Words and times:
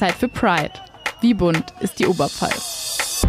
Zeit 0.00 0.14
für 0.14 0.28
Pride. 0.28 0.72
Wie 1.20 1.34
bunt 1.34 1.74
ist 1.80 1.98
die 1.98 2.06
Oberpfalz? 2.06 3.26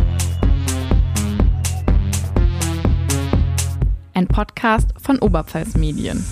Ein 4.13 4.25
Podcast 4.29 4.93
von 4.95 5.19
Oberpfalz 5.19 5.75
Medien. 5.75 6.25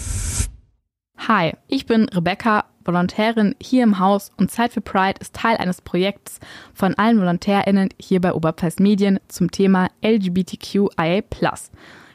Hi, 1.27 1.51
ich 1.67 1.85
bin 1.85 2.05
Rebecca, 2.05 2.63
Volontärin 2.85 3.53
hier 3.61 3.83
im 3.83 3.99
Haus 3.99 4.31
und 4.37 4.49
Zeit 4.49 4.71
für 4.71 4.79
Pride 4.79 5.19
ist 5.19 5.35
Teil 5.35 5.57
eines 5.57 5.81
Projekts 5.81 6.39
von 6.73 6.93
allen 6.95 7.19
VolontärInnen 7.19 7.89
hier 7.99 8.21
bei 8.21 8.33
Oberpfalz 8.33 8.79
Medien 8.79 9.19
zum 9.27 9.51
Thema 9.51 9.89
LGBTQIA+. 10.01 11.21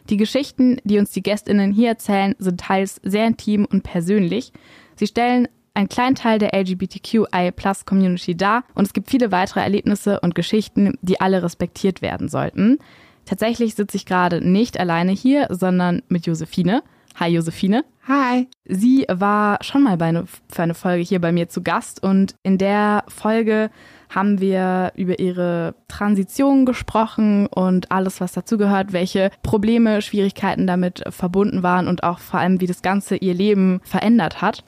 Die 0.08 0.16
Geschichten, 0.16 0.78
die 0.84 0.98
uns 0.98 1.10
die 1.10 1.22
GästInnen 1.22 1.72
hier 1.72 1.90
erzählen, 1.90 2.34
sind 2.38 2.58
teils 2.58 3.02
sehr 3.02 3.26
intim 3.26 3.66
und 3.66 3.82
persönlich. 3.82 4.54
Sie 4.96 5.08
stellen 5.08 5.46
einen 5.74 5.88
kleinen 5.88 6.14
Teil 6.14 6.38
der 6.38 6.54
LGBTQI-Plus-Community 6.54 8.36
dar 8.36 8.64
und 8.74 8.86
es 8.86 8.92
gibt 8.92 9.10
viele 9.10 9.32
weitere 9.32 9.60
Erlebnisse 9.60 10.20
und 10.20 10.34
Geschichten, 10.34 10.96
die 11.02 11.20
alle 11.20 11.42
respektiert 11.42 12.00
werden 12.00 12.28
sollten. 12.28 12.78
Tatsächlich 13.24 13.74
sitze 13.74 13.96
ich 13.96 14.06
gerade 14.06 14.40
nicht 14.40 14.78
alleine 14.78 15.12
hier, 15.12 15.48
sondern 15.50 16.02
mit 16.08 16.26
Josephine. 16.26 16.82
Hi 17.16 17.30
Josephine. 17.30 17.84
Hi. 18.06 18.48
Sie 18.64 19.06
war 19.08 19.58
schon 19.62 19.82
mal 19.82 20.00
eine, 20.00 20.24
für 20.52 20.62
eine 20.62 20.74
Folge 20.74 21.02
hier 21.02 21.20
bei 21.20 21.32
mir 21.32 21.48
zu 21.48 21.62
Gast 21.62 22.02
und 22.02 22.34
in 22.42 22.58
der 22.58 23.04
Folge 23.08 23.70
haben 24.10 24.40
wir 24.40 24.92
über 24.96 25.18
ihre 25.18 25.74
Transition 25.88 26.66
gesprochen 26.66 27.46
und 27.46 27.90
alles, 27.90 28.20
was 28.20 28.32
dazugehört, 28.32 28.92
welche 28.92 29.30
Probleme, 29.42 30.02
Schwierigkeiten 30.02 30.66
damit 30.66 31.02
verbunden 31.08 31.62
waren 31.62 31.88
und 31.88 32.02
auch 32.02 32.18
vor 32.18 32.40
allem, 32.40 32.60
wie 32.60 32.66
das 32.66 32.82
Ganze 32.82 33.16
ihr 33.16 33.34
Leben 33.34 33.80
verändert 33.84 34.42
hat. 34.42 34.64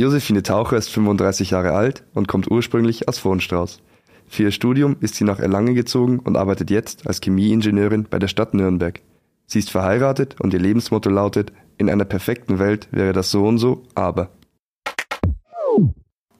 Josephine 0.00 0.42
Taucher 0.42 0.78
ist 0.78 0.88
35 0.88 1.50
Jahre 1.50 1.72
alt 1.72 2.04
und 2.14 2.26
kommt 2.26 2.50
ursprünglich 2.50 3.06
aus 3.06 3.18
Vohnstrauß. 3.18 3.82
Für 4.26 4.44
ihr 4.44 4.50
Studium 4.50 4.96
ist 5.00 5.16
sie 5.16 5.24
nach 5.24 5.38
Erlangen 5.38 5.74
gezogen 5.74 6.20
und 6.20 6.38
arbeitet 6.38 6.70
jetzt 6.70 7.06
als 7.06 7.20
Chemieingenieurin 7.20 8.06
bei 8.08 8.18
der 8.18 8.28
Stadt 8.28 8.54
Nürnberg. 8.54 9.02
Sie 9.46 9.58
ist 9.58 9.70
verheiratet 9.70 10.40
und 10.40 10.54
ihr 10.54 10.58
Lebensmotto 10.58 11.10
lautet, 11.10 11.52
in 11.76 11.90
einer 11.90 12.06
perfekten 12.06 12.58
Welt 12.58 12.88
wäre 12.92 13.12
das 13.12 13.30
so 13.30 13.44
und 13.44 13.58
so, 13.58 13.82
aber. 13.94 14.30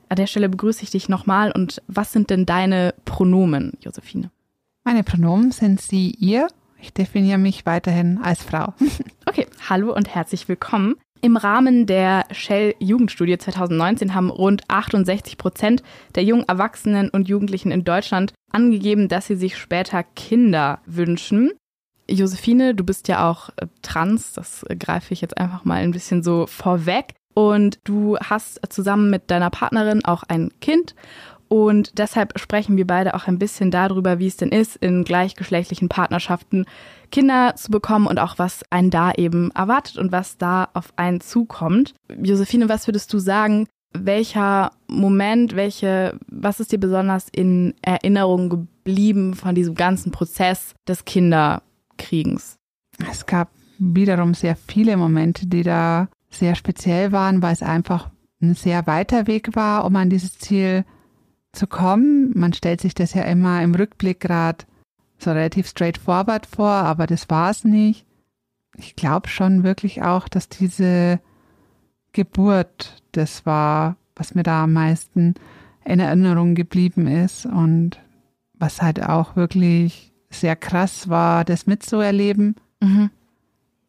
An 0.08 0.16
der 0.16 0.26
Stelle 0.26 0.48
begrüße 0.48 0.82
ich 0.82 0.90
dich 0.90 1.10
nochmal 1.10 1.52
und 1.52 1.82
was 1.86 2.12
sind 2.12 2.30
denn 2.30 2.46
deine 2.46 2.94
Pronomen, 3.04 3.74
Josephine? 3.82 4.30
Meine 4.84 5.04
Pronomen 5.04 5.52
sind 5.52 5.82
sie, 5.82 6.12
ihr. 6.12 6.46
Ich 6.80 6.94
definiere 6.94 7.36
mich 7.36 7.66
weiterhin 7.66 8.20
als 8.22 8.42
Frau. 8.42 8.72
okay, 9.26 9.46
hallo 9.68 9.94
und 9.94 10.14
herzlich 10.14 10.48
willkommen. 10.48 10.94
Im 11.22 11.36
Rahmen 11.36 11.84
der 11.84 12.24
Shell 12.30 12.74
Jugendstudie 12.78 13.36
2019 13.36 14.14
haben 14.14 14.30
rund 14.30 14.62
68 14.68 15.36
Prozent 15.36 15.82
der 16.14 16.24
jungen 16.24 16.48
Erwachsenen 16.48 17.10
und 17.10 17.28
Jugendlichen 17.28 17.70
in 17.70 17.84
Deutschland 17.84 18.32
angegeben, 18.50 19.08
dass 19.08 19.26
sie 19.26 19.36
sich 19.36 19.58
später 19.58 20.02
Kinder 20.02 20.80
wünschen. 20.86 21.52
Josephine, 22.08 22.74
du 22.74 22.84
bist 22.84 23.06
ja 23.08 23.30
auch 23.30 23.50
äh, 23.56 23.66
trans, 23.82 24.32
das 24.32 24.64
greife 24.78 25.12
ich 25.12 25.20
jetzt 25.20 25.36
einfach 25.36 25.64
mal 25.64 25.82
ein 25.82 25.92
bisschen 25.92 26.22
so 26.22 26.46
vorweg. 26.46 27.14
Und 27.34 27.78
du 27.84 28.18
hast 28.18 28.60
zusammen 28.70 29.10
mit 29.10 29.30
deiner 29.30 29.50
Partnerin 29.50 30.04
auch 30.04 30.24
ein 30.24 30.50
Kind. 30.60 30.94
Und 31.52 31.98
deshalb 31.98 32.38
sprechen 32.38 32.76
wir 32.76 32.86
beide 32.86 33.14
auch 33.14 33.26
ein 33.26 33.40
bisschen 33.40 33.72
darüber, 33.72 34.20
wie 34.20 34.28
es 34.28 34.36
denn 34.36 34.50
ist, 34.50 34.76
in 34.76 35.02
gleichgeschlechtlichen 35.02 35.88
Partnerschaften 35.88 36.64
Kinder 37.10 37.54
zu 37.56 37.72
bekommen 37.72 38.06
und 38.06 38.20
auch 38.20 38.38
was 38.38 38.62
einen 38.70 38.90
da 38.90 39.10
eben 39.10 39.50
erwartet 39.50 39.98
und 39.98 40.12
was 40.12 40.38
da 40.38 40.68
auf 40.74 40.92
einen 40.94 41.20
zukommt. 41.20 41.94
Josephine, 42.22 42.68
was 42.68 42.86
würdest 42.86 43.12
du 43.12 43.18
sagen? 43.18 43.66
Welcher 43.92 44.70
Moment, 44.86 45.56
welche, 45.56 46.16
was 46.28 46.60
ist 46.60 46.70
dir 46.70 46.78
besonders 46.78 47.26
in 47.32 47.74
Erinnerung 47.82 48.48
geblieben 48.48 49.34
von 49.34 49.56
diesem 49.56 49.74
ganzen 49.74 50.12
Prozess 50.12 50.76
des 50.86 51.04
Kinderkriegens? 51.04 52.58
Es 53.10 53.26
gab 53.26 53.50
wiederum 53.80 54.34
sehr 54.34 54.54
viele 54.54 54.96
Momente, 54.96 55.48
die 55.48 55.64
da 55.64 56.06
sehr 56.28 56.54
speziell 56.54 57.10
waren, 57.10 57.42
weil 57.42 57.54
es 57.54 57.62
einfach 57.62 58.08
ein 58.40 58.54
sehr 58.54 58.86
weiter 58.86 59.26
Weg 59.26 59.56
war, 59.56 59.84
um 59.84 59.96
an 59.96 60.10
dieses 60.10 60.38
Ziel 60.38 60.84
zu 61.52 61.66
kommen. 61.66 62.32
Man 62.34 62.52
stellt 62.52 62.80
sich 62.80 62.94
das 62.94 63.14
ja 63.14 63.22
immer 63.22 63.62
im 63.62 63.74
Rückblick 63.74 64.20
gerade 64.20 64.64
so 65.18 65.30
relativ 65.30 65.68
straightforward 65.68 66.46
vor, 66.46 66.70
aber 66.70 67.06
das 67.06 67.28
war 67.28 67.50
es 67.50 67.64
nicht. 67.64 68.06
Ich 68.76 68.96
glaube 68.96 69.28
schon 69.28 69.62
wirklich 69.62 70.02
auch, 70.02 70.28
dass 70.28 70.48
diese 70.48 71.20
Geburt, 72.12 73.02
das 73.12 73.44
war, 73.44 73.96
was 74.16 74.34
mir 74.34 74.42
da 74.42 74.64
am 74.64 74.72
meisten 74.72 75.34
in 75.84 76.00
Erinnerung 76.00 76.54
geblieben 76.54 77.06
ist 77.06 77.46
und 77.46 77.98
was 78.54 78.82
halt 78.82 79.02
auch 79.02 79.36
wirklich 79.36 80.12
sehr 80.30 80.56
krass 80.56 81.08
war, 81.08 81.44
das 81.44 81.66
mitzuerleben. 81.66 82.56
Mhm. 82.80 83.10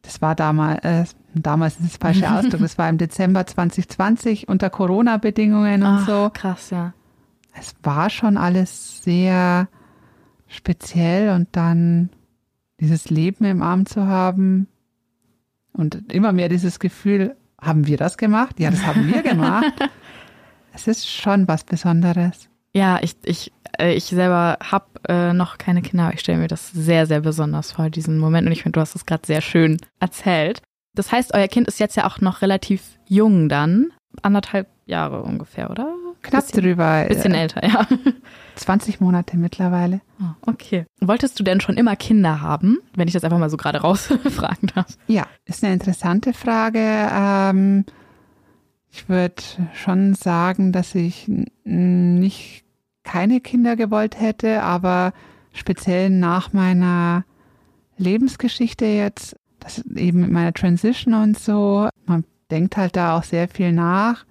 Das 0.01 0.21
war 0.21 0.33
damals, 0.33 0.83
äh, 0.83 1.05
damals 1.35 1.79
ist 1.79 1.93
das 1.93 1.97
falsche 1.97 2.31
Ausdruck, 2.33 2.61
das 2.61 2.77
war 2.77 2.89
im 2.89 2.97
Dezember 2.97 3.45
2020 3.45 4.47
unter 4.47 4.69
Corona-Bedingungen 4.69 5.83
und 5.83 5.87
Ach, 5.87 6.07
so. 6.07 6.31
Krass, 6.33 6.71
ja. 6.71 6.93
Es 7.53 7.75
war 7.83 8.09
schon 8.09 8.37
alles 8.37 9.03
sehr 9.03 9.67
speziell 10.47 11.29
und 11.29 11.49
dann 11.51 12.09
dieses 12.79 13.09
Leben 13.09 13.45
im 13.45 13.61
Arm 13.61 13.85
zu 13.85 14.07
haben 14.07 14.67
und 15.73 16.11
immer 16.11 16.33
mehr 16.33 16.49
dieses 16.49 16.79
Gefühl, 16.79 17.35
haben 17.59 17.87
wir 17.87 17.97
das 17.97 18.17
gemacht? 18.17 18.59
Ja, 18.59 18.71
das 18.71 18.85
haben 18.85 19.07
wir 19.07 19.21
gemacht. 19.21 19.73
es 20.73 20.87
ist 20.87 21.07
schon 21.07 21.47
was 21.47 21.63
Besonderes. 21.63 22.49
Ja, 22.73 22.99
ich, 23.01 23.15
ich, 23.23 23.51
äh, 23.77 23.93
ich 23.93 24.05
selber 24.05 24.57
habe 24.61 24.85
äh, 25.07 25.33
noch 25.33 25.57
keine 25.57 25.81
Kinder, 25.81 26.05
aber 26.05 26.13
ich 26.13 26.21
stelle 26.21 26.39
mir 26.39 26.47
das 26.47 26.71
sehr, 26.71 27.05
sehr 27.05 27.21
besonders 27.21 27.73
vor, 27.73 27.89
diesen 27.89 28.17
Moment. 28.17 28.47
Und 28.47 28.53
ich 28.53 28.63
finde, 28.63 28.77
du 28.77 28.81
hast 28.81 28.95
es 28.95 29.05
gerade 29.05 29.25
sehr 29.25 29.41
schön 29.41 29.77
erzählt. 29.99 30.61
Das 30.95 31.11
heißt, 31.11 31.33
euer 31.33 31.47
Kind 31.47 31.67
ist 31.67 31.79
jetzt 31.79 31.95
ja 31.95 32.07
auch 32.07 32.19
noch 32.19 32.41
relativ 32.41 32.99
jung 33.07 33.47
dann. 33.47 33.91
Anderthalb 34.21 34.67
Jahre 34.85 35.21
ungefähr, 35.21 35.69
oder? 35.69 35.93
Knapp 36.21 36.45
bisschen, 36.45 36.61
drüber. 36.61 37.05
Bisschen 37.07 37.33
älter, 37.33 37.65
ja. 37.67 37.87
20 38.55 38.99
Monate 38.99 39.37
mittlerweile. 39.37 40.01
Oh, 40.21 40.51
okay. 40.51 40.85
Wolltest 40.99 41.39
du 41.39 41.43
denn 41.43 41.61
schon 41.61 41.77
immer 41.77 41.95
Kinder 41.95 42.41
haben, 42.41 42.77
wenn 42.95 43.07
ich 43.07 43.13
das 43.13 43.23
einfach 43.23 43.39
mal 43.39 43.49
so 43.49 43.57
gerade 43.57 43.77
rausfragen 43.81 44.69
darf? 44.75 44.97
Ja, 45.07 45.25
ist 45.45 45.63
eine 45.63 45.73
interessante 45.73 46.33
Frage. 46.33 46.79
Ähm, 46.79 47.85
ich 48.91 49.09
würde 49.09 49.41
schon 49.73 50.13
sagen, 50.13 50.71
dass 50.71 50.95
ich 50.95 51.29
nicht 51.63 52.63
keine 53.03 53.41
Kinder 53.41 53.75
gewollt 53.75 54.19
hätte, 54.19 54.61
aber 54.63 55.13
speziell 55.53 56.09
nach 56.09 56.53
meiner 56.53 57.25
Lebensgeschichte 57.97 58.85
jetzt, 58.85 59.35
das 59.59 59.79
eben 59.95 60.21
mit 60.21 60.31
meiner 60.31 60.53
Transition 60.53 61.13
und 61.13 61.39
so, 61.39 61.89
man 62.05 62.25
denkt 62.51 62.77
halt 62.77 62.95
da 62.95 63.17
auch 63.17 63.23
sehr 63.23 63.47
viel 63.47 63.71
nach 63.71 64.25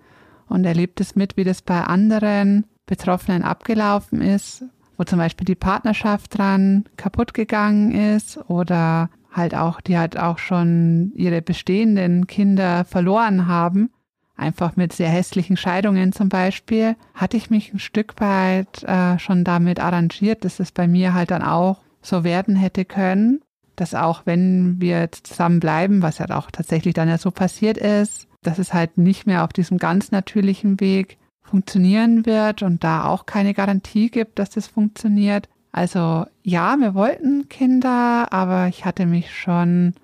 und 0.51 0.65
erlebt 0.65 1.01
es 1.01 1.15
mit, 1.15 1.37
wie 1.37 1.45
das 1.45 1.63
bei 1.63 1.83
anderen 1.83 2.67
Betroffenen 2.87 3.43
abgelaufen 3.43 4.21
ist, 4.21 4.65
wo 4.99 5.05
zum 5.05 5.19
Beispiel 5.19 5.45
die 5.45 5.55
Partnerschaft 5.55 6.37
dran 6.37 6.85
kaputt 6.97 7.33
gegangen 7.33 7.93
ist 7.93 8.37
oder 8.51 9.11
halt 9.31 9.55
auch, 9.55 9.81
die 9.81 9.97
halt 9.97 10.19
auch 10.19 10.39
schon 10.39 11.13
ihre 11.15 11.41
bestehenden 11.41 12.27
Kinder 12.27 12.85
verloren 12.85 13.47
haben, 13.47 13.91
einfach 14.37 14.77
mit 14.77 14.93
sehr 14.93 15.09
hässlichen 15.09 15.57
Scheidungen 15.57 16.13
zum 16.13 16.29
Beispiel, 16.29 16.97
hatte 17.15 17.37
ich 17.37 17.49
mich 17.49 17.73
ein 17.73 17.79
Stück 17.79 18.21
weit 18.21 18.83
äh, 18.83 19.19
schon 19.19 19.45
damit 19.45 19.79
arrangiert, 19.79 20.45
dass 20.45 20.59
es 20.59 20.73
bei 20.73 20.89
mir 20.89 21.15
halt 21.15 21.31
dann 21.31 21.43
auch 21.43 21.81
so 22.03 22.25
werden 22.25 22.57
hätte 22.57 22.85
können, 22.85 23.41
dass 23.81 23.95
auch 23.95 24.23
wenn 24.27 24.81
wir 24.81 25.11
zusammenbleiben, 25.11 26.03
was 26.03 26.19
ja 26.19 26.31
auch 26.31 26.51
tatsächlich 26.51 26.95
dann 26.95 27.09
ja 27.09 27.19
so 27.19 27.31
passiert 27.31 27.79
ist, 27.79 28.29
dass 28.43 28.59
es 28.59 28.75
halt 28.75 28.99
nicht 28.99 29.27
mehr 29.27 29.45
auf 29.45 29.53
diesem 29.53 29.79
ganz 29.79 30.11
natürlichen 30.11 30.81
Weg 30.81 31.19
funktionieren 31.43 32.27
wird 32.27 32.63
und 32.63 32.85
da 32.85 33.07
auch 33.07 33.27
keine 33.27 33.55
Garantie 33.55 34.11
gibt, 34.11 34.39
dass 34.39 34.51
das 34.51 34.67
funktioniert. 34.67 35.49
Also 35.73 36.27
ja, 36.43 36.77
wir 36.79 36.95
wollten 36.95 37.49
Kinder, 37.49 38.33
aber 38.33 38.69
ich 38.69 38.85
hatte 38.85 39.07
mich 39.07 39.35
schon 39.35 39.95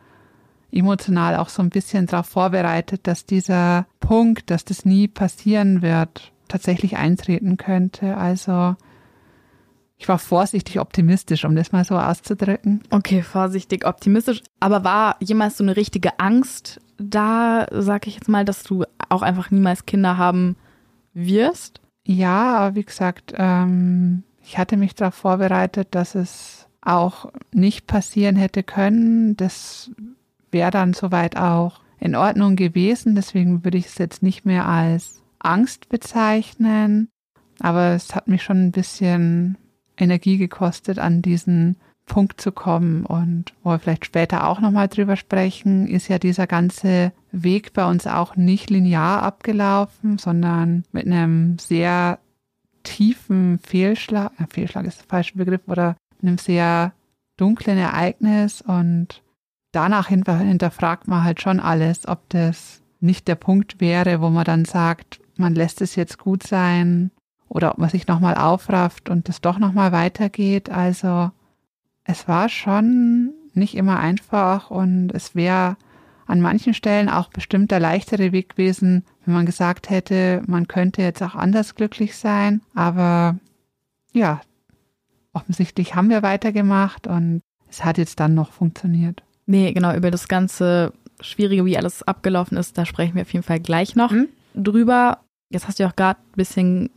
emotional 0.73 1.37
auch 1.37 1.49
so 1.49 1.63
ein 1.63 1.71
bisschen 1.71 2.07
darauf 2.07 2.27
vorbereitet, 2.27 3.07
dass 3.07 3.27
dieser 3.27 3.87
Punkt, 4.01 4.51
dass 4.51 4.65
das 4.65 4.85
nie 4.85 5.09
passieren 5.09 5.83
wird, 5.83 6.33
tatsächlich 6.49 6.97
eintreten 6.97 7.57
könnte. 7.57 8.17
Also 8.17 8.77
ich 9.99 10.09
war 10.09 10.19
vorsichtig 10.19 10.79
optimistisch, 10.79 11.45
um 11.45 11.57
das 11.57 11.73
mal 11.73 11.85
so 11.85 11.97
auszudrücken. 11.97 12.83
Okay, 12.91 13.23
vorsichtig 13.23 13.87
optimistisch. 13.87 14.43
Aber 14.61 14.85
war 14.85 15.17
jemals 15.21 15.57
so 15.57 15.65
eine 15.65 15.77
richtige 15.77 16.19
Angst 16.21 16.81
da, 16.99 17.67
sag 17.71 18.07
ich 18.07 18.15
jetzt 18.15 18.29
mal, 18.29 18.45
dass 18.45 18.63
du 18.63 18.85
auch 19.09 19.23
einfach 19.23 19.51
niemals 19.51 19.87
Kinder 19.87 20.19
haben 20.19 20.57
wirst? 21.15 21.81
Ja, 22.05 22.57
aber 22.57 22.75
wie 22.77 22.85
gesagt, 22.85 23.33
ähm, 23.37 24.23
ich 24.43 24.59
hatte 24.59 24.77
mich 24.77 24.95
darauf 24.95 25.15
vorbereitet, 25.15 25.89
dass 25.91 26.15
es 26.15 26.69
auch 26.83 27.33
nicht 27.53 27.87
passieren 27.87 28.37
hätte 28.37 28.63
können. 28.63 29.37
Das 29.37 29.91
wäre 30.53 30.71
dann 30.71 30.93
soweit 30.95 31.37
auch 31.37 31.81
in 31.99 32.15
Ordnung 32.15 32.55
gewesen. 32.55 33.15
Deswegen 33.15 33.65
würde 33.65 33.79
ich 33.79 33.87
es 33.87 33.99
jetzt 33.99 34.23
nicht 34.23 34.45
mehr 34.45 34.69
als 34.69 35.23
Angst 35.39 35.89
bezeichnen, 35.89 37.09
aber 37.61 37.95
es 37.95 38.15
hat 38.15 38.29
mich 38.29 38.43
schon 38.43 38.67
ein 38.67 38.73
bisschen 38.73 39.59
Energie 39.97 40.39
gekostet, 40.39 40.99
an 40.99 41.23
diesen 41.23 41.77
Punkt 42.07 42.41
zu 42.41 42.53
kommen. 42.53 43.05
Und 43.05 43.53
wo 43.63 43.71
wir 43.71 43.79
vielleicht 43.79 44.07
später 44.07 44.47
auch 44.47 44.61
nochmal 44.61 44.89
drüber 44.89 45.17
sprechen, 45.17 45.87
ist 45.87 46.09
ja 46.09 46.19
dieser 46.19 46.47
ganze 46.47 47.13
Weg 47.33 47.73
bei 47.73 47.89
uns 47.89 48.07
auch 48.07 48.37
nicht 48.37 48.71
linear 48.71 49.23
abgelaufen, 49.23 50.19
sondern 50.19 50.85
mit 50.93 51.07
einem 51.07 51.59
sehr 51.59 52.19
tiefen 52.85 53.59
Fehlschlag, 53.59 54.33
äh, 54.39 54.47
Fehlschlag 54.49 54.87
ist 54.87 55.01
der 55.01 55.09
falsche 55.09 55.37
Begriff, 55.37 55.63
oder 55.67 55.97
einem 56.23 56.39
sehr 56.39 56.93
dunklen 57.37 57.77
Ereignis. 57.77 58.63
Und 58.63 59.23
danach 59.73 60.09
hinterfragt 60.09 61.09
man 61.09 61.25
halt 61.25 61.43
schon 61.43 61.61
alles, 61.61 62.07
ob 62.07 62.29
das 62.31 62.83
nicht 63.01 63.29
der 63.29 63.35
Punkt 63.35 63.81
wäre, 63.81 64.21
wo 64.21 64.31
man 64.31 64.45
dann 64.45 64.65
sagt, 64.65 65.21
man 65.37 65.55
lässt 65.55 65.83
es 65.83 65.97
jetzt 65.97 66.19
gut 66.19 66.45
sein 66.45 67.11
oder 67.49 67.73
ob 67.73 67.79
man 67.79 67.89
sich 67.89 68.07
nochmal 68.07 68.35
aufrafft 68.35 69.09
und 69.09 69.29
es 69.29 69.41
doch 69.41 69.59
nochmal 69.59 69.93
weitergeht. 69.93 70.71
Also 70.71 71.31
es 72.05 72.29
war 72.29 72.49
schon 72.49 73.33
nicht 73.55 73.75
immer 73.75 73.99
einfach 73.99 74.71
und 74.71 75.11
es 75.15 75.35
wäre 75.35 75.77
an 76.27 76.41
manchen 76.41 76.75
Stellen 76.75 77.09
auch 77.09 77.29
bestimmt 77.29 77.71
der 77.71 77.81
leichtere 77.81 78.33
Weg 78.33 78.51
gewesen, 78.51 79.05
wenn 79.25 79.35
man 79.35 79.47
gesagt 79.47 79.91
hätte, 79.91 80.43
man 80.47 80.67
könnte 80.67 81.03
jetzt 81.03 81.23
auch 81.23 81.35
anders 81.35 81.75
glücklich 81.75 82.17
sein. 82.17 82.63
Aber 82.75 83.39
ja, 84.13 84.41
offensichtlich 85.33 85.95
haben 85.95 86.11
wir 86.11 86.23
weitergemacht 86.23 87.07
und 87.07 87.43
es 87.69 87.85
hat 87.85 87.99
jetzt 87.99 88.19
dann 88.19 88.35
noch 88.35 88.53
funktioniert. 88.53 89.23
Nee, 89.47 89.73
genau, 89.73 89.95
über 89.95 90.11
das 90.11 90.27
ganze 90.27 90.93
Schwierige, 91.21 91.65
wie 91.65 91.79
alles 91.79 92.03
abgelaufen 92.03 92.59
ist, 92.59 92.77
da 92.77 92.85
sprechen 92.85 93.15
wir 93.15 93.23
auf 93.23 93.33
jeden 93.33 93.45
Fall 93.45 93.61
gleich 93.61 93.95
noch 93.95 94.11
hm? 94.11 94.29
drüber. 94.55 95.21
Jetzt 95.51 95.69
hast 95.69 95.79
du 95.79 95.87
auch 95.87 95.95
gerade 95.95 96.19
ein 96.19 96.37
bisschen 96.37 96.91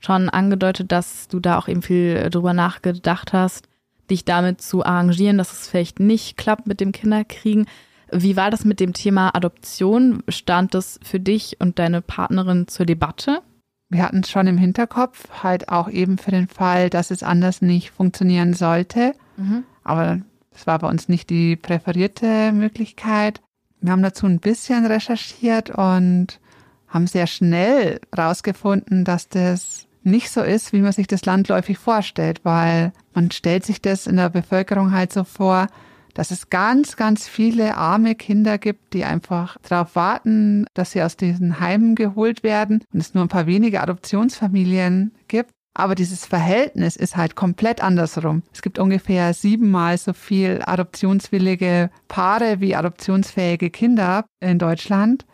schon 0.00 0.28
angedeutet, 0.28 0.92
dass 0.92 1.28
du 1.28 1.40
da 1.40 1.58
auch 1.58 1.68
eben 1.68 1.82
viel 1.82 2.30
drüber 2.30 2.52
nachgedacht 2.52 3.32
hast, 3.32 3.68
dich 4.10 4.24
damit 4.24 4.60
zu 4.60 4.84
arrangieren, 4.84 5.38
dass 5.38 5.52
es 5.52 5.68
vielleicht 5.68 6.00
nicht 6.00 6.36
klappt 6.36 6.66
mit 6.66 6.80
dem 6.80 6.92
Kinderkriegen. 6.92 7.66
Wie 8.12 8.36
war 8.36 8.50
das 8.50 8.64
mit 8.64 8.78
dem 8.78 8.92
Thema 8.92 9.34
Adoption? 9.34 10.22
Stand 10.28 10.74
das 10.74 11.00
für 11.02 11.18
dich 11.18 11.56
und 11.60 11.78
deine 11.78 12.02
Partnerin 12.02 12.68
zur 12.68 12.86
Debatte? 12.86 13.42
Wir 13.88 14.02
hatten 14.02 14.20
es 14.20 14.30
schon 14.30 14.46
im 14.46 14.58
Hinterkopf, 14.58 15.28
halt 15.42 15.68
auch 15.68 15.88
eben 15.88 16.18
für 16.18 16.30
den 16.30 16.48
Fall, 16.48 16.90
dass 16.90 17.10
es 17.10 17.22
anders 17.22 17.62
nicht 17.62 17.90
funktionieren 17.90 18.52
sollte. 18.52 19.12
Mhm. 19.36 19.64
Aber 19.84 20.20
es 20.52 20.66
war 20.66 20.78
bei 20.78 20.88
uns 20.88 21.08
nicht 21.08 21.30
die 21.30 21.56
präferierte 21.56 22.52
Möglichkeit. 22.52 23.40
Wir 23.80 23.92
haben 23.92 24.02
dazu 24.02 24.26
ein 24.26 24.40
bisschen 24.40 24.86
recherchiert 24.86 25.70
und 25.70 26.40
haben 26.88 27.06
sehr 27.06 27.26
schnell 27.26 28.00
herausgefunden, 28.14 29.04
dass 29.04 29.28
das 29.28 29.85
nicht 30.06 30.30
so 30.30 30.40
ist, 30.40 30.72
wie 30.72 30.80
man 30.80 30.92
sich 30.92 31.06
das 31.06 31.24
landläufig 31.24 31.78
vorstellt, 31.78 32.40
weil 32.44 32.92
man 33.12 33.30
stellt 33.30 33.66
sich 33.66 33.82
das 33.82 34.06
in 34.06 34.16
der 34.16 34.30
Bevölkerung 34.30 34.92
halt 34.92 35.12
so 35.12 35.24
vor, 35.24 35.66
dass 36.14 36.30
es 36.30 36.48
ganz, 36.48 36.96
ganz 36.96 37.28
viele 37.28 37.76
arme 37.76 38.14
Kinder 38.14 38.56
gibt, 38.56 38.94
die 38.94 39.04
einfach 39.04 39.58
darauf 39.68 39.94
warten, 39.96 40.64
dass 40.72 40.92
sie 40.92 41.02
aus 41.02 41.18
diesen 41.18 41.60
Heimen 41.60 41.94
geholt 41.94 42.42
werden 42.42 42.82
und 42.92 43.00
es 43.00 43.12
nur 43.12 43.24
ein 43.24 43.28
paar 43.28 43.46
wenige 43.46 43.82
Adoptionsfamilien 43.82 45.12
gibt. 45.28 45.50
Aber 45.74 45.94
dieses 45.94 46.24
Verhältnis 46.24 46.96
ist 46.96 47.18
halt 47.18 47.34
komplett 47.34 47.82
andersrum. 47.82 48.42
Es 48.50 48.62
gibt 48.62 48.78
ungefähr 48.78 49.34
siebenmal 49.34 49.98
so 49.98 50.14
viel 50.14 50.62
adoptionswillige 50.64 51.90
Paare 52.08 52.60
wie 52.60 52.74
adoptionsfähige 52.74 53.68
Kinder 53.68 54.24
in 54.40 54.58
Deutschland. 54.58 55.26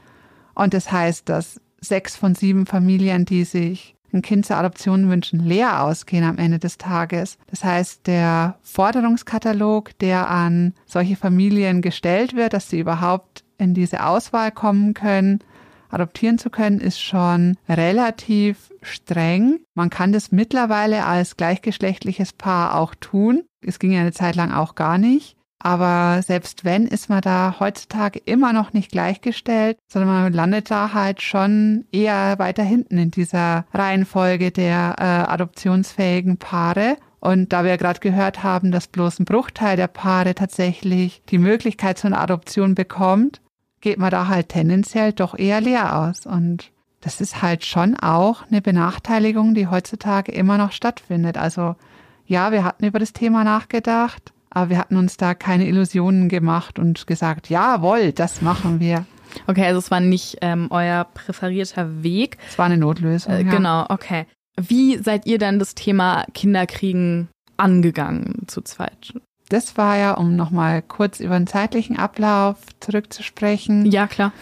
Und 0.57 0.75
das 0.75 0.91
heißt, 0.91 1.29
dass 1.29 1.61
sechs 1.81 2.17
von 2.17 2.35
sieben 2.35 2.67
Familien, 2.67 3.25
die 3.25 3.45
sich 3.45 3.95
ein 4.13 4.23
Kind 4.23 4.47
zur 4.47 4.57
Adoption 4.57 5.09
wünschen, 5.09 5.41
leer 5.41 5.83
ausgehen 5.83 6.25
am 6.25 6.39
Ende 6.39 6.59
des 6.59 6.79
Tages. 6.79 7.39
Das 7.49 7.65
heißt, 7.65 8.07
der 8.07 8.59
Forderungskatalog, 8.63 9.99
der 9.99 10.31
an 10.31 10.75
solche 10.87 11.17
Familien 11.17 11.83
gestellt 11.83 12.35
wird, 12.35 12.53
dass 12.53 12.69
sie 12.69 12.81
überhaupt 12.81 13.45
in 13.59 13.75
diese 13.75 14.05
Auswahl 14.05 14.51
kommen 14.51 14.95
können, 14.95 15.41
adoptieren 15.89 16.39
zu 16.39 16.51
können, 16.51 16.81
ist 16.81 17.01
schon 17.01 17.57
relativ 17.69 18.73
streng. 18.83 19.61
Man 19.75 19.91
kann 19.91 20.13
das 20.13 20.33
mittlerweile 20.33 21.05
als 21.05 21.37
gleichgeschlechtliches 21.37 22.33
Paar 22.33 22.77
auch 22.77 22.95
tun. 22.95 23.45
Es 23.65 23.79
ging 23.79 23.93
ja 23.93 24.01
eine 24.01 24.13
Zeit 24.13 24.35
lang 24.35 24.53
auch 24.53 24.75
gar 24.75 24.99
nicht. 24.99 25.37
Aber 25.65 26.23
selbst 26.23 26.65
wenn, 26.65 26.89
ist 26.89 27.09
man 27.09 27.21
da 27.21 27.55
heutzutage 27.61 28.19
immer 28.25 28.53
noch 28.53 28.73
nicht 28.73 28.91
gleichgestellt, 28.91 29.79
sondern 29.87 30.11
man 30.11 30.33
landet 30.33 30.73
da 30.73 30.93
halt 30.93 31.23
schon 31.23 31.85
eher 31.93 32.37
weiter 32.41 32.65
hinten 32.65 32.99
in 32.99 33.13
dieser 33.13 33.65
Reihenfolge 33.73 34.51
der 34.51 34.97
äh, 34.99 35.31
adoptionsfähigen 35.31 36.37
Paare. 36.37 36.97
Und 37.21 37.53
da 37.53 37.63
wir 37.63 37.77
gerade 37.77 38.01
gehört 38.01 38.43
haben, 38.43 38.73
dass 38.73 38.89
bloß 38.89 39.21
ein 39.21 39.25
Bruchteil 39.25 39.77
der 39.77 39.87
Paare 39.87 40.35
tatsächlich 40.35 41.23
die 41.29 41.39
Möglichkeit 41.39 41.97
zu 41.97 42.09
einer 42.09 42.21
Adoption 42.21 42.75
bekommt, 42.75 43.41
geht 43.81 43.99
man 43.99 44.11
da 44.11 44.27
halt 44.27 44.49
tendenziell 44.49 45.13
doch 45.13 45.39
eher 45.39 45.61
leer 45.61 45.97
aus. 45.97 46.27
Und 46.27 46.73
das 47.03 47.21
ist 47.21 47.41
halt 47.41 47.65
schon 47.65 47.97
auch 48.01 48.43
eine 48.51 48.63
Benachteiligung, 48.63 49.55
die 49.55 49.69
heutzutage 49.69 50.33
immer 50.33 50.59
noch 50.59 50.73
stattfindet. 50.73 51.39
Also 51.39 51.77
ja, 52.27 52.51
wir 52.51 52.65
hatten 52.65 52.85
über 52.85 52.99
das 52.99 53.13
Thema 53.13 53.45
nachgedacht, 53.45 54.33
aber 54.55 54.71
wir 54.71 54.79
hatten 54.79 54.97
uns 54.97 55.17
da 55.17 55.35
keine 55.35 55.67
Illusionen 55.67 56.29
gemacht 56.29 56.79
und 56.79 57.07
gesagt, 57.07 57.49
jawohl, 57.49 58.13
das 58.13 58.43
machen 58.43 58.81
wir. 58.81 59.07
Okay, 59.47 59.65
also 59.65 59.79
es 59.79 59.91
war 59.91 60.01
nicht 60.01 60.39
ähm, 60.43 60.69
euer 60.71 61.05
präferierter 61.05 62.03
Weg. 62.03 62.37
Es 62.49 62.59
war 62.59 62.67
eine 62.67 62.77
Notlösung. 62.77 63.33
Äh, 63.33 63.45
ja. 63.45 63.51
Genau, 63.51 63.87
okay. 63.89 64.27
Wie 64.57 64.99
seid 64.99 65.27
ihr 65.27 65.39
dann 65.39 65.59
das 65.59 65.75
Thema 65.75 66.25
Kinderkriegen 66.35 67.29
angegangen 67.57 68.47
zu 68.47 68.61
zweit? 68.61 69.15
Das 69.49 69.77
war 69.77 69.97
ja, 69.97 70.13
um 70.15 70.37
nochmal 70.37 70.83
kurz 70.83 71.21
über 71.21 71.39
den 71.39 71.47
zeitlichen 71.47 71.99
Ablauf 71.99 72.57
zurückzusprechen. 72.81 73.87
Ja, 73.87 74.07
klar. 74.07 74.33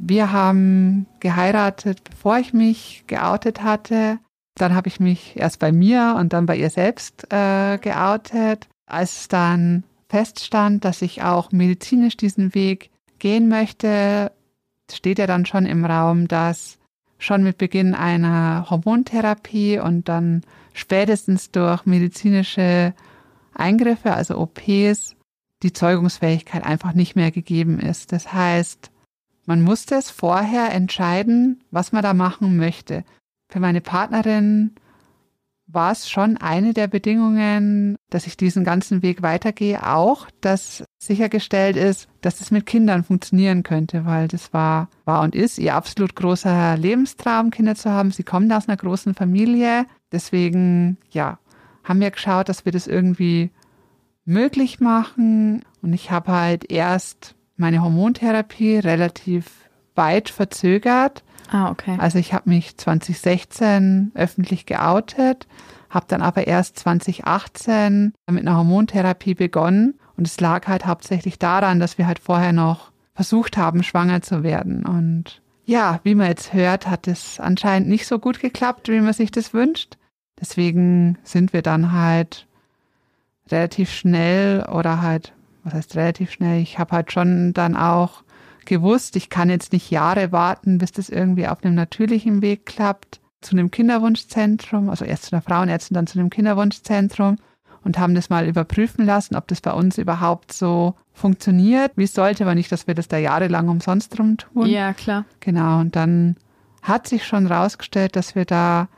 Wir 0.00 0.32
haben 0.32 1.06
geheiratet, 1.20 2.02
bevor 2.04 2.38
ich 2.38 2.52
mich 2.52 3.04
geoutet 3.06 3.62
hatte. 3.62 4.18
Dann 4.56 4.74
habe 4.74 4.88
ich 4.88 5.00
mich 5.00 5.36
erst 5.36 5.58
bei 5.58 5.72
mir 5.72 6.16
und 6.18 6.32
dann 6.32 6.46
bei 6.46 6.56
ihr 6.56 6.70
selbst 6.70 7.32
äh, 7.32 7.78
geoutet. 7.78 8.68
Als 8.86 9.28
dann 9.28 9.84
feststand, 10.08 10.84
dass 10.84 11.02
ich 11.02 11.22
auch 11.22 11.52
medizinisch 11.52 12.16
diesen 12.16 12.54
Weg 12.54 12.90
gehen 13.18 13.48
möchte, 13.48 14.32
steht 14.92 15.18
ja 15.18 15.26
dann 15.26 15.46
schon 15.46 15.66
im 15.66 15.84
Raum, 15.84 16.28
dass 16.28 16.78
schon 17.18 17.42
mit 17.42 17.58
Beginn 17.58 17.94
einer 17.94 18.68
Hormontherapie 18.68 19.78
und 19.78 20.08
dann 20.08 20.42
spätestens 20.74 21.50
durch 21.50 21.86
medizinische 21.86 22.94
Eingriffe, 23.54 24.12
also 24.12 24.38
OPs, 24.38 25.16
die 25.62 25.72
Zeugungsfähigkeit 25.72 26.64
einfach 26.64 26.92
nicht 26.92 27.16
mehr 27.16 27.30
gegeben 27.30 27.78
ist. 27.78 28.12
Das 28.12 28.32
heißt, 28.32 28.90
man 29.46 29.62
musste 29.62 29.94
es 29.94 30.10
vorher 30.10 30.72
entscheiden, 30.72 31.62
was 31.70 31.92
man 31.92 32.02
da 32.02 32.14
machen 32.14 32.56
möchte. 32.56 33.04
Für 33.50 33.60
meine 33.60 33.80
Partnerin 33.80 34.74
war 35.66 35.92
es 35.92 36.08
schon 36.08 36.36
eine 36.36 36.74
der 36.74 36.88
Bedingungen, 36.88 37.96
dass 38.10 38.26
ich 38.26 38.36
diesen 38.36 38.64
ganzen 38.64 39.02
Weg 39.02 39.22
weitergehe, 39.22 39.86
auch, 39.86 40.28
dass 40.40 40.84
sichergestellt 40.98 41.76
ist, 41.76 42.08
dass 42.20 42.40
es 42.40 42.50
mit 42.50 42.66
Kindern 42.66 43.04
funktionieren 43.04 43.62
könnte, 43.62 44.04
weil 44.04 44.28
das 44.28 44.52
war, 44.52 44.88
war 45.04 45.22
und 45.22 45.34
ist 45.34 45.58
ihr 45.58 45.74
absolut 45.74 46.14
großer 46.14 46.76
Lebenstraum, 46.76 47.50
Kinder 47.50 47.74
zu 47.74 47.90
haben. 47.90 48.10
Sie 48.10 48.22
kommen 48.22 48.52
aus 48.52 48.68
einer 48.68 48.76
großen 48.76 49.14
Familie. 49.14 49.86
Deswegen, 50.12 50.98
ja, 51.10 51.38
haben 51.82 52.00
wir 52.00 52.10
geschaut, 52.10 52.48
dass 52.48 52.64
wir 52.64 52.72
das 52.72 52.86
irgendwie 52.86 53.50
möglich 54.24 54.80
machen. 54.80 55.64
Und 55.82 55.92
ich 55.92 56.10
habe 56.10 56.32
halt 56.32 56.70
erst 56.70 57.34
meine 57.56 57.82
Hormontherapie 57.82 58.78
relativ 58.78 59.68
weit 59.94 60.28
verzögert 60.28 61.22
Ah, 61.50 61.70
okay. 61.70 61.96
Also 61.98 62.18
ich 62.18 62.32
habe 62.32 62.50
mich 62.50 62.76
2016 62.76 64.12
öffentlich 64.14 64.66
geoutet, 64.66 65.46
habe 65.90 66.06
dann 66.08 66.22
aber 66.22 66.46
erst 66.46 66.78
2018 66.78 68.14
mit 68.30 68.46
einer 68.46 68.56
Hormontherapie 68.56 69.34
begonnen 69.34 69.94
und 70.16 70.26
es 70.26 70.40
lag 70.40 70.66
halt 70.66 70.86
hauptsächlich 70.86 71.38
daran, 71.38 71.80
dass 71.80 71.98
wir 71.98 72.06
halt 72.06 72.18
vorher 72.18 72.52
noch 72.52 72.92
versucht 73.14 73.56
haben, 73.56 73.82
schwanger 73.82 74.22
zu 74.22 74.42
werden. 74.42 74.84
Und 74.84 75.40
ja, 75.64 76.00
wie 76.02 76.14
man 76.14 76.28
jetzt 76.28 76.52
hört, 76.52 76.88
hat 76.88 77.06
es 77.08 77.40
anscheinend 77.40 77.88
nicht 77.88 78.06
so 78.06 78.18
gut 78.18 78.40
geklappt, 78.40 78.88
wie 78.88 79.00
man 79.00 79.12
sich 79.12 79.30
das 79.30 79.54
wünscht. 79.54 79.96
Deswegen 80.40 81.18
sind 81.22 81.52
wir 81.52 81.62
dann 81.62 81.92
halt 81.92 82.46
relativ 83.50 83.90
schnell 83.90 84.64
oder 84.70 85.00
halt, 85.00 85.32
was 85.62 85.74
heißt 85.74 85.96
relativ 85.96 86.32
schnell? 86.32 86.60
Ich 86.60 86.78
habe 86.78 86.92
halt 86.92 87.12
schon 87.12 87.52
dann 87.52 87.76
auch 87.76 88.23
gewusst, 88.66 89.16
ich 89.16 89.30
kann 89.30 89.50
jetzt 89.50 89.72
nicht 89.72 89.90
Jahre 89.90 90.32
warten, 90.32 90.78
bis 90.78 90.92
das 90.92 91.08
irgendwie 91.08 91.46
auf 91.46 91.62
einem 91.64 91.74
natürlichen 91.74 92.42
Weg 92.42 92.66
klappt, 92.66 93.20
zu 93.40 93.52
einem 93.52 93.70
Kinderwunschzentrum, 93.70 94.88
also 94.88 95.04
erst 95.04 95.26
zu 95.26 95.32
einer 95.32 95.42
Frauenärztin, 95.42 95.94
dann 95.94 96.06
zu 96.06 96.18
einem 96.18 96.30
Kinderwunschzentrum 96.30 97.36
und 97.84 97.98
haben 97.98 98.14
das 98.14 98.30
mal 98.30 98.46
überprüfen 98.46 99.04
lassen, 99.04 99.36
ob 99.36 99.46
das 99.48 99.60
bei 99.60 99.72
uns 99.72 99.98
überhaupt 99.98 100.52
so 100.52 100.94
funktioniert, 101.12 101.92
wie 101.96 102.04
es 102.04 102.14
sollte, 102.14 102.44
aber 102.44 102.54
nicht, 102.54 102.72
dass 102.72 102.86
wir 102.86 102.94
das 102.94 103.08
da 103.08 103.18
jahrelang 103.18 103.68
umsonst 103.68 104.16
drum 104.16 104.38
tun. 104.38 104.66
Ja, 104.66 104.94
klar. 104.94 105.26
Genau, 105.40 105.80
und 105.80 105.94
dann 105.94 106.36
hat 106.82 107.06
sich 107.06 107.26
schon 107.26 107.46
rausgestellt, 107.46 108.16
dass 108.16 108.34
wir 108.34 108.44
da 108.44 108.88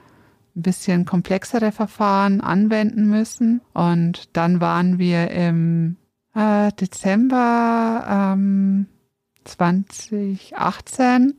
ein 0.55 0.63
bisschen 0.63 1.05
komplexere 1.05 1.73
Verfahren 1.73 2.41
anwenden 2.41 3.09
müssen. 3.09 3.61
Und 3.75 4.37
dann 4.37 4.61
waren 4.61 4.99
wir 4.99 5.31
im 5.31 5.97
äh, 6.35 6.73
Dezember 6.73 8.05
ähm, 8.09 8.87
2018, 9.47 11.35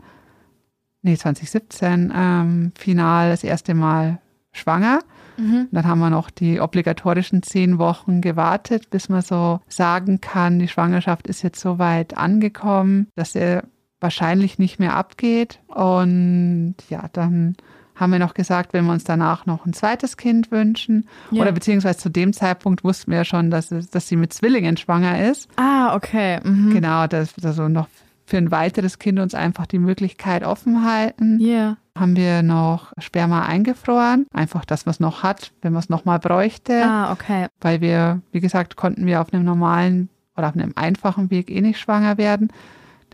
nee 1.02 1.18
2017, 1.18 2.14
ähm, 2.16 2.72
final 2.78 3.30
das 3.30 3.44
erste 3.44 3.74
Mal 3.74 4.20
schwanger. 4.52 5.00
Mhm. 5.38 5.68
Dann 5.72 5.86
haben 5.86 6.00
wir 6.00 6.10
noch 6.10 6.30
die 6.30 6.60
obligatorischen 6.60 7.44
zehn 7.44 7.78
Wochen 7.78 8.22
gewartet, 8.22 8.90
bis 8.90 9.08
man 9.08 9.22
so 9.22 9.62
sagen 9.68 10.20
kann, 10.20 10.60
die 10.60 10.68
Schwangerschaft 10.68 11.28
ist 11.28 11.44
jetzt 11.44 11.60
so 11.60 11.78
weit 11.80 12.18
angekommen, 12.18 13.08
dass 13.16 13.36
er 13.36 13.64
wahrscheinlich 14.00 14.60
nicht 14.60 14.80
mehr 14.80 14.96
abgeht. 14.96 15.60
Und 15.68 16.76
ja, 16.90 17.08
dann 17.14 17.56
haben 18.00 18.12
wir 18.12 18.20
noch 18.20 18.34
gesagt, 18.34 18.74
wenn 18.74 18.86
wir 18.86 18.94
uns 18.94 19.04
danach 19.04 19.46
noch 19.46 19.66
ein 19.66 19.74
zweites 19.74 20.18
Kind 20.18 20.52
wünschen. 20.52 21.08
Ja. 21.32 21.42
Oder 21.42 21.52
beziehungsweise 21.52 21.98
zu 21.98 22.10
dem 22.10 22.32
Zeitpunkt 22.34 22.84
wussten 22.84 23.12
wir 23.12 23.20
ja 23.20 23.26
schon, 23.26 23.52
dass, 23.52 23.72
es, 23.72 23.90
dass 23.90 24.08
sie 24.08 24.16
mit 24.16 24.34
Zwillingen 24.34 24.78
schwanger 24.78 25.30
ist. 25.30 25.50
Ah, 25.56 25.96
okay. 25.96 26.40
Mhm. 26.44 26.72
Genau, 26.72 27.08
dass 27.08 27.34
also 27.44 27.68
noch 27.68 27.88
für 28.26 28.38
ein 28.38 28.52
weiteres 28.52 29.00
Kind 29.00 29.20
uns 29.20 29.34
einfach 29.34 29.66
die 29.66 29.80
Möglichkeit 29.80 30.44
offen 30.44 30.86
halten. 30.86 31.40
Ja. 31.40 31.48
Yeah. 31.48 31.78
Haben 31.98 32.16
wir 32.16 32.44
noch 32.44 32.94
Sperma 33.00 33.44
eingefroren, 33.44 34.28
einfach, 34.32 34.66
dass 34.66 34.86
man 34.86 34.92
es 34.92 35.00
noch 35.00 35.24
hat, 35.24 35.52
wenn 35.64 35.74
man 35.74 35.80
es 35.80 35.90
nochmal 35.90 36.20
bräuchte. 36.20 36.84
Ah, 36.84 37.12
okay. 37.12 37.48
Weil 37.60 37.82
wir, 37.82 38.22
wie 38.32 38.40
gesagt, 38.40 38.76
konnten 38.76 39.08
wir 39.08 39.20
auf 39.20 39.34
einem 39.34 39.44
normalen 39.44 40.10
oder 40.36 40.50
auf 40.50 40.54
einem 40.54 40.74
einfachen 40.76 41.32
Weg 41.32 41.50
eh 41.50 41.62
nicht 41.62 41.80
schwanger 41.80 42.20
werden. 42.20 42.52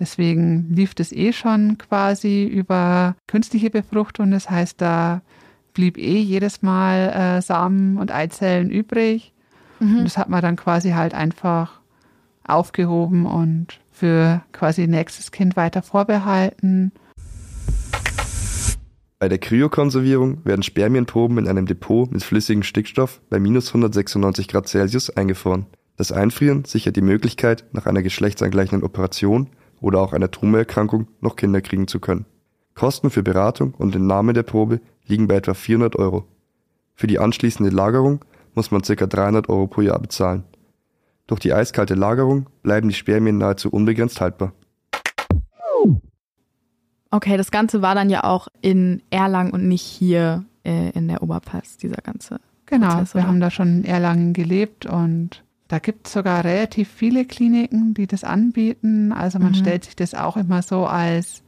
Deswegen 0.03 0.67
lief 0.69 0.93
das 0.95 1.13
eh 1.13 1.31
schon 1.31 1.77
quasi 1.77 2.43
über 2.43 3.15
künstliche 3.25 3.69
Befruchtung. 3.69 4.31
Das 4.31 4.49
heißt, 4.49 4.81
da 4.81 5.21
blieb 5.73 5.97
eh 5.97 6.19
jedes 6.19 6.61
Mal 6.61 7.37
äh, 7.37 7.41
Samen 7.41 7.97
und 7.97 8.11
Eizellen 8.11 8.69
übrig. 8.69 9.31
Mhm. 9.79 9.99
Und 9.99 10.03
das 10.03 10.17
hat 10.17 10.27
man 10.27 10.41
dann 10.41 10.57
quasi 10.57 10.89
halt 10.89 11.13
einfach 11.13 11.79
aufgehoben 12.45 13.25
und 13.25 13.79
für 13.93 14.43
quasi 14.51 14.87
nächstes 14.87 15.31
Kind 15.31 15.55
weiter 15.55 15.81
vorbehalten. 15.81 16.91
Bei 19.19 19.29
der 19.29 19.37
Kryokonservierung 19.37 20.43
werden 20.43 20.63
Spermienproben 20.63 21.37
in 21.37 21.47
einem 21.47 21.65
Depot 21.65 22.11
mit 22.11 22.25
flüssigem 22.25 22.63
Stickstoff 22.63 23.21
bei 23.29 23.39
minus 23.39 23.69
196 23.69 24.49
Grad 24.49 24.67
Celsius 24.67 25.09
eingefroren. 25.11 25.65
Das 25.95 26.11
Einfrieren 26.11 26.65
sichert 26.65 26.97
die 26.97 27.01
Möglichkeit, 27.01 27.63
nach 27.71 27.85
einer 27.85 28.03
geschlechtsangleichenden 28.03 28.83
Operation 28.83 29.47
oder 29.83 29.99
auch 29.99 30.13
einer 30.13 30.31
Tumorerkrankung 30.31 31.07
noch 31.19 31.35
Kinder 31.35 31.61
kriegen 31.61 31.87
zu 31.87 31.99
können. 31.99 32.25
Kosten 32.73 33.09
für 33.09 33.21
Beratung 33.21 33.73
und 33.75 33.95
Entnahme 33.95 34.33
der 34.33 34.43
Probe 34.43 34.79
liegen 35.05 35.27
bei 35.27 35.35
etwa 35.35 35.53
400 35.53 35.95
Euro. 35.97 36.25
Für 36.95 37.07
die 37.07 37.19
anschließende 37.19 37.69
Lagerung 37.69 38.23
muss 38.55 38.71
man 38.71 38.81
ca. 38.81 39.05
300 39.05 39.49
Euro 39.49 39.67
pro 39.67 39.81
Jahr 39.81 39.99
bezahlen. 39.99 40.43
Durch 41.27 41.39
die 41.39 41.53
eiskalte 41.53 41.95
Lagerung 41.95 42.47
bleiben 42.63 42.89
die 42.89 42.95
Spermien 42.95 43.37
nahezu 43.37 43.69
unbegrenzt 43.69 44.21
haltbar. 44.21 44.53
Okay, 47.11 47.37
das 47.37 47.51
Ganze 47.51 47.83
war 47.83 47.93
dann 47.93 48.09
ja 48.09 48.23
auch 48.23 48.47
in 48.61 49.03
Erlangen 49.11 49.51
und 49.51 49.67
nicht 49.67 49.83
hier 49.83 50.45
äh, 50.63 50.89
in 50.91 51.07
der 51.07 51.21
Oberpfalz, 51.21 51.77
dieser 51.77 52.01
ganze. 52.01 52.39
Genau, 52.65 52.87
Prozess, 52.87 53.13
wir 53.13 53.27
haben 53.27 53.39
da 53.39 53.51
schon 53.51 53.67
in 53.67 53.85
Erlangen 53.85 54.33
gelebt 54.33 54.87
und 54.87 55.43
da 55.73 55.79
gibt 55.79 56.05
es 56.05 56.13
sogar 56.13 56.45
relativ 56.45 56.87
viele 56.87 57.25
Kliniken, 57.25 57.95
die 57.95 58.05
das 58.05 58.23
anbieten. 58.23 59.11
Also 59.11 59.39
man 59.39 59.53
mhm. 59.53 59.55
stellt 59.55 59.85
sich 59.85 59.95
das 59.95 60.13
auch 60.13 60.37
immer 60.37 60.61
so 60.61 60.85
als 60.85 61.41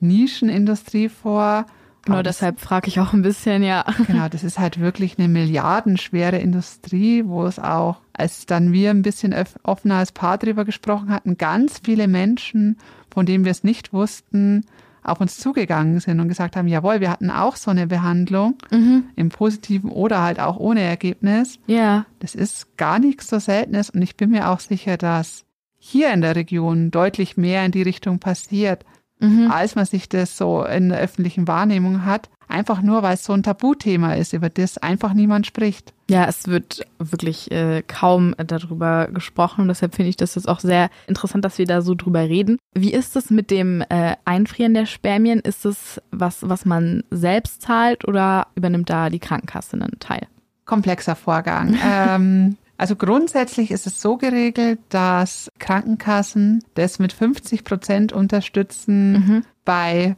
Nischenindustrie 0.00 1.08
vor. 1.08 1.66
Genau, 2.02 2.16
Aber 2.16 2.22
deshalb 2.24 2.58
frage 2.58 2.88
ich 2.88 2.98
auch 2.98 3.12
ein 3.12 3.22
bisschen, 3.22 3.62
ja. 3.62 3.84
Genau, 4.08 4.28
das 4.28 4.42
ist 4.42 4.58
halt 4.58 4.80
wirklich 4.80 5.20
eine 5.20 5.28
milliardenschwere 5.28 6.38
Industrie, 6.38 7.22
wo 7.26 7.46
es 7.46 7.60
auch, 7.60 8.00
als 8.12 8.44
dann 8.44 8.72
wir 8.72 8.90
ein 8.90 9.02
bisschen 9.02 9.32
offener 9.62 9.98
als 9.98 10.10
Paar 10.10 10.36
drüber 10.36 10.64
gesprochen 10.64 11.10
hatten, 11.10 11.38
ganz 11.38 11.80
viele 11.84 12.08
Menschen, 12.08 12.76
von 13.08 13.24
denen 13.24 13.44
wir 13.44 13.52
es 13.52 13.62
nicht 13.62 13.92
wussten, 13.92 14.66
auf 15.02 15.20
uns 15.20 15.38
zugegangen 15.38 16.00
sind 16.00 16.20
und 16.20 16.28
gesagt 16.28 16.56
haben, 16.56 16.68
jawohl, 16.68 17.00
wir 17.00 17.10
hatten 17.10 17.30
auch 17.30 17.56
so 17.56 17.70
eine 17.70 17.86
Behandlung 17.86 18.56
mhm. 18.70 19.04
im 19.16 19.28
positiven 19.30 19.90
oder 19.90 20.22
halt 20.22 20.40
auch 20.40 20.58
ohne 20.58 20.80
Ergebnis. 20.80 21.58
Ja. 21.66 22.06
Das 22.18 22.34
ist 22.34 22.76
gar 22.76 22.98
nichts 22.98 23.28
so 23.28 23.38
Seltenes 23.38 23.90
und 23.90 24.02
ich 24.02 24.16
bin 24.16 24.30
mir 24.30 24.50
auch 24.50 24.60
sicher, 24.60 24.96
dass 24.96 25.44
hier 25.78 26.12
in 26.12 26.20
der 26.20 26.36
Region 26.36 26.90
deutlich 26.90 27.36
mehr 27.36 27.64
in 27.64 27.72
die 27.72 27.82
Richtung 27.82 28.18
passiert, 28.18 28.84
mhm. 29.18 29.50
als 29.50 29.74
man 29.74 29.86
sich 29.86 30.08
das 30.08 30.36
so 30.36 30.64
in 30.64 30.90
der 30.90 30.98
öffentlichen 30.98 31.48
Wahrnehmung 31.48 32.04
hat 32.04 32.28
einfach 32.50 32.82
nur, 32.82 33.02
weil 33.02 33.14
es 33.14 33.24
so 33.24 33.32
ein 33.32 33.42
Tabuthema 33.42 34.14
ist, 34.14 34.32
über 34.32 34.48
das 34.48 34.78
einfach 34.78 35.14
niemand 35.14 35.46
spricht. 35.46 35.92
Ja, 36.10 36.26
es 36.26 36.48
wird 36.48 36.86
wirklich 36.98 37.50
äh, 37.52 37.82
kaum 37.86 38.34
darüber 38.36 39.08
gesprochen. 39.08 39.68
Deshalb 39.68 39.94
finde 39.94 40.10
ich 40.10 40.16
das 40.16 40.34
jetzt 40.34 40.48
auch 40.48 40.60
sehr 40.60 40.90
interessant, 41.06 41.44
dass 41.44 41.58
wir 41.58 41.66
da 41.66 41.82
so 41.82 41.94
drüber 41.94 42.20
reden. 42.20 42.58
Wie 42.74 42.92
ist 42.92 43.16
es 43.16 43.30
mit 43.30 43.50
dem 43.50 43.82
äh, 43.88 44.16
Einfrieren 44.24 44.74
der 44.74 44.86
Spermien? 44.86 45.40
Ist 45.40 45.64
es 45.64 46.00
was, 46.10 46.48
was 46.48 46.64
man 46.64 47.04
selbst 47.10 47.62
zahlt 47.62 48.06
oder 48.08 48.48
übernimmt 48.56 48.90
da 48.90 49.08
die 49.08 49.20
Krankenkasse 49.20 49.76
einen 49.76 49.98
Teil? 50.00 50.26
Komplexer 50.64 51.14
Vorgang. 51.14 51.78
ähm, 51.84 52.56
also 52.80 52.96
grundsätzlich 52.96 53.70
ist 53.70 53.86
es 53.86 54.00
so 54.00 54.16
geregelt, 54.16 54.80
dass 54.88 55.50
Krankenkassen 55.58 56.64
das 56.74 56.98
mit 56.98 57.12
50 57.12 57.62
Prozent 57.62 58.12
unterstützen 58.14 59.12
mhm. 59.12 59.44
bei 59.66 60.16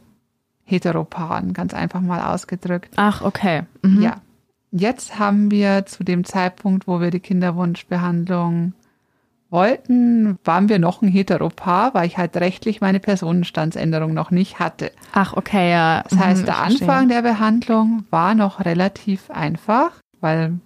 Heteroparen, 0.72 1.52
ganz 1.52 1.74
einfach 1.74 2.00
mal 2.00 2.20
ausgedrückt. 2.32 2.92
Ach, 2.96 3.22
okay. 3.22 3.62
Mhm. 3.82 4.02
Ja. 4.02 4.16
Jetzt 4.70 5.18
haben 5.18 5.50
wir 5.50 5.84
zu 5.84 6.02
dem 6.02 6.24
Zeitpunkt, 6.24 6.86
wo 6.86 7.00
wir 7.00 7.10
die 7.10 7.20
Kinderwunschbehandlung 7.20 8.72
wollten, 9.50 10.38
waren 10.44 10.70
wir 10.70 10.78
noch 10.78 11.02
ein 11.02 11.08
Heteropaar, 11.08 11.92
weil 11.92 12.06
ich 12.06 12.16
halt 12.16 12.34
rechtlich 12.36 12.80
meine 12.80 12.98
Personenstandsänderung 12.98 14.14
noch 14.14 14.30
nicht 14.30 14.58
hatte. 14.58 14.90
Ach, 15.12 15.34
okay, 15.34 15.70
ja. 15.70 16.02
Das 16.08 16.18
heißt, 16.18 16.40
mhm, 16.40 16.46
der 16.46 16.58
Anfang 16.58 17.08
der 17.08 17.20
Behandlung 17.20 18.04
war 18.08 18.34
noch 18.34 18.64
relativ 18.64 19.30
einfach, 19.30 19.90
weil 20.20 20.58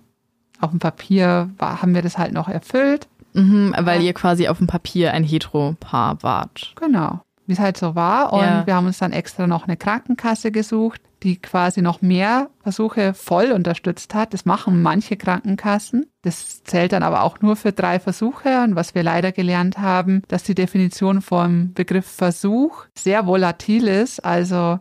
auf 0.61 0.71
dem 0.71 0.79
Papier 0.79 1.51
war, 1.59 1.83
haben 1.83 1.95
wir 1.95 2.03
das 2.03 2.17
halt 2.17 2.33
noch 2.33 2.49
erfüllt. 2.49 3.09
Mhm, 3.33 3.75
weil 3.77 4.01
ja. 4.01 4.07
ihr 4.07 4.15
quasi 4.15 4.47
auf 4.47 4.59
dem 4.59 4.69
Papier 4.69 5.13
ein 5.13 5.25
Heteropaar 5.25 6.23
wart. 6.23 6.73
Genau 6.77 7.21
wie 7.47 7.53
es 7.53 7.59
halt 7.59 7.76
so 7.76 7.95
war. 7.95 8.33
Und 8.33 8.41
ja. 8.41 8.67
wir 8.67 8.75
haben 8.75 8.87
uns 8.87 8.99
dann 8.99 9.12
extra 9.12 9.47
noch 9.47 9.67
eine 9.67 9.76
Krankenkasse 9.76 10.50
gesucht, 10.50 11.00
die 11.23 11.41
quasi 11.41 11.83
noch 11.83 12.03
mehr 12.03 12.50
Versuche 12.62 13.15
voll 13.15 13.53
unterstützt 13.53 14.15
hat. 14.15 14.35
Das 14.35 14.45
machen 14.45 14.83
manche 14.83 15.17
Krankenkassen. 15.17 16.07
Das 16.23 16.62
zählt 16.65 16.93
dann 16.93 17.03
aber 17.03 17.23
auch 17.23 17.41
nur 17.41 17.57
für 17.57 17.73
drei 17.73 17.99
Versuche. 17.99 18.62
Und 18.62 18.76
was 18.76 18.95
wir 18.95 19.03
leider 19.03 19.33
gelernt 19.33 19.79
haben, 19.79 20.23
dass 20.29 20.43
die 20.43 20.55
Definition 20.55 21.23
vom 21.23 21.73
Begriff 21.73 22.07
Versuch 22.07 22.85
sehr 22.95 23.26
volatil 23.26 23.88
ist. 23.88 24.25
Also 24.25 24.79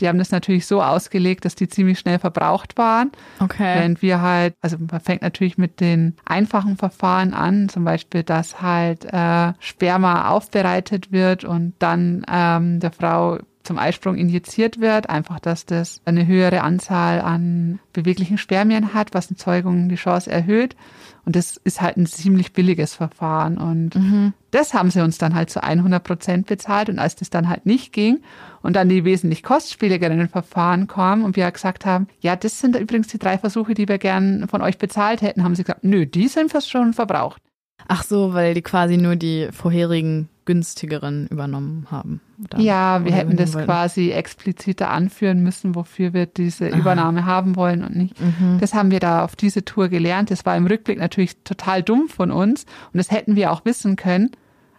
die 0.00 0.08
haben 0.08 0.18
das 0.18 0.30
natürlich 0.30 0.66
so 0.66 0.82
ausgelegt, 0.82 1.44
dass 1.44 1.54
die 1.54 1.68
ziemlich 1.68 1.98
schnell 1.98 2.18
verbraucht 2.18 2.76
waren. 2.76 3.12
Okay. 3.40 3.76
Während 3.76 4.02
wir 4.02 4.20
halt, 4.20 4.54
also 4.60 4.76
man 4.78 5.00
fängt 5.00 5.22
natürlich 5.22 5.58
mit 5.58 5.80
den 5.80 6.16
einfachen 6.24 6.76
Verfahren 6.76 7.34
an, 7.34 7.68
zum 7.68 7.84
Beispiel, 7.84 8.22
dass 8.22 8.60
halt 8.60 9.04
äh, 9.04 9.52
Sperma 9.58 10.30
aufbereitet 10.30 11.12
wird 11.12 11.44
und 11.44 11.74
dann 11.78 12.24
ähm, 12.30 12.80
der 12.80 12.92
Frau 12.92 13.38
zum 13.64 13.78
Eisprung 13.78 14.16
injiziert 14.16 14.80
wird, 14.80 15.08
einfach, 15.08 15.40
dass 15.40 15.66
das 15.66 16.00
eine 16.04 16.26
höhere 16.26 16.62
Anzahl 16.62 17.20
an 17.20 17.80
beweglichen 17.92 18.38
Spermien 18.38 18.94
hat, 18.94 19.14
was 19.14 19.28
eine 19.28 19.36
Zeugung 19.36 19.88
die 19.88 19.96
Chance 19.96 20.30
erhöht. 20.30 20.76
Und 21.24 21.36
das 21.36 21.56
ist 21.64 21.80
halt 21.80 21.96
ein 21.96 22.06
ziemlich 22.06 22.52
billiges 22.52 22.94
Verfahren. 22.94 23.56
Und 23.56 23.94
mhm. 23.94 24.34
das 24.50 24.74
haben 24.74 24.90
sie 24.90 25.02
uns 25.02 25.16
dann 25.16 25.34
halt 25.34 25.48
zu 25.48 25.62
100 25.62 26.04
Prozent 26.04 26.46
bezahlt. 26.46 26.90
Und 26.90 26.98
als 26.98 27.16
das 27.16 27.30
dann 27.30 27.48
halt 27.48 27.64
nicht 27.64 27.94
ging 27.94 28.20
und 28.62 28.76
dann 28.76 28.90
die 28.90 29.04
wesentlich 29.04 29.42
kostspieligeren 29.42 30.28
Verfahren 30.28 30.86
kamen 30.86 31.24
und 31.24 31.36
wir 31.36 31.50
gesagt 31.50 31.86
haben, 31.86 32.08
ja, 32.20 32.36
das 32.36 32.60
sind 32.60 32.76
übrigens 32.76 33.08
die 33.08 33.18
drei 33.18 33.38
Versuche, 33.38 33.72
die 33.72 33.88
wir 33.88 33.98
gern 33.98 34.46
von 34.48 34.60
euch 34.60 34.76
bezahlt 34.76 35.22
hätten, 35.22 35.42
haben 35.42 35.54
sie 35.54 35.64
gesagt, 35.64 35.84
nö, 35.84 36.04
die 36.04 36.28
sind 36.28 36.52
fast 36.52 36.70
schon 36.70 36.92
verbraucht. 36.92 37.40
Ach 37.88 38.04
so, 38.04 38.34
weil 38.34 38.54
die 38.54 38.62
quasi 38.62 38.98
nur 38.98 39.16
die 39.16 39.48
vorherigen 39.50 40.28
günstigeren 40.44 41.26
übernommen 41.28 41.86
haben. 41.90 42.20
Oder, 42.42 42.60
ja, 42.60 43.04
wir 43.04 43.12
hätten 43.12 43.36
das 43.36 43.54
wollten. 43.54 43.66
quasi 43.66 44.10
expliziter 44.10 44.90
anführen 44.90 45.42
müssen, 45.42 45.74
wofür 45.74 46.12
wir 46.12 46.26
diese 46.26 46.68
Aha. 46.68 46.76
Übernahme 46.76 47.24
haben 47.24 47.56
wollen 47.56 47.84
und 47.84 47.96
nicht. 47.96 48.20
Mhm. 48.20 48.58
Das 48.60 48.74
haben 48.74 48.90
wir 48.90 49.00
da 49.00 49.24
auf 49.24 49.36
diese 49.36 49.64
Tour 49.64 49.88
gelernt. 49.88 50.30
Das 50.30 50.44
war 50.44 50.56
im 50.56 50.66
Rückblick 50.66 50.98
natürlich 50.98 51.36
total 51.44 51.82
dumm 51.82 52.08
von 52.08 52.30
uns 52.30 52.64
und 52.92 52.98
das 52.98 53.10
hätten 53.10 53.36
wir 53.36 53.52
auch 53.52 53.64
wissen 53.64 53.96
können. 53.96 54.30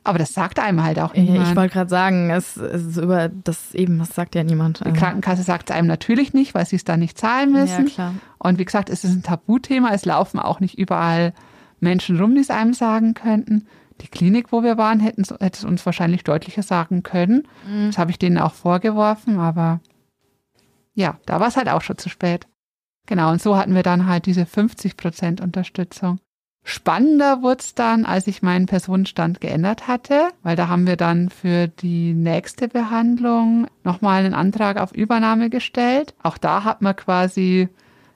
Aber 0.05 0.19
das 0.19 0.35
sagt 0.35 0.59
einem 0.59 0.83
halt 0.83 0.99
auch 0.99 1.15
niemand. 1.15 1.49
Ich 1.49 1.55
wollte 1.55 1.73
gerade 1.73 1.89
sagen, 1.89 2.29
es, 2.29 2.57
ist 2.57 2.97
über 2.97 3.27
das 3.27 3.73
eben, 3.73 3.97
das 3.97 4.09
sagt 4.09 4.35
ja 4.35 4.43
niemand. 4.43 4.85
Die 4.85 4.93
Krankenkasse 4.93 5.41
sagt 5.41 5.71
es 5.71 5.75
einem 5.75 5.87
natürlich 5.87 6.31
nicht, 6.31 6.53
weil 6.53 6.63
sie 6.65 6.75
es 6.75 6.83
da 6.83 6.95
nicht 6.95 7.17
zahlen 7.17 7.51
müssen. 7.51 7.87
Ja, 7.87 7.93
klar. 7.93 8.13
Und 8.37 8.59
wie 8.59 8.65
gesagt, 8.65 8.91
es 8.91 9.03
ist 9.03 9.15
ein 9.15 9.23
Tabuthema. 9.23 9.89
Es 9.93 10.05
laufen 10.05 10.39
auch 10.39 10.59
nicht 10.59 10.77
überall 10.77 11.33
Menschen 11.79 12.19
rum, 12.19 12.35
die 12.35 12.41
es 12.41 12.51
einem 12.51 12.73
sagen 12.73 13.15
könnten. 13.15 13.65
Die 14.01 14.07
Klinik, 14.07 14.51
wo 14.51 14.63
wir 14.63 14.77
waren, 14.77 14.99
hätten, 14.99 15.23
hätte 15.23 15.57
es 15.57 15.63
uns 15.63 15.85
wahrscheinlich 15.85 16.23
deutlicher 16.23 16.63
sagen 16.63 17.03
können. 17.03 17.47
Mhm. 17.67 17.87
Das 17.87 17.97
habe 17.97 18.11
ich 18.11 18.19
denen 18.19 18.37
auch 18.37 18.53
vorgeworfen, 18.53 19.39
aber 19.39 19.79
ja, 20.93 21.17
da 21.25 21.39
war 21.39 21.47
es 21.47 21.57
halt 21.57 21.69
auch 21.69 21.81
schon 21.81 21.97
zu 21.97 22.09
spät. 22.09 22.47
Genau, 23.05 23.31
und 23.31 23.41
so 23.41 23.55
hatten 23.55 23.75
wir 23.75 23.83
dann 23.83 24.07
halt 24.07 24.25
diese 24.25 24.45
50 24.45 24.97
Prozent 24.97 25.41
Unterstützung. 25.41 26.19
Spannender 26.67 27.43
wurde 27.43 27.59
es 27.59 27.75
dann, 27.75 28.05
als 28.05 28.25
ich 28.25 28.41
meinen 28.41 28.65
Personenstand 28.65 29.39
geändert 29.39 29.87
hatte, 29.87 30.29
weil 30.41 30.55
da 30.55 30.67
haben 30.67 30.87
wir 30.87 30.97
dann 30.97 31.29
für 31.29 31.67
die 31.67 32.13
nächste 32.13 32.67
Behandlung 32.67 33.67
nochmal 33.83 34.25
einen 34.25 34.33
Antrag 34.33 34.77
auf 34.77 34.91
Übernahme 34.91 35.51
gestellt. 35.51 36.15
Auch 36.23 36.39
da 36.39 36.63
hat 36.63 36.81
man 36.81 36.95
quasi 36.95 37.69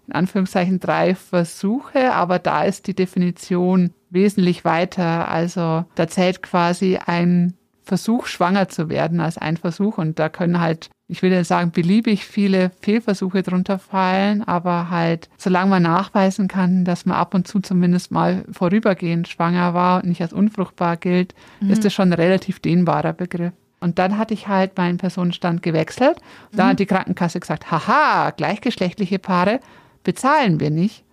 in 0.10 0.16
Anführungszeichen 0.16 0.80
drei 0.80 1.16
Versuche, 1.16 2.14
aber 2.14 2.40
da 2.40 2.64
ist 2.64 2.88
die 2.88 2.96
Definition 2.96 3.92
wesentlich 4.10 4.66
weiter. 4.66 5.30
Also 5.30 5.86
da 5.96 6.08
zählt 6.08 6.42
quasi 6.42 6.98
ein 7.06 7.54
Versuch, 7.84 8.26
schwanger 8.26 8.70
zu 8.70 8.90
werden 8.90 9.20
als 9.20 9.38
ein 9.38 9.58
Versuch 9.58 9.98
und 9.98 10.20
da 10.20 10.30
können 10.30 10.60
halt 10.60 10.90
ich 11.12 11.24
will 11.24 11.32
ja 11.32 11.44
sagen, 11.44 11.72
beliebig 11.72 12.24
viele 12.24 12.70
Fehlversuche 12.82 13.42
drunter 13.42 13.80
fallen, 13.80 14.44
aber 14.48 14.92
halt, 14.92 15.28
solange 15.38 15.72
man 15.72 15.84
nachweisen 15.84 16.48
kann, 16.48 16.86
dass 16.86 17.08
man 17.08 17.18
ab 17.18 17.34
und 17.34 17.48
zu 17.48 17.60
zumindest 17.62 18.12
mal 18.12 18.46
vorübergehend 18.52 19.28
schwanger 19.28 19.74
war 19.74 20.04
und 20.04 20.10
nicht 20.10 20.22
als 20.22 20.34
unfruchtbar 20.34 20.98
gilt, 20.98 21.34
mhm. 21.62 21.72
ist 21.72 21.84
das 21.84 21.94
schon 21.94 22.10
ein 22.10 22.14
relativ 22.14 22.60
dehnbarer 22.60 23.14
Begriff. 23.14 23.54
Und 23.80 23.98
dann 23.98 24.18
hatte 24.20 24.36
ich 24.36 24.48
halt 24.48 24.78
meinen 24.78 24.98
Personenstand 24.98 25.64
gewechselt. 25.64 26.18
Da 26.52 26.66
mhm. 26.66 26.70
hat 26.70 26.80
die 26.80 26.86
Krankenkasse 26.86 27.40
gesagt, 27.40 27.72
haha, 27.72 28.30
gleichgeschlechtliche 28.32 29.18
Paare 29.18 29.62
bezahlen 30.10 30.60
wir 30.60 30.72
nicht. 30.72 31.04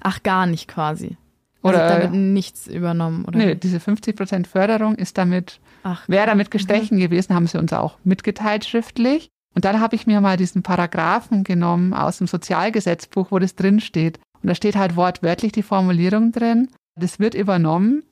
Ach, 0.00 0.22
gar 0.22 0.46
nicht 0.46 0.66
quasi. 0.66 1.18
Also 1.62 1.76
oder 1.76 1.84
also 1.84 2.06
damit 2.06 2.18
nichts 2.18 2.68
übernommen, 2.68 3.26
oder? 3.26 3.36
Nee, 3.36 3.54
diese 3.54 3.76
50% 3.76 4.46
Förderung 4.46 4.94
ist 4.94 5.18
damit, 5.18 5.60
wäre 6.06 6.24
damit 6.24 6.50
gestrichen 6.50 6.96
mhm. 6.96 7.02
gewesen, 7.02 7.34
haben 7.34 7.46
sie 7.46 7.58
uns 7.58 7.74
auch 7.74 7.98
mitgeteilt 8.02 8.64
schriftlich. 8.64 9.28
Und 9.54 9.66
dann 9.66 9.78
habe 9.78 9.94
ich 9.94 10.06
mir 10.06 10.22
mal 10.22 10.38
diesen 10.38 10.62
Paragraphen 10.62 11.44
genommen 11.44 11.92
aus 11.92 12.16
dem 12.16 12.28
Sozialgesetzbuch, 12.28 13.30
wo 13.30 13.38
das 13.38 13.56
drin 13.56 13.78
steht. 13.80 14.18
Und 14.42 14.48
da 14.48 14.54
steht 14.54 14.76
halt 14.76 14.96
wortwörtlich 14.96 15.52
die 15.52 15.62
Formulierung 15.62 16.32
drin, 16.32 16.68
das 16.96 17.18
wird 17.20 17.34
übernommen, 17.34 18.04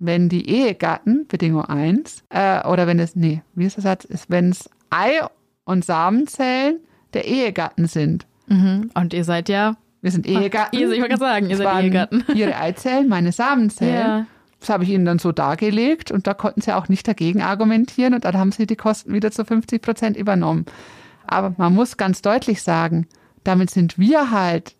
wenn 0.00 0.28
die 0.28 0.48
Ehegatten, 0.48 1.28
Bedingung 1.28 1.64
1, 1.64 2.24
äh, 2.30 2.66
oder 2.66 2.88
wenn 2.88 2.98
es, 2.98 3.14
nee, 3.14 3.42
wie 3.54 3.66
ist 3.66 3.76
der 3.76 3.82
Satz, 3.82 4.04
ist, 4.04 4.30
wenn 4.30 4.50
es 4.50 4.68
Ei- 4.88 5.28
und 5.64 5.84
Samenzellen 5.84 6.80
der 7.12 7.26
Ehegatten 7.26 7.86
sind. 7.86 8.26
Mhm. 8.50 8.90
Und 8.94 9.14
ihr 9.14 9.24
seid 9.24 9.48
ja 9.48 9.76
wir 10.02 10.10
sind 10.10 10.26
Ehegatten. 10.26 10.68
Ach, 10.74 10.78
ihr, 10.78 10.90
ich 10.92 11.00
wollte 11.00 11.08
gerade 11.08 11.20
sagen, 11.20 11.50
ihr 11.50 11.56
seid 11.56 11.84
Ehegatten. 11.84 12.24
Ihre 12.34 12.56
Eizellen, 12.56 13.08
meine 13.08 13.32
Samenzellen. 13.32 13.94
Ja. 13.94 14.26
Das 14.58 14.68
habe 14.68 14.84
ich 14.84 14.90
ihnen 14.90 15.06
dann 15.06 15.18
so 15.18 15.32
dargelegt 15.32 16.10
und 16.10 16.26
da 16.26 16.34
konnten 16.34 16.60
sie 16.60 16.74
auch 16.76 16.88
nicht 16.88 17.08
dagegen 17.08 17.40
argumentieren 17.40 18.12
und 18.14 18.24
dann 18.24 18.36
haben 18.36 18.52
sie 18.52 18.66
die 18.66 18.76
Kosten 18.76 19.12
wieder 19.14 19.30
zu 19.30 19.44
50 19.44 19.80
Prozent 19.80 20.16
übernommen. 20.16 20.66
Aber 21.26 21.54
man 21.56 21.74
muss 21.74 21.96
ganz 21.96 22.20
deutlich 22.20 22.62
sagen, 22.62 23.06
damit 23.42 23.70
sind 23.70 23.98
wir 23.98 24.30
halt 24.30 24.74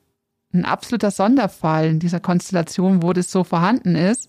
ein 0.52 0.64
absoluter 0.64 1.10
Sonderfall 1.10 1.88
in 1.88 1.98
dieser 1.98 2.20
Konstellation, 2.20 3.02
wo 3.02 3.12
das 3.12 3.30
so 3.30 3.44
vorhanden 3.44 3.94
ist, 3.94 4.28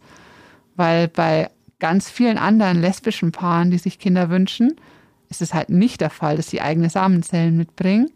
weil 0.76 1.08
bei 1.08 1.50
ganz 1.80 2.10
vielen 2.10 2.38
anderen 2.38 2.80
lesbischen 2.80 3.32
Paaren, 3.32 3.72
die 3.72 3.78
sich 3.78 4.00
Kinder 4.00 4.30
wünschen, 4.30 4.76
ist 5.30 5.42
es 5.42 5.54
halt 5.54 5.70
nicht 5.70 6.00
der 6.00 6.12
Fall, 6.12 6.38
dass 6.38 6.50
sie 6.50 6.62
eigene 6.62 6.90
Samenzellen 6.90 7.58
mitbringen. 7.58 8.10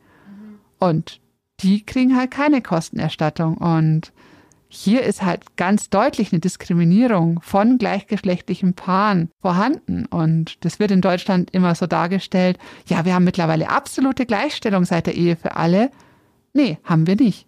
Und 0.89 1.19
die 1.61 1.83
kriegen 1.85 2.15
halt 2.15 2.31
keine 2.31 2.61
Kostenerstattung. 2.61 3.57
Und 3.57 4.11
hier 4.67 5.03
ist 5.03 5.23
halt 5.23 5.55
ganz 5.57 5.89
deutlich 5.89 6.31
eine 6.31 6.41
Diskriminierung 6.41 7.39
von 7.41 7.77
gleichgeschlechtlichen 7.77 8.73
Paaren 8.73 9.29
vorhanden. 9.41 10.05
Und 10.05 10.63
das 10.65 10.79
wird 10.79 10.91
in 10.91 11.01
Deutschland 11.01 11.51
immer 11.51 11.75
so 11.75 11.87
dargestellt, 11.87 12.57
ja, 12.87 13.05
wir 13.05 13.15
haben 13.15 13.23
mittlerweile 13.23 13.69
absolute 13.69 14.25
Gleichstellung 14.25 14.85
seit 14.85 15.07
der 15.07 15.15
Ehe 15.15 15.35
für 15.35 15.55
alle. 15.55 15.89
Nee, 16.53 16.77
haben 16.83 17.07
wir 17.07 17.15
nicht. 17.15 17.48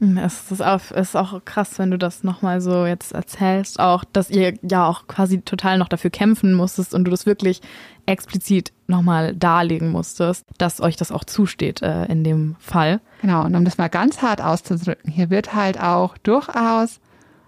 Es 0.00 0.50
ist 0.50 0.62
auch, 0.62 0.80
es 0.90 1.08
ist 1.08 1.16
auch 1.16 1.44
krass, 1.44 1.78
wenn 1.78 1.90
du 1.90 1.98
das 1.98 2.24
nochmal 2.24 2.60
so 2.60 2.84
jetzt 2.84 3.12
erzählst, 3.12 3.78
auch, 3.78 4.04
dass 4.04 4.28
ihr 4.28 4.54
ja 4.62 4.86
auch 4.86 5.06
quasi 5.06 5.40
total 5.40 5.78
noch 5.78 5.88
dafür 5.88 6.10
kämpfen 6.10 6.52
musstest 6.52 6.94
und 6.94 7.04
du 7.04 7.10
das 7.10 7.26
wirklich 7.26 7.62
explizit 8.06 8.72
nochmal 8.86 9.34
darlegen 9.34 9.90
musstest, 9.90 10.44
dass 10.58 10.80
euch 10.80 10.96
das 10.96 11.12
auch 11.12 11.24
zusteht 11.24 11.80
äh, 11.82 12.06
in 12.06 12.24
dem 12.24 12.56
Fall. 12.58 13.00
Genau, 13.22 13.44
und 13.44 13.54
um 13.54 13.64
das 13.64 13.78
mal 13.78 13.88
ganz 13.88 14.20
hart 14.20 14.42
auszudrücken, 14.42 15.10
hier 15.10 15.30
wird 15.30 15.54
halt 15.54 15.80
auch 15.80 16.18
durchaus 16.18 17.00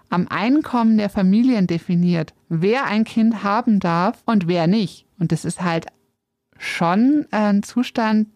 am 0.09 0.27
Einkommen 0.29 0.97
der 0.97 1.09
Familien 1.09 1.67
definiert, 1.67 2.33
wer 2.49 2.85
ein 2.85 3.03
Kind 3.03 3.43
haben 3.43 3.79
darf 3.79 4.21
und 4.25 4.47
wer 4.47 4.67
nicht. 4.67 5.05
Und 5.19 5.31
das 5.31 5.45
ist 5.45 5.61
halt 5.61 5.87
schon 6.57 7.25
ein 7.31 7.61
Zustand, 7.61 8.27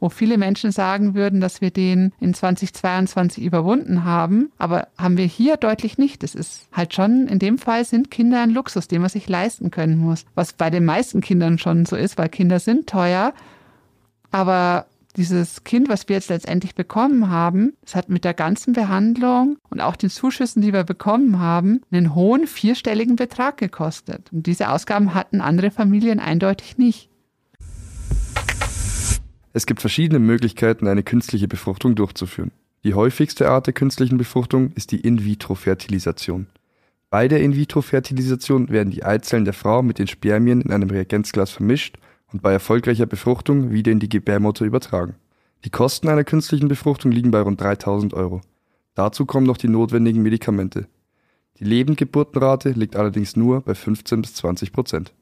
wo 0.00 0.08
viele 0.08 0.38
Menschen 0.38 0.72
sagen 0.72 1.14
würden, 1.14 1.40
dass 1.40 1.60
wir 1.60 1.70
den 1.70 2.12
in 2.20 2.34
2022 2.34 3.44
überwunden 3.44 4.04
haben. 4.04 4.50
Aber 4.58 4.88
haben 4.98 5.16
wir 5.16 5.26
hier 5.26 5.56
deutlich 5.56 5.98
nicht. 5.98 6.22
Es 6.24 6.34
ist 6.34 6.68
halt 6.72 6.94
schon, 6.94 7.26
in 7.28 7.38
dem 7.38 7.58
Fall 7.58 7.84
sind 7.84 8.10
Kinder 8.10 8.42
ein 8.42 8.50
Luxus, 8.50 8.88
den 8.88 9.00
man 9.00 9.10
sich 9.10 9.28
leisten 9.28 9.70
können 9.70 9.98
muss. 9.98 10.24
Was 10.34 10.52
bei 10.52 10.70
den 10.70 10.84
meisten 10.84 11.20
Kindern 11.20 11.58
schon 11.58 11.86
so 11.86 11.96
ist, 11.96 12.18
weil 12.18 12.28
Kinder 12.28 12.60
sind 12.60 12.88
teuer. 12.88 13.32
Aber 14.30 14.86
dieses 15.16 15.64
Kind, 15.64 15.88
was 15.88 16.08
wir 16.08 16.16
jetzt 16.16 16.28
letztendlich 16.28 16.74
bekommen 16.74 17.30
haben, 17.30 17.72
es 17.84 17.94
hat 17.94 18.08
mit 18.08 18.24
der 18.24 18.34
ganzen 18.34 18.74
Behandlung 18.74 19.56
und 19.70 19.80
auch 19.80 19.96
den 19.96 20.10
Zuschüssen, 20.10 20.60
die 20.62 20.72
wir 20.72 20.84
bekommen 20.84 21.38
haben, 21.38 21.80
einen 21.90 22.14
hohen 22.14 22.46
vierstelligen 22.46 23.16
Betrag 23.16 23.56
gekostet. 23.56 24.30
Und 24.32 24.46
diese 24.46 24.70
Ausgaben 24.70 25.14
hatten 25.14 25.40
andere 25.40 25.70
Familien 25.70 26.20
eindeutig 26.20 26.76
nicht. 26.76 27.08
Es 29.56 29.64
gibt 29.64 29.80
verschiedene 29.80 30.18
Möglichkeiten, 30.18 30.86
eine 30.86 31.02
künstliche 31.02 31.48
Befruchtung 31.48 31.94
durchzuführen. 31.94 32.50
Die 32.84 32.92
häufigste 32.92 33.48
Art 33.48 33.66
der 33.66 33.72
künstlichen 33.72 34.18
Befruchtung 34.18 34.70
ist 34.72 34.92
die 34.92 35.00
In-vitro-Fertilisation. 35.00 36.46
Bei 37.08 37.26
der 37.26 37.40
In-vitro-Fertilisation 37.40 38.68
werden 38.68 38.90
die 38.90 39.02
Eizellen 39.02 39.46
der 39.46 39.54
Frau 39.54 39.80
mit 39.80 39.98
den 39.98 40.08
Spermien 40.08 40.60
in 40.60 40.72
einem 40.72 40.90
Reagenzglas 40.90 41.52
vermischt 41.52 41.96
und 42.30 42.42
bei 42.42 42.52
erfolgreicher 42.52 43.06
Befruchtung 43.06 43.70
wieder 43.70 43.92
in 43.92 43.98
die 43.98 44.10
Gebärmutter 44.10 44.66
übertragen. 44.66 45.14
Die 45.64 45.70
Kosten 45.70 46.10
einer 46.10 46.24
künstlichen 46.24 46.68
Befruchtung 46.68 47.10
liegen 47.10 47.30
bei 47.30 47.40
rund 47.40 47.58
3000 47.58 48.12
Euro. 48.12 48.42
Dazu 48.94 49.24
kommen 49.24 49.46
noch 49.46 49.56
die 49.56 49.68
notwendigen 49.68 50.20
Medikamente. 50.20 50.86
Die 51.60 51.64
Lebendgeburtenrate 51.64 52.72
liegt 52.72 52.94
allerdings 52.94 53.36
nur 53.36 53.62
bei 53.62 53.74
15 53.74 54.20
bis 54.20 54.34
20 54.34 54.72
Prozent. 54.72 55.14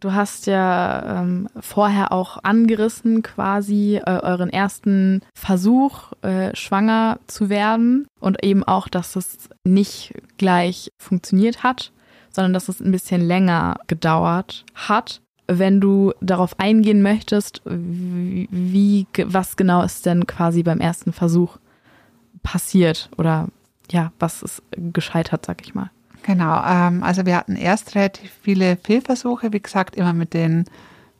Du 0.00 0.12
hast 0.12 0.46
ja 0.46 1.22
ähm, 1.22 1.48
vorher 1.58 2.12
auch 2.12 2.38
angerissen, 2.44 3.22
quasi 3.22 3.96
äh, 3.96 4.20
euren 4.22 4.48
ersten 4.48 5.22
Versuch, 5.34 6.12
äh, 6.22 6.54
schwanger 6.54 7.18
zu 7.26 7.48
werden 7.48 8.06
und 8.20 8.44
eben 8.44 8.62
auch, 8.62 8.86
dass 8.86 9.16
es 9.16 9.48
nicht 9.64 10.14
gleich 10.36 10.92
funktioniert 11.02 11.64
hat, 11.64 11.90
sondern 12.30 12.52
dass 12.52 12.68
es 12.68 12.80
ein 12.80 12.92
bisschen 12.92 13.26
länger 13.26 13.80
gedauert 13.88 14.64
hat. 14.74 15.20
Wenn 15.48 15.80
du 15.80 16.12
darauf 16.20 16.60
eingehen 16.60 17.02
möchtest, 17.02 17.62
wie, 17.64 19.06
was 19.24 19.56
genau 19.56 19.82
ist 19.82 20.06
denn 20.06 20.26
quasi 20.26 20.62
beim 20.62 20.78
ersten 20.78 21.12
Versuch 21.12 21.56
passiert 22.44 23.08
oder 23.16 23.48
ja, 23.90 24.12
was 24.20 24.42
ist 24.42 24.62
gescheitert, 24.70 25.46
sag 25.46 25.62
ich 25.62 25.74
mal? 25.74 25.90
Genau, 26.28 26.62
ähm, 26.62 27.02
also 27.02 27.24
wir 27.24 27.38
hatten 27.38 27.56
erst 27.56 27.94
relativ 27.94 28.30
viele 28.42 28.76
Fehlversuche, 28.76 29.50
wie 29.54 29.62
gesagt, 29.62 29.96
immer 29.96 30.12
mit 30.12 30.34
den 30.34 30.66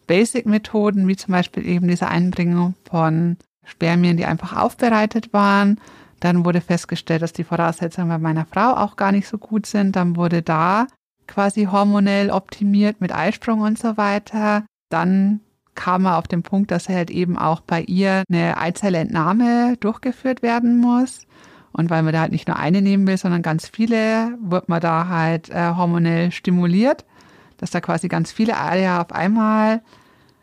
Basic-Methoden, 0.06 1.08
wie 1.08 1.16
zum 1.16 1.32
Beispiel 1.32 1.66
eben 1.66 1.88
diese 1.88 2.08
Einbringung 2.08 2.74
von 2.84 3.38
Spermien, 3.64 4.18
die 4.18 4.26
einfach 4.26 4.54
aufbereitet 4.54 5.32
waren. 5.32 5.80
Dann 6.20 6.44
wurde 6.44 6.60
festgestellt, 6.60 7.22
dass 7.22 7.32
die 7.32 7.44
Voraussetzungen 7.44 8.10
bei 8.10 8.18
meiner 8.18 8.44
Frau 8.44 8.74
auch 8.76 8.96
gar 8.96 9.10
nicht 9.12 9.26
so 9.26 9.38
gut 9.38 9.64
sind. 9.64 9.96
Dann 9.96 10.14
wurde 10.14 10.42
da 10.42 10.86
quasi 11.26 11.64
hormonell 11.64 12.28
optimiert 12.28 13.00
mit 13.00 13.10
Eisprung 13.10 13.60
und 13.60 13.78
so 13.78 13.96
weiter. 13.96 14.64
Dann 14.90 15.40
kam 15.74 16.04
er 16.04 16.18
auf 16.18 16.28
den 16.28 16.42
Punkt, 16.42 16.70
dass 16.70 16.90
halt 16.90 17.10
eben 17.10 17.38
auch 17.38 17.62
bei 17.62 17.80
ihr 17.80 18.24
eine 18.28 18.58
Eizellentnahme 18.58 19.78
durchgeführt 19.80 20.42
werden 20.42 20.76
muss. 20.76 21.22
Und 21.78 21.90
weil 21.90 22.02
man 22.02 22.12
da 22.12 22.22
halt 22.22 22.32
nicht 22.32 22.48
nur 22.48 22.56
eine 22.56 22.82
nehmen 22.82 23.06
will, 23.06 23.16
sondern 23.16 23.40
ganz 23.40 23.68
viele, 23.68 24.36
wird 24.42 24.68
man 24.68 24.80
da 24.80 25.06
halt 25.06 25.48
äh, 25.48 25.74
hormonell 25.76 26.32
stimuliert, 26.32 27.04
dass 27.58 27.70
da 27.70 27.80
quasi 27.80 28.08
ganz 28.08 28.32
viele 28.32 28.60
Eier 28.60 29.00
auf 29.00 29.12
einmal 29.12 29.80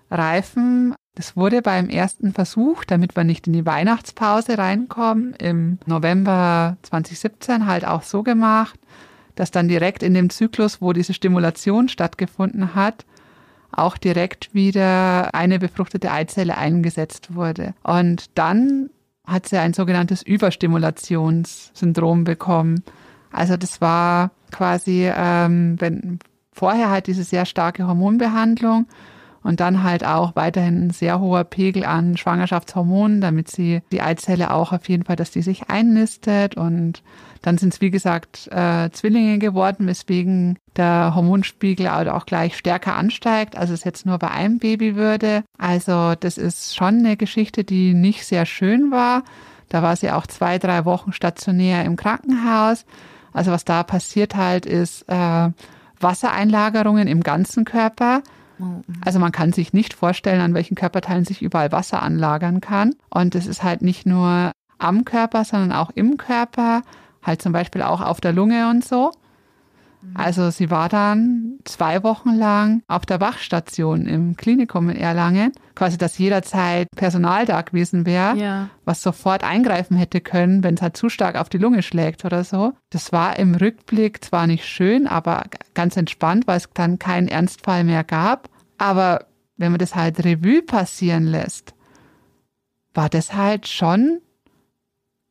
reifen. 0.10 0.96
Das 1.16 1.36
wurde 1.36 1.62
beim 1.62 1.90
ersten 1.90 2.32
Versuch, 2.32 2.86
damit 2.86 3.18
wir 3.18 3.26
nicht 3.26 3.48
in 3.48 3.54
die 3.54 3.66
Weihnachtspause 3.66 4.58
reinkommen, 4.58 5.34
im 5.34 5.78
November 5.86 6.78
2017 6.84 7.68
halt 7.68 7.86
auch 7.86 8.04
so 8.04 8.24
gemacht, 8.24 8.80
dass 9.36 9.52
dann 9.52 9.68
direkt 9.68 10.04
in 10.04 10.14
dem 10.14 10.30
Zyklus, 10.30 10.82
wo 10.82 10.94
diese 10.94 11.14
Stimulation 11.14 11.90
stattgefunden 11.90 12.76
hat, 12.76 13.06
auch 13.74 13.98
direkt 13.98 14.54
wieder 14.54 15.36
eine 15.36 15.60
befruchtete 15.60 16.14
Eizelle 16.14 16.58
eingesetzt 16.58 17.36
wurde. 17.36 17.74
Und 17.84 18.38
dann 18.38 18.90
hat 19.28 19.48
sie 19.48 19.58
ein 19.58 19.74
sogenanntes 19.74 20.22
Überstimulationssyndrom 20.22 22.24
bekommen. 22.24 22.84
Also 23.32 23.58
das 23.58 23.82
war 23.82 24.32
quasi, 24.52 25.10
ähm, 25.14 25.76
wenn 25.80 26.20
vorher 26.52 26.90
halt 26.90 27.08
diese 27.08 27.24
sehr 27.24 27.46
starke 27.46 27.88
Hormonbehandlung 27.88 28.88
Und 29.46 29.60
dann 29.60 29.84
halt 29.84 30.04
auch 30.04 30.36
weiterhin 30.36 30.88
ein 30.88 30.90
sehr 30.90 31.20
hoher 31.20 31.44
Pegel 31.44 31.86
an 31.86 32.18
Schwangerschaftshormonen, 32.18 33.22
damit 33.22 33.48
sie 33.48 33.84
die 33.92 34.02
Eizelle 34.02 34.52
auch 34.52 34.74
auf 34.74 34.90
jeden 34.90 35.04
Fall, 35.04 35.18
dass 35.18 35.30
die 35.30 35.44
sich 35.44 35.70
einnistet. 35.70 36.58
Und 36.58 37.04
dann 37.46 37.60
sind 37.60 37.76
es, 37.76 37.82
wie 37.82 37.92
gesagt, 37.92 38.48
äh, 38.52 38.90
Zwillinge 38.90 39.38
geworden, 39.38 39.86
weswegen 39.86 40.58
der 40.76 41.14
Hormonspiegel 41.14 41.88
auch 41.88 42.26
gleich 42.26 42.58
stärker 42.58 42.96
ansteigt, 42.96 43.56
als 43.56 43.70
es 43.70 43.84
jetzt 43.84 44.04
nur 44.08 44.18
bei 44.18 44.32
einem 44.32 44.58
Baby 44.58 44.96
würde. 44.96 45.44
Also 45.60 46.16
das 46.20 46.40
ist 46.40 46.76
schon 46.76 46.98
eine 46.98 47.18
Geschichte, 47.18 47.64
die 47.64 47.94
nicht 47.94 48.26
sehr 48.26 48.48
schön 48.48 48.90
war. 48.90 49.24
Da 49.70 49.84
war 49.84 49.96
sie 49.96 50.10
auch 50.10 50.26
zwei, 50.26 50.58
drei 50.58 50.86
Wochen 50.86 51.14
stationär 51.14 51.86
im 51.86 51.98
Krankenhaus. 51.98 52.84
Also 53.32 53.52
was 53.52 53.64
da 53.64 53.84
passiert 53.84 54.36
halt 54.36 54.66
ist 54.66 55.08
äh, 55.08 55.50
Wassereinlagerungen 56.00 57.08
im 57.08 57.22
ganzen 57.22 57.64
Körper. 57.64 58.24
Mhm. 58.58 58.84
Also 59.06 59.20
man 59.20 59.32
kann 59.32 59.54
sich 59.54 59.72
nicht 59.72 59.94
vorstellen, 59.94 60.42
an 60.42 60.56
welchen 60.56 60.74
Körperteilen 60.74 61.26
sich 61.26 61.44
überall 61.44 61.72
Wasser 61.72 62.02
anlagern 62.02 62.60
kann. 62.60 62.96
Und 63.12 63.36
es 63.36 63.46
ist 63.46 63.62
halt 63.62 63.84
nicht 63.84 64.08
nur 64.08 64.52
am 64.80 65.06
Körper, 65.06 65.44
sondern 65.46 65.74
auch 65.74 65.92
im 65.92 66.18
Körper, 66.18 66.82
halt 67.26 67.42
zum 67.42 67.52
Beispiel 67.52 67.82
auch 67.82 68.02
auf 68.02 68.22
der 68.22 68.34
Lunge 68.34 68.70
und 68.70 68.84
so. 68.84 69.12
Mhm. 70.06 70.12
Also 70.16 70.50
sie 70.50 70.70
war 70.70 70.90
dann 70.90 71.60
zwei 71.66 72.04
Wochen 72.04 72.36
lang 72.36 72.84
auf 72.88 73.06
der 73.06 73.20
Wachstation 73.20 74.06
im 74.08 74.36
Klinikum 74.36 74.90
in 74.90 74.98
Erlangen, 74.98 75.52
quasi, 75.74 75.98
dass 75.98 76.18
jederzeit 76.18 76.88
Personal 76.96 77.46
da 77.46 77.62
gewesen 77.62 78.06
wäre, 78.06 78.38
ja. 78.38 78.70
was 78.86 79.02
sofort 79.02 79.44
eingreifen 79.44 79.98
hätte 79.98 80.22
können, 80.22 80.64
wenn 80.64 80.76
es 80.76 80.82
halt 80.82 80.98
zu 80.98 81.10
stark 81.10 81.36
auf 81.36 81.50
die 81.50 81.58
Lunge 81.58 81.82
schlägt 81.82 82.26
oder 82.26 82.44
so. 82.44 82.74
Das 82.90 83.12
war 83.12 83.38
im 83.40 83.56
Rückblick 83.56 84.24
zwar 84.24 84.48
nicht 84.48 84.66
schön, 84.66 85.08
aber 85.08 85.44
ganz 85.74 85.98
entspannt, 85.98 86.48
weil 86.48 86.58
es 86.58 86.70
dann 86.74 87.00
keinen 87.00 87.28
Ernstfall 87.28 87.84
mehr 87.84 88.04
gab. 88.04 88.50
Aber 88.78 89.26
wenn 89.58 89.72
man 89.72 89.80
das 89.80 89.96
halt 89.96 90.24
Revue 90.24 90.62
passieren 90.62 91.26
lässt, 91.26 91.74
war 92.94 93.10
das 93.10 93.34
halt 93.34 93.68
schon 93.68 94.22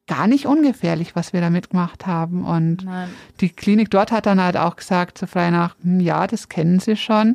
gar 0.07 0.27
nicht 0.27 0.47
ungefährlich, 0.47 1.17
was 1.17 1.33
wir 1.33 1.41
da 1.41 1.51
mitgemacht 1.51 2.07
haben. 2.07 2.45
Und 2.45 2.85
Nein. 2.85 3.09
die 3.41 3.49
Klinik 3.49 3.91
dort 3.91 4.13
hat 4.13 4.27
dann 4.27 4.43
halt 4.43 4.57
auch 4.57 4.77
gesagt, 4.77 5.19
zu 5.19 5.27
frei 5.27 5.51
nach, 5.51 5.77
hm, 5.83 6.01
ja, 6.01 6.27
das 6.27 6.49
kennen 6.49 6.79
Sie 6.79 6.97
schon, 6.97 7.35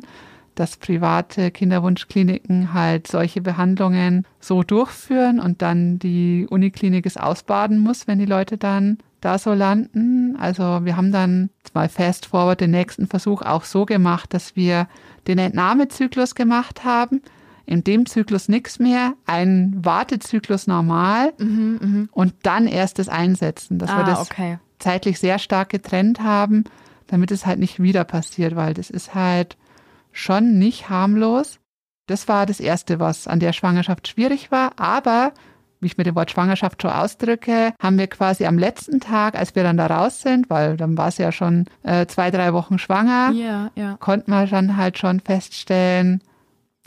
dass 0.54 0.76
private 0.76 1.50
Kinderwunschkliniken 1.50 2.72
halt 2.72 3.06
solche 3.06 3.40
Behandlungen 3.40 4.26
so 4.40 4.62
durchführen 4.62 5.40
und 5.40 5.62
dann 5.62 5.98
die 5.98 6.46
Uniklinik 6.48 7.06
es 7.06 7.16
ausbaden 7.16 7.78
muss, 7.78 8.06
wenn 8.06 8.18
die 8.18 8.26
Leute 8.26 8.56
dann 8.56 8.98
da 9.20 9.38
so 9.38 9.52
landen. 9.52 10.36
Also 10.38 10.84
wir 10.84 10.96
haben 10.96 11.12
dann 11.12 11.50
mal 11.74 11.88
fast 11.88 12.26
forward 12.26 12.60
den 12.60 12.70
nächsten 12.70 13.06
Versuch 13.06 13.42
auch 13.42 13.64
so 13.64 13.84
gemacht, 13.84 14.32
dass 14.32 14.56
wir 14.56 14.86
den 15.26 15.38
Entnahmezyklus 15.38 16.34
gemacht 16.34 16.84
haben 16.84 17.22
in 17.70 17.84
dem 17.84 18.04
Zyklus 18.04 18.48
nichts 18.48 18.80
mehr, 18.80 19.14
ein 19.26 19.72
Wartezyklus 19.76 20.66
normal 20.66 21.32
mhm, 21.38 21.78
mh. 21.80 22.08
und 22.10 22.34
dann 22.42 22.66
erst 22.66 22.98
das 22.98 23.08
Einsetzen, 23.08 23.78
dass 23.78 23.90
ah, 23.90 23.98
wir 23.98 24.04
das 24.04 24.20
okay. 24.22 24.58
zeitlich 24.80 25.20
sehr 25.20 25.38
stark 25.38 25.68
getrennt 25.68 26.20
haben, 26.20 26.64
damit 27.06 27.30
es 27.30 27.46
halt 27.46 27.60
nicht 27.60 27.80
wieder 27.80 28.02
passiert, 28.02 28.56
weil 28.56 28.74
das 28.74 28.90
ist 28.90 29.14
halt 29.14 29.56
schon 30.10 30.58
nicht 30.58 30.90
harmlos. 30.90 31.60
Das 32.08 32.26
war 32.26 32.44
das 32.44 32.58
Erste, 32.58 32.98
was 32.98 33.28
an 33.28 33.38
der 33.38 33.52
Schwangerschaft 33.52 34.08
schwierig 34.08 34.50
war, 34.50 34.72
aber 34.76 35.32
wie 35.78 35.86
ich 35.86 35.96
mit 35.96 36.08
dem 36.08 36.16
Wort 36.16 36.32
Schwangerschaft 36.32 36.82
schon 36.82 36.90
ausdrücke, 36.90 37.72
haben 37.80 37.98
wir 37.98 38.08
quasi 38.08 38.46
am 38.46 38.58
letzten 38.58 38.98
Tag, 38.98 39.36
als 39.36 39.54
wir 39.54 39.62
dann 39.62 39.76
da 39.76 39.86
raus 39.86 40.22
sind, 40.22 40.50
weil 40.50 40.76
dann 40.76 40.98
war 40.98 41.12
sie 41.12 41.22
ja 41.22 41.30
schon 41.30 41.66
äh, 41.84 42.06
zwei, 42.06 42.32
drei 42.32 42.52
Wochen 42.52 42.80
schwanger, 42.80 43.30
ja, 43.30 43.70
ja. 43.76 43.96
konnten 44.00 44.32
wir 44.32 44.46
dann 44.48 44.76
halt 44.76 44.98
schon 44.98 45.20
feststellen, 45.20 46.20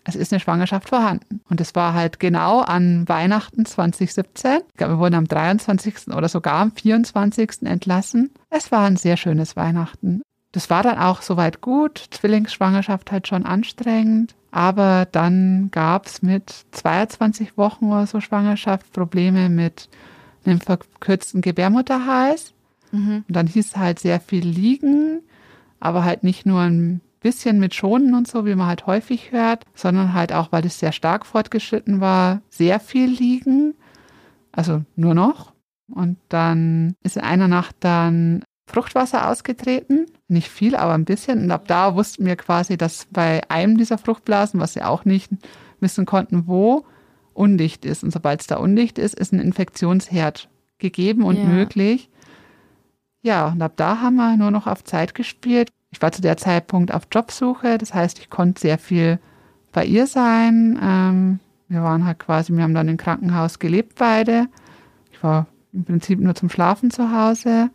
es 0.04 0.16
ist 0.16 0.34
eine 0.34 0.40
Schwangerschaft 0.40 0.90
vorhanden. 0.90 1.42
Und 1.50 1.62
es 1.62 1.76
war 1.76 1.94
halt 1.94 2.20
genau 2.20 2.60
an 2.60 3.08
Weihnachten 3.08 3.66
2017. 3.66 4.60
Ich 4.70 4.78
glaube, 4.78 4.94
wir 4.94 5.00
wurden 5.00 5.16
am 5.16 5.28
23. 5.28 6.10
oder 6.10 6.28
sogar 6.28 6.56
am 6.56 6.72
24. 6.72 7.64
entlassen. 7.64 8.32
Es 8.50 8.72
war 8.72 8.86
ein 8.86 8.98
sehr 8.98 9.18
schönes 9.18 9.56
Weihnachten. 9.56 10.22
Das 10.52 10.70
war 10.70 10.84
dann 10.84 11.00
auch 11.00 11.22
soweit 11.22 11.62
gut. 11.62 12.04
Zwillingsschwangerschaft 12.12 13.12
halt 13.12 13.28
schon 13.28 13.46
anstrengend. 13.46 14.36
Aber 14.52 15.08
dann 15.12 15.70
gab 15.72 16.06
es 16.06 16.22
mit 16.22 16.54
22 16.72 17.58
Wochen 17.58 17.86
oder 17.86 18.06
so 18.06 18.20
Schwangerschaft 18.20 18.94
Probleme 18.94 19.50
mit 19.50 19.90
einem 20.46 20.62
verkürzten 20.62 21.42
Gebärmutterhals. 21.42 22.54
Mhm. 22.92 23.24
Und 23.28 23.36
dann 23.36 23.48
hieß 23.48 23.68
es 23.68 23.78
halt 23.78 24.00
sehr 24.00 24.20
viel 24.20 24.46
liegen, 24.46 25.22
aber 25.80 26.04
halt 26.04 26.24
nicht 26.24 26.46
nur 26.46 26.62
ein 26.62 27.02
bisschen 27.24 27.60
mit 27.60 27.74
Schonen 27.74 28.14
und 28.14 28.28
so, 28.28 28.46
wie 28.46 28.54
man 28.54 28.68
halt 28.68 28.86
häufig 28.86 29.32
hört, 29.32 29.66
sondern 29.74 30.14
halt 30.14 30.34
auch, 30.34 30.52
weil 30.52 30.66
es 30.66 30.80
sehr 30.80 30.92
stark 30.92 31.26
fortgeschritten 31.26 32.00
war, 32.02 32.42
sehr 32.50 32.80
viel 32.80 33.10
liegen. 33.10 33.74
Also 34.52 34.84
nur 34.96 35.16
noch. 35.16 35.54
Und 35.92 36.18
dann 36.30 36.96
ist 37.02 37.18
in 37.18 37.24
einer 37.24 37.48
Nacht 37.48 37.76
dann 37.80 38.44
Fruchtwasser 38.68 39.30
ausgetreten. 39.30 40.06
Nicht 40.28 40.50
viel, 40.50 40.76
aber 40.76 40.94
ein 40.94 41.06
bisschen. 41.06 41.44
Und 41.44 41.52
ab 41.52 41.68
da 41.68 41.96
wussten 41.96 42.26
wir 42.26 42.36
quasi, 42.36 42.78
dass 42.78 43.08
bei 43.12 43.42
einem 43.50 43.78
dieser 43.78 43.98
Fruchtblasen, 43.98 44.60
was 44.60 44.74
sie 44.74 44.84
auch 44.84 45.06
nicht 45.06 45.32
wissen 45.80 46.06
konnten, 46.06 46.48
wo, 46.48 46.86
undicht 47.34 47.86
ist. 47.86 48.04
Und 48.04 48.12
sobald 48.12 48.42
es 48.42 48.48
da 48.48 48.58
undicht 48.58 48.98
ist, 48.98 49.16
ist 49.16 49.34
ein 49.34 49.40
Infektionsherd 49.40 50.50
gegeben 50.78 51.24
und 51.24 51.38
ja. 51.38 51.46
möglich. 51.46 52.10
Ja, 53.22 53.48
und 53.48 53.62
ab 53.62 53.74
da 53.76 54.02
haben 54.02 54.16
wir 54.16 54.38
nur 54.38 54.52
noch 54.52 54.68
auf 54.68 54.84
Zeit 54.84 55.16
gespielt. 55.16 55.70
Ich 55.94 56.02
war 56.02 56.12
zu 56.12 56.22
der 56.22 56.38
Zeitpunkt 56.38 56.94
auf 56.94 57.04
Jobsuche, 57.12 57.78
das 57.78 57.94
heißt, 57.94 58.18
ich 58.20 58.30
konnte 58.30 58.60
sehr 58.60 58.80
viel 58.80 59.20
bei 59.72 59.86
ihr 59.86 60.08
sein. 60.08 60.80
Ähm, 60.82 61.40
wir 61.68 61.84
waren 61.84 62.06
halt 62.06 62.20
quasi, 62.20 62.52
wir 62.52 62.64
haben 62.64 62.74
dann 62.74 62.88
im 62.88 62.98
Krankenhaus 62.98 63.60
gelebt 63.60 63.96
beide. 64.00 64.48
Ich 65.12 65.24
war 65.24 65.48
im 65.72 65.86
Prinzip 65.86 66.20
nur 66.20 66.36
zum 66.36 66.50
Schlafen 66.50 66.92
zu 66.92 67.12
Hause. 67.12 67.70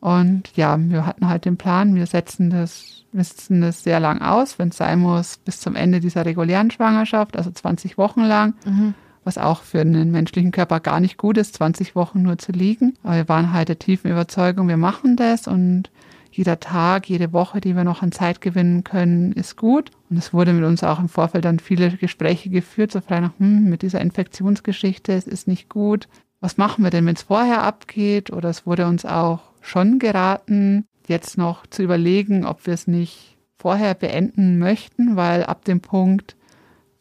Und 0.00 0.56
ja, 0.56 0.76
wir 0.78 1.06
hatten 1.06 1.28
halt 1.28 1.44
den 1.44 1.56
Plan, 1.56 1.94
wir 1.94 2.06
setzen 2.06 2.50
das, 2.50 3.04
wir 3.12 3.22
setzen 3.22 3.60
das 3.60 3.84
sehr 3.84 4.00
lang 4.00 4.20
aus, 4.20 4.58
wenn 4.58 4.70
es 4.70 4.76
sein 4.76 4.98
muss, 4.98 5.36
bis 5.38 5.60
zum 5.60 5.76
Ende 5.76 6.00
dieser 6.00 6.24
regulären 6.24 6.72
Schwangerschaft, 6.72 7.36
also 7.36 7.52
20 7.52 7.98
Wochen 7.98 8.22
lang. 8.22 8.54
Mhm. 8.64 8.94
Was 9.22 9.38
auch 9.38 9.62
für 9.62 9.80
einen 9.80 10.10
menschlichen 10.10 10.50
Körper 10.50 10.80
gar 10.80 10.98
nicht 10.98 11.18
gut 11.18 11.38
ist, 11.38 11.54
20 11.54 11.94
Wochen 11.94 12.22
nur 12.22 12.38
zu 12.38 12.50
liegen. 12.50 12.94
Aber 13.04 13.14
wir 13.14 13.28
waren 13.28 13.52
halt 13.52 13.68
der 13.68 13.78
tiefen 13.78 14.10
Überzeugung, 14.10 14.66
wir 14.66 14.76
machen 14.76 15.14
das 15.14 15.46
und 15.46 15.88
jeder 16.32 16.58
Tag, 16.60 17.08
jede 17.08 17.32
Woche, 17.32 17.60
die 17.60 17.76
wir 17.76 17.84
noch 17.84 18.02
an 18.02 18.10
Zeit 18.10 18.40
gewinnen 18.40 18.84
können, 18.84 19.32
ist 19.32 19.56
gut. 19.56 19.90
Und 20.10 20.16
es 20.16 20.32
wurde 20.32 20.52
mit 20.54 20.64
uns 20.64 20.82
auch 20.82 20.98
im 20.98 21.08
Vorfeld 21.08 21.44
dann 21.44 21.58
viele 21.58 21.90
Gespräche 21.90 22.48
geführt, 22.48 22.90
so 22.90 23.00
frei 23.00 23.20
nach, 23.20 23.38
hm, 23.38 23.68
mit 23.68 23.82
dieser 23.82 24.00
Infektionsgeschichte, 24.00 25.12
es 25.12 25.26
ist 25.26 25.46
nicht 25.46 25.68
gut. 25.68 26.08
Was 26.40 26.56
machen 26.56 26.82
wir 26.82 26.90
denn, 26.90 27.06
wenn 27.06 27.14
es 27.14 27.22
vorher 27.22 27.62
abgeht? 27.62 28.32
Oder 28.32 28.48
es 28.48 28.66
wurde 28.66 28.86
uns 28.86 29.04
auch 29.04 29.40
schon 29.60 29.98
geraten, 29.98 30.86
jetzt 31.06 31.36
noch 31.36 31.66
zu 31.66 31.82
überlegen, 31.82 32.46
ob 32.46 32.66
wir 32.66 32.74
es 32.74 32.86
nicht 32.86 33.36
vorher 33.58 33.94
beenden 33.94 34.58
möchten, 34.58 35.16
weil 35.16 35.44
ab 35.44 35.64
dem 35.64 35.80
Punkt 35.80 36.34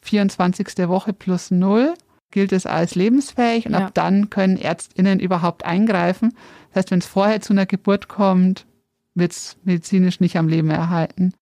24. 0.02 0.88
Woche 0.88 1.14
plus 1.14 1.52
null 1.52 1.94
gilt 2.32 2.52
es 2.52 2.66
als 2.66 2.96
lebensfähig 2.96 3.66
und 3.66 3.74
ja. 3.74 3.88
ab 3.88 3.94
dann 3.94 4.30
können 4.30 4.58
ÄrztInnen 4.58 5.20
überhaupt 5.20 5.66
eingreifen. 5.66 6.34
Das 6.70 6.82
heißt, 6.82 6.92
wenn 6.92 7.00
es 7.00 7.06
vorher 7.06 7.42
zu 7.42 7.54
einer 7.54 7.66
Geburt 7.66 8.08
kommt, 8.08 8.66
wird 9.14 9.32
es 9.32 9.58
medizinisch 9.64 10.20
nicht 10.20 10.38
am 10.38 10.48
Leben 10.48 10.70
erhalten. 10.70 11.34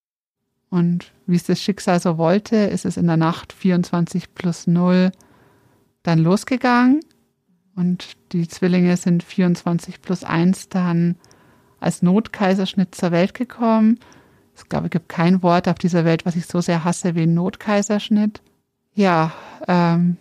Und 0.69 1.12
wie 1.25 1.36
es 1.36 1.43
das 1.43 1.62
Schicksal 1.62 1.99
so 1.99 2.17
wollte, 2.17 2.55
ist 2.55 2.86
es 2.86 2.97
in 2.97 3.08
der 3.08 3.17
Nacht 3.17 3.53
24 3.53 4.36
plus 4.36 4.67
0 4.67 5.12
dann 6.03 6.19
losgegangen. 6.19 7.01
Und 7.75 8.17
die 8.34 8.47
Zwillinge 8.47 8.97
sind 8.97 9.23
24 9.23 10.01
plus 10.01 10.23
1 10.23 10.69
dann 10.69 11.15
als 11.79 12.01
Notkaiserschnitt 12.01 12.93
zur 12.93 13.12
Welt 13.12 13.34
gekommen. 13.34 13.99
Ich 14.55 14.67
glaube, 14.67 14.88
es 14.88 14.91
gibt 14.91 15.10
kein 15.10 15.41
Wort 15.41 15.67
auf 15.67 15.75
dieser 15.75 16.03
Welt, 16.03 16.25
was 16.25 16.36
ich 16.36 16.45
so 16.45 16.60
sehr 16.62 16.84
hasse 16.84 17.15
wie 17.15 17.25
Notkaiserschnitt. 17.25 18.41
Ja, 18.93 19.32
ähm, 19.67 20.17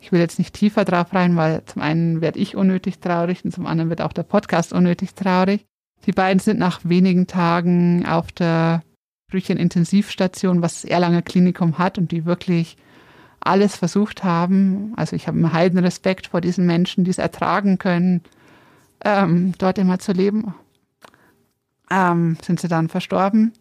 ich 0.00 0.12
will 0.12 0.20
jetzt 0.20 0.38
nicht 0.38 0.54
tiefer 0.54 0.84
drauf 0.84 1.12
rein, 1.14 1.36
weil 1.36 1.64
zum 1.64 1.82
einen 1.82 2.20
werde 2.20 2.38
ich 2.38 2.56
unnötig 2.56 2.98
traurig 2.98 3.44
und 3.44 3.52
zum 3.52 3.66
anderen 3.66 3.90
wird 3.90 4.02
auch 4.02 4.12
der 4.12 4.22
Podcast 4.22 4.72
unnötig 4.72 5.14
traurig. 5.14 5.66
Die 6.06 6.12
beiden 6.12 6.40
sind 6.40 6.58
nach 6.58 6.80
wenigen 6.84 7.26
Tagen 7.26 8.06
auf 8.06 8.32
der 8.32 8.82
Brüchen-Intensivstation, 9.30 10.62
was 10.62 10.82
das 10.82 10.90
Erlanger 10.90 11.22
Klinikum 11.22 11.78
hat 11.78 11.98
und 11.98 12.10
die 12.10 12.24
wirklich 12.24 12.76
alles 13.40 13.76
versucht 13.76 14.24
haben. 14.24 14.92
Also 14.96 15.16
ich 15.16 15.26
habe 15.26 15.38
einen 15.38 15.52
heiden 15.52 15.78
Respekt 15.78 16.28
vor 16.28 16.40
diesen 16.40 16.66
Menschen, 16.66 17.04
die 17.04 17.10
es 17.10 17.18
ertragen 17.18 17.78
können, 17.78 18.22
ähm, 19.04 19.54
dort 19.58 19.78
immer 19.78 19.98
zu 19.98 20.12
leben. 20.12 20.54
Ähm, 21.90 22.36
sind 22.42 22.60
sie 22.60 22.68
dann 22.68 22.88
verstorben. 22.88 23.52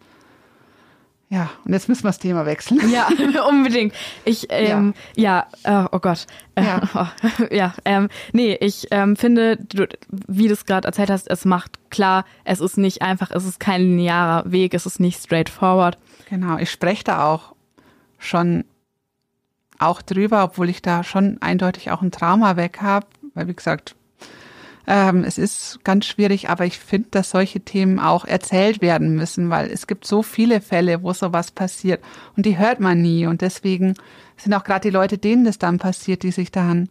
Ja, 1.31 1.51
und 1.63 1.73
jetzt 1.73 1.87
müssen 1.87 2.03
wir 2.03 2.09
das 2.09 2.17
Thema 2.17 2.47
wechseln. 2.47 2.89
Ja, 2.89 3.07
unbedingt. 3.47 3.93
Ich, 4.25 4.47
ähm, 4.49 4.95
ja, 5.15 5.45
ja 5.63 5.83
äh, 5.83 5.89
oh 5.91 5.99
Gott. 5.99 6.25
Äh, 6.55 6.63
ja, 6.63 6.81
oh, 6.95 7.43
ja 7.51 7.73
ähm, 7.85 8.09
nee, 8.33 8.57
ich 8.59 8.87
ähm, 8.89 9.15
finde, 9.15 9.57
du, 9.57 9.87
wie 10.09 10.47
du 10.47 10.53
es 10.53 10.65
gerade 10.65 10.87
erzählt 10.87 11.11
hast, 11.11 11.29
es 11.29 11.45
macht 11.45 11.77
klar, 11.91 12.25
es 12.45 12.59
ist 12.61 12.77
nicht 12.77 13.03
einfach, 13.03 13.29
es 13.29 13.45
ist 13.45 13.59
kein 13.59 13.81
linearer 13.81 14.51
Weg, 14.51 14.73
es 14.73 14.87
ist 14.87 14.99
nicht 14.99 15.23
straightforward. 15.23 15.99
Genau, 16.29 16.57
ich 16.57 16.71
spreche 16.71 17.03
da 17.03 17.25
auch 17.25 17.53
schon 18.17 18.65
auch 19.77 20.01
drüber, 20.01 20.43
obwohl 20.43 20.67
ich 20.67 20.81
da 20.81 21.03
schon 21.03 21.37
eindeutig 21.41 21.91
auch 21.91 22.01
ein 22.01 22.11
Trauma 22.11 22.55
weg 22.57 22.79
habe, 22.81 23.05
weil 23.35 23.47
wie 23.47 23.53
gesagt, 23.53 23.95
ähm, 24.91 25.23
es 25.23 25.37
ist 25.37 25.79
ganz 25.83 26.07
schwierig, 26.07 26.49
aber 26.49 26.65
ich 26.65 26.79
finde, 26.79 27.09
dass 27.11 27.29
solche 27.29 27.59
Themen 27.59 27.99
auch 27.99 28.25
erzählt 28.25 28.81
werden 28.81 29.15
müssen, 29.15 29.51
weil 29.51 29.69
es 29.69 29.85
gibt 29.85 30.03
so 30.03 30.23
viele 30.23 30.61
Fälle, 30.61 31.03
wo 31.03 31.13
sowas 31.13 31.51
passiert 31.51 32.03
und 32.35 32.47
die 32.47 32.57
hört 32.57 32.79
man 32.79 32.99
nie. 32.99 33.27
Und 33.27 33.41
deswegen 33.41 33.93
sind 34.35 34.51
auch 34.55 34.63
gerade 34.63 34.89
die 34.89 34.93
Leute, 34.93 35.19
denen 35.19 35.45
das 35.45 35.59
dann 35.59 35.77
passiert, 35.77 36.23
die 36.23 36.31
sich 36.31 36.51
dann 36.51 36.89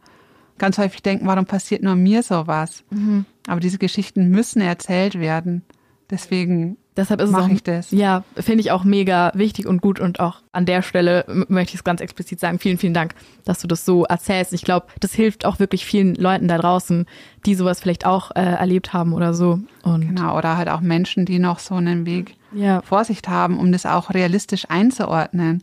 ganz 0.59 0.79
häufig 0.79 1.03
denken, 1.03 1.27
warum 1.27 1.45
passiert 1.45 1.83
nur 1.83 1.97
mir 1.97 2.23
sowas? 2.23 2.85
Mhm. 2.91 3.25
Aber 3.49 3.59
diese 3.59 3.79
Geschichten 3.79 4.29
müssen 4.31 4.63
erzählt 4.63 5.19
werden. 5.19 5.63
Deswegen 6.09 6.77
Deshalb 6.99 7.21
ist 7.21 7.31
es 7.31 7.35
auch, 7.37 7.49
ich 7.49 7.63
das. 7.63 7.93
Ja, 7.93 8.25
finde 8.35 8.61
ich 8.61 8.73
auch 8.73 8.83
mega 8.83 9.31
wichtig 9.33 9.69
und 9.69 9.81
gut 9.81 10.01
und 10.01 10.19
auch 10.19 10.43
an 10.51 10.67
der 10.67 10.83
Stelle 10.83 11.25
möchte 11.47 11.71
ich 11.71 11.77
es 11.77 11.85
ganz 11.85 12.01
explizit 12.01 12.41
sagen. 12.41 12.59
Vielen, 12.59 12.77
vielen 12.77 12.93
Dank, 12.93 13.15
dass 13.45 13.61
du 13.61 13.69
das 13.69 13.85
so 13.85 14.05
erzählst. 14.05 14.53
Ich 14.53 14.63
glaube, 14.63 14.89
das 14.99 15.15
hilft 15.15 15.45
auch 15.45 15.61
wirklich 15.61 15.87
vielen 15.87 16.17
Leuten 16.17 16.49
da 16.49 16.59
draußen, 16.59 17.07
die 17.47 17.55
sowas 17.55 17.79
vielleicht 17.79 18.05
auch 18.05 18.33
äh, 18.33 18.41
erlebt 18.41 18.93
haben 18.95 19.13
oder 19.13 19.33
so. 19.33 19.61
Und 19.85 20.09
genau, 20.09 20.37
oder 20.37 20.57
halt 20.57 20.69
auch 20.69 20.81
Menschen, 20.81 21.25
die 21.25 21.39
noch 21.39 21.61
so 21.61 21.77
einen 21.77 22.05
Weg 22.05 22.35
ja. 22.51 22.83
Vorsicht 22.83 23.29
haben, 23.29 23.61
um 23.61 23.71
das 23.71 23.87
auch 23.87 24.11
realistisch 24.13 24.69
einzuordnen. 24.69 25.63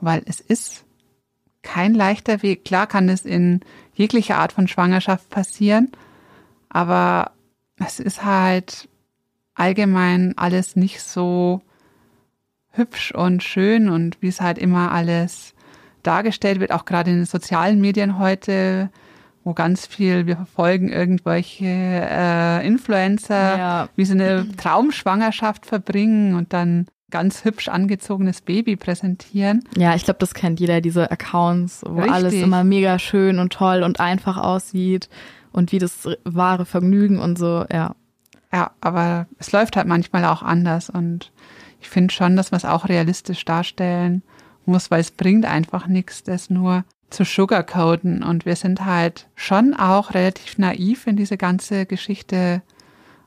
Weil 0.00 0.22
es 0.26 0.40
ist 0.40 0.84
kein 1.62 1.94
leichter 1.94 2.42
Weg. 2.42 2.64
Klar 2.64 2.88
kann 2.88 3.08
es 3.08 3.24
in 3.24 3.60
jeglicher 3.94 4.38
Art 4.38 4.50
von 4.50 4.66
Schwangerschaft 4.66 5.30
passieren, 5.30 5.92
aber 6.68 7.30
es 7.76 8.00
ist 8.00 8.24
halt 8.24 8.87
allgemein 9.58 10.34
alles 10.36 10.76
nicht 10.76 11.02
so 11.02 11.62
hübsch 12.70 13.12
und 13.12 13.42
schön 13.42 13.88
und 13.88 14.16
wie 14.20 14.28
es 14.28 14.40
halt 14.40 14.58
immer 14.58 14.92
alles 14.92 15.54
dargestellt 16.02 16.60
wird, 16.60 16.72
auch 16.72 16.84
gerade 16.84 17.10
in 17.10 17.16
den 17.18 17.26
sozialen 17.26 17.80
Medien 17.80 18.18
heute, 18.18 18.90
wo 19.44 19.52
ganz 19.52 19.86
viel, 19.86 20.26
wir 20.26 20.36
verfolgen 20.36 20.88
irgendwelche 20.88 21.66
äh, 21.66 22.66
Influencer, 22.66 23.58
ja. 23.58 23.88
wie 23.96 24.04
sie 24.04 24.12
eine 24.12 24.46
Traumschwangerschaft 24.56 25.66
verbringen 25.66 26.34
und 26.34 26.52
dann 26.52 26.86
ganz 27.10 27.44
hübsch 27.44 27.68
angezogenes 27.68 28.42
Baby 28.42 28.76
präsentieren. 28.76 29.64
Ja, 29.76 29.94
ich 29.94 30.04
glaube, 30.04 30.18
das 30.20 30.34
kennt 30.34 30.60
jeder, 30.60 30.80
diese 30.80 31.10
Accounts, 31.10 31.82
wo 31.86 31.96
Richtig. 31.96 32.12
alles 32.12 32.34
immer 32.34 32.64
mega 32.64 32.98
schön 32.98 33.38
und 33.38 33.52
toll 33.52 33.82
und 33.82 34.00
einfach 34.00 34.36
aussieht 34.36 35.08
und 35.52 35.72
wie 35.72 35.78
das 35.78 36.08
wahre 36.24 36.66
Vergnügen 36.66 37.18
und 37.18 37.38
so, 37.38 37.64
ja. 37.72 37.94
Ja, 38.52 38.72
aber 38.80 39.26
es 39.38 39.52
läuft 39.52 39.76
halt 39.76 39.86
manchmal 39.86 40.24
auch 40.24 40.42
anders 40.42 40.88
und 40.88 41.32
ich 41.80 41.88
finde 41.88 42.12
schon, 42.12 42.36
dass 42.36 42.50
man 42.50 42.58
es 42.58 42.64
auch 42.64 42.88
realistisch 42.88 43.44
darstellen 43.44 44.22
muss, 44.64 44.90
weil 44.90 45.00
es 45.00 45.10
bringt 45.10 45.46
einfach 45.46 45.86
nichts, 45.86 46.22
das 46.22 46.50
nur 46.50 46.84
zu 47.10 47.24
sugarcoaten. 47.24 48.22
Und 48.22 48.46
wir 48.46 48.56
sind 48.56 48.84
halt 48.84 49.28
schon 49.34 49.74
auch 49.74 50.14
relativ 50.14 50.58
naiv 50.58 51.06
in 51.06 51.16
diese 51.16 51.36
ganze 51.36 51.86
Geschichte 51.86 52.62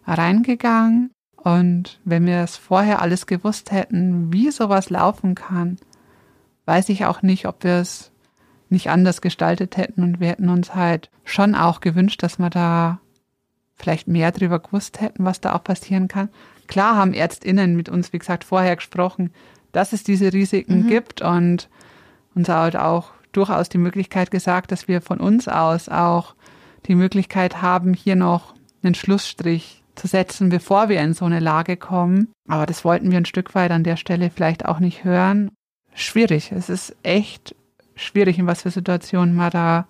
reingegangen. 0.05 1.12
Und 1.36 1.99
wenn 2.05 2.25
wir 2.25 2.41
es 2.43 2.57
vorher 2.57 3.01
alles 3.01 3.25
gewusst 3.25 3.71
hätten, 3.71 4.31
wie 4.31 4.51
sowas 4.51 4.89
laufen 4.89 5.34
kann, 5.36 5.77
weiß 6.65 6.89
ich 6.89 7.05
auch 7.05 7.23
nicht, 7.23 7.47
ob 7.47 7.63
wir 7.63 7.77
es 7.77 8.12
nicht 8.69 8.89
anders 8.89 9.21
gestaltet 9.21 9.77
hätten. 9.77 10.03
Und 10.03 10.19
wir 10.19 10.29
hätten 10.29 10.49
uns 10.49 10.75
halt 10.75 11.10
schon 11.23 11.55
auch 11.55 11.81
gewünscht, 11.81 12.21
dass 12.21 12.38
wir 12.38 12.49
da 12.49 12.99
vielleicht 13.82 14.08
mehr 14.08 14.32
darüber 14.32 14.60
gewusst 14.60 15.02
hätten, 15.02 15.26
was 15.26 15.41
da 15.41 15.54
auch 15.54 15.63
passieren 15.63 16.08
kann. 16.08 16.30
Klar 16.67 16.96
haben 16.96 17.13
ÄrztInnen 17.13 17.76
mit 17.76 17.89
uns, 17.89 18.13
wie 18.13 18.20
gesagt, 18.20 18.44
vorher 18.44 18.76
gesprochen, 18.76 19.32
dass 19.72 19.94
es 19.94 20.04
diese 20.04 20.32
Risiken 20.32 20.84
mhm. 20.84 20.88
gibt 20.88 21.22
und 21.22 21.70
uns 22.36 22.50
halt 22.50 22.76
auch 22.76 23.12
durchaus 23.32 23.70
die 23.70 23.78
Möglichkeit 23.78 24.32
gesagt, 24.32 24.72
dass 24.72 24.88
wir 24.88 25.02
von 25.02 25.20
uns 25.20 25.48
aus 25.48 25.89
auch 25.89 26.36
die 26.86 26.96
Möglichkeit 26.96 27.62
haben, 27.62 27.94
hier 27.94 28.15
noch 28.15 28.54
einen 28.84 28.96
Schlussstrich 28.96 29.84
zu 29.96 30.08
setzen, 30.08 30.50
bevor 30.50 30.89
wir 30.89 31.02
in 31.02 31.13
so 31.13 31.26
eine 31.26 31.39
Lage 31.39 31.78
kommen. 31.78 32.32
Aber 32.48 32.65
das 32.65 32.84
wollten 32.84 33.12
wir 33.12 33.17
ein 33.17 33.26
Stück 33.26 33.54
weit 33.56 33.72
an 33.72 33.84
der 33.84 33.98
Stelle 33.98 34.30
vielleicht 34.30 34.65
auch 34.65 34.80
nicht 34.80 35.04
hören. 35.04 35.52
Schwierig. 35.94 36.52
Es 36.52 36.70
ist 36.70 36.96
echt 37.04 37.56
schwierig, 37.96 38.39
in 38.39 38.48
was 38.48 38.63
für 38.63 38.72
Situationen 38.72 39.36
man 39.36 39.52
da 39.52 39.88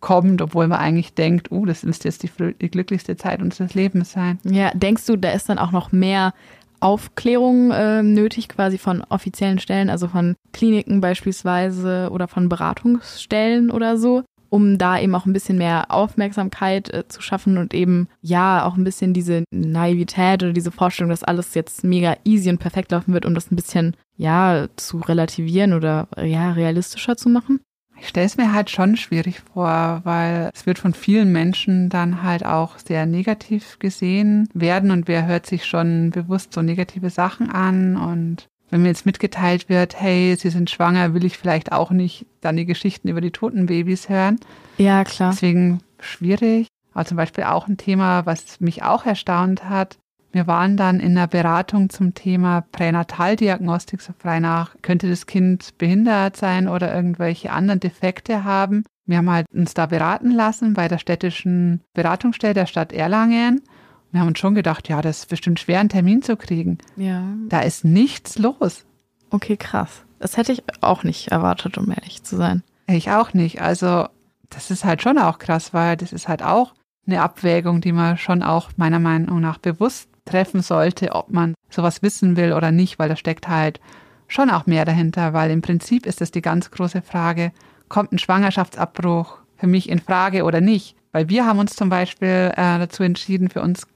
kommt, 0.00 0.42
obwohl 0.42 0.68
man 0.68 0.78
eigentlich 0.78 1.14
denkt, 1.14 1.50
oh, 1.50 1.64
das 1.64 1.82
müsste 1.82 2.08
jetzt 2.08 2.22
die, 2.22 2.30
die 2.60 2.70
glücklichste 2.70 3.16
Zeit 3.16 3.40
unseres 3.42 3.74
Lebens 3.74 4.12
sein. 4.12 4.38
Ja, 4.44 4.70
denkst 4.74 5.06
du, 5.06 5.16
da 5.16 5.30
ist 5.30 5.48
dann 5.48 5.58
auch 5.58 5.72
noch 5.72 5.92
mehr 5.92 6.32
Aufklärung 6.80 7.70
äh, 7.70 8.02
nötig, 8.02 8.48
quasi 8.48 8.78
von 8.78 9.02
offiziellen 9.08 9.58
Stellen, 9.58 9.90
also 9.90 10.08
von 10.08 10.36
Kliniken 10.52 11.00
beispielsweise 11.00 12.10
oder 12.12 12.28
von 12.28 12.48
Beratungsstellen 12.48 13.70
oder 13.70 13.96
so, 13.96 14.24
um 14.50 14.78
da 14.78 14.98
eben 14.98 15.14
auch 15.14 15.26
ein 15.26 15.32
bisschen 15.32 15.58
mehr 15.58 15.90
Aufmerksamkeit 15.90 16.92
äh, 16.92 17.08
zu 17.08 17.22
schaffen 17.22 17.58
und 17.58 17.74
eben 17.74 18.08
ja 18.20 18.64
auch 18.64 18.76
ein 18.76 18.84
bisschen 18.84 19.14
diese 19.14 19.44
Naivität 19.50 20.42
oder 20.42 20.52
diese 20.52 20.70
Vorstellung, 20.70 21.10
dass 21.10 21.24
alles 21.24 21.54
jetzt 21.54 21.82
mega 21.82 22.16
easy 22.24 22.50
und 22.50 22.58
perfekt 22.58 22.92
laufen 22.92 23.14
wird, 23.14 23.26
um 23.26 23.34
das 23.34 23.50
ein 23.50 23.56
bisschen 23.56 23.96
ja 24.16 24.66
zu 24.76 24.98
relativieren 24.98 25.72
oder 25.72 26.08
ja 26.22 26.52
realistischer 26.52 27.16
zu 27.16 27.28
machen? 27.28 27.60
Ich 27.98 28.08
stelle 28.08 28.26
es 28.26 28.36
mir 28.36 28.52
halt 28.52 28.70
schon 28.70 28.96
schwierig 28.96 29.40
vor, 29.52 30.00
weil 30.04 30.50
es 30.54 30.66
wird 30.66 30.78
von 30.78 30.94
vielen 30.94 31.32
Menschen 31.32 31.88
dann 31.88 32.22
halt 32.22 32.44
auch 32.44 32.78
sehr 32.78 33.06
negativ 33.06 33.78
gesehen 33.78 34.48
werden 34.52 34.90
und 34.90 35.08
wer 35.08 35.26
hört 35.26 35.46
sich 35.46 35.64
schon 35.64 36.10
bewusst 36.10 36.52
so 36.52 36.62
negative 36.62 37.10
Sachen 37.10 37.50
an 37.50 37.96
und 37.96 38.48
wenn 38.70 38.82
mir 38.82 38.88
jetzt 38.88 39.06
mitgeteilt 39.06 39.68
wird, 39.68 40.00
hey, 40.00 40.34
Sie 40.36 40.50
sind 40.50 40.70
schwanger, 40.70 41.14
will 41.14 41.24
ich 41.24 41.38
vielleicht 41.38 41.72
auch 41.72 41.90
nicht 41.90 42.26
dann 42.40 42.56
die 42.56 42.66
Geschichten 42.66 43.08
über 43.08 43.20
die 43.20 43.30
toten 43.30 43.66
Babys 43.66 44.08
hören. 44.08 44.40
Ja, 44.76 45.04
klar. 45.04 45.30
Deswegen 45.30 45.80
schwierig. 46.00 46.66
Aber 46.92 47.04
zum 47.04 47.16
Beispiel 47.16 47.44
auch 47.44 47.68
ein 47.68 47.76
Thema, 47.76 48.26
was 48.26 48.58
mich 48.60 48.82
auch 48.82 49.06
erstaunt 49.06 49.68
hat, 49.68 49.98
wir 50.32 50.46
waren 50.46 50.76
dann 50.76 51.00
in 51.00 51.12
einer 51.12 51.26
Beratung 51.26 51.88
zum 51.88 52.14
Thema 52.14 52.62
Pränataldiagnostik, 52.72 54.02
so 54.02 54.12
frei 54.18 54.40
nach, 54.40 54.76
könnte 54.82 55.08
das 55.08 55.26
Kind 55.26 55.78
behindert 55.78 56.36
sein 56.36 56.68
oder 56.68 56.94
irgendwelche 56.94 57.52
anderen 57.52 57.80
Defekte 57.80 58.44
haben. 58.44 58.84
Wir 59.06 59.18
haben 59.18 59.30
halt 59.30 59.46
uns 59.52 59.74
da 59.74 59.86
beraten 59.86 60.30
lassen 60.30 60.74
bei 60.74 60.88
der 60.88 60.98
städtischen 60.98 61.80
Beratungsstelle 61.94 62.54
der 62.54 62.66
Stadt 62.66 62.92
Erlangen. 62.92 63.62
Wir 64.10 64.20
haben 64.20 64.28
uns 64.28 64.38
schon 64.38 64.54
gedacht, 64.54 64.88
ja, 64.88 65.00
das 65.00 65.20
ist 65.20 65.28
bestimmt 65.30 65.60
schwer, 65.60 65.80
einen 65.80 65.88
Termin 65.88 66.22
zu 66.22 66.36
kriegen. 66.36 66.78
Ja. 66.96 67.22
Da 67.48 67.60
ist 67.60 67.84
nichts 67.84 68.38
los. 68.38 68.84
Okay, 69.30 69.56
krass. 69.56 70.04
Das 70.18 70.36
hätte 70.36 70.52
ich 70.52 70.64
auch 70.80 71.04
nicht 71.04 71.28
erwartet, 71.28 71.78
um 71.78 71.90
ehrlich 71.90 72.22
zu 72.22 72.36
sein. 72.36 72.62
Ich 72.88 73.10
auch 73.10 73.32
nicht. 73.34 73.60
Also, 73.60 74.08
das 74.50 74.70
ist 74.70 74.84
halt 74.84 75.02
schon 75.02 75.18
auch 75.18 75.38
krass, 75.38 75.72
weil 75.74 75.96
das 75.96 76.12
ist 76.12 76.28
halt 76.28 76.42
auch 76.42 76.74
eine 77.06 77.22
Abwägung, 77.22 77.80
die 77.80 77.92
man 77.92 78.18
schon 78.18 78.42
auch 78.42 78.70
meiner 78.76 78.98
Meinung 78.98 79.40
nach 79.40 79.58
bewusst 79.58 80.08
treffen 80.26 80.60
sollte, 80.60 81.12
ob 81.12 81.30
man 81.30 81.54
sowas 81.70 82.02
wissen 82.02 82.36
will 82.36 82.52
oder 82.52 82.70
nicht, 82.70 82.98
weil 82.98 83.08
da 83.08 83.16
steckt 83.16 83.48
halt 83.48 83.80
schon 84.28 84.50
auch 84.50 84.66
mehr 84.66 84.84
dahinter, 84.84 85.32
weil 85.32 85.50
im 85.50 85.62
Prinzip 85.62 86.04
ist 86.04 86.20
das 86.20 86.30
die 86.30 86.42
ganz 86.42 86.70
große 86.70 87.00
Frage, 87.00 87.52
kommt 87.88 88.12
ein 88.12 88.18
Schwangerschaftsabbruch 88.18 89.38
für 89.56 89.66
mich 89.66 89.88
in 89.88 90.00
Frage 90.00 90.44
oder 90.44 90.60
nicht? 90.60 90.96
Weil 91.12 91.28
wir 91.28 91.46
haben 91.46 91.58
uns 91.58 91.74
zum 91.76 91.88
Beispiel 91.88 92.52
äh, 92.52 92.78
dazu 92.78 93.02
entschieden, 93.02 93.48
für 93.48 93.62
uns 93.62 93.86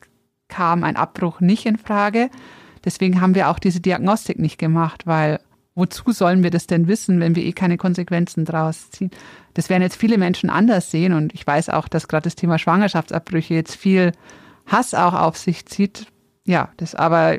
kam 0.49 0.85
ein 0.85 0.97
Abbruch 0.97 1.40
nicht 1.40 1.66
in 1.66 1.77
Frage. 1.77 2.31
Deswegen 2.85 3.21
haben 3.21 3.35
wir 3.35 3.51
auch 3.51 3.59
diese 3.59 3.81
Diagnostik 3.81 4.38
nicht 4.38 4.59
gemacht, 4.59 5.07
weil 5.07 5.40
wozu 5.75 6.12
sollen 6.12 6.43
wir 6.43 6.51
das 6.51 6.66
denn 6.66 6.88
wissen, 6.88 7.21
wenn 7.21 7.37
wir 7.37 7.45
eh 7.45 7.53
keine 7.53 7.77
Konsequenzen 7.77 8.45
draus 8.45 8.90
ziehen? 8.90 9.11
Das 9.55 9.69
werden 9.69 9.83
jetzt 9.83 9.97
viele 9.97 10.19
Menschen 10.19 10.51
anders 10.51 10.90
sehen 10.90 11.12
und 11.12 11.35
ich 11.35 11.47
weiß 11.47 11.69
auch, 11.71 11.88
dass 11.88 12.09
gerade 12.09 12.25
das 12.25 12.37
Thema 12.37 12.59
Schwangerschaftsabbrüche 12.59 13.55
jetzt 13.55 13.77
viel 13.77 14.12
Hass 14.66 14.95
auch 14.95 15.14
auf 15.14 15.37
sich 15.37 15.66
zieht, 15.66 16.07
ja, 16.46 16.70
das 16.76 16.94
aber 16.94 17.38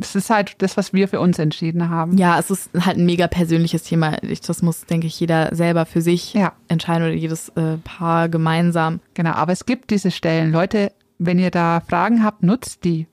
es 0.00 0.14
ist 0.14 0.30
halt 0.30 0.60
das, 0.62 0.76
was 0.76 0.92
wir 0.92 1.08
für 1.08 1.20
uns 1.20 1.38
entschieden 1.38 1.90
haben. 1.90 2.16
Ja, 2.16 2.38
es 2.38 2.50
ist 2.50 2.70
halt 2.78 2.96
ein 2.96 3.04
mega 3.04 3.26
persönliches 3.26 3.82
Thema. 3.82 4.16
Das 4.46 4.62
muss, 4.62 4.84
denke 4.86 5.06
ich, 5.06 5.18
jeder 5.20 5.54
selber 5.54 5.86
für 5.86 6.00
sich 6.00 6.34
ja. 6.34 6.52
entscheiden 6.68 7.04
oder 7.04 7.14
jedes 7.14 7.50
äh, 7.50 7.76
Paar 7.84 8.28
gemeinsam. 8.28 9.00
Genau, 9.14 9.32
aber 9.32 9.52
es 9.52 9.66
gibt 9.66 9.90
diese 9.90 10.10
Stellen. 10.10 10.50
Leute, 10.52 10.92
wenn 11.18 11.38
ihr 11.38 11.50
da 11.50 11.82
Fragen 11.86 12.24
habt, 12.24 12.42
nutzt 12.42 12.84
die. 12.84 13.06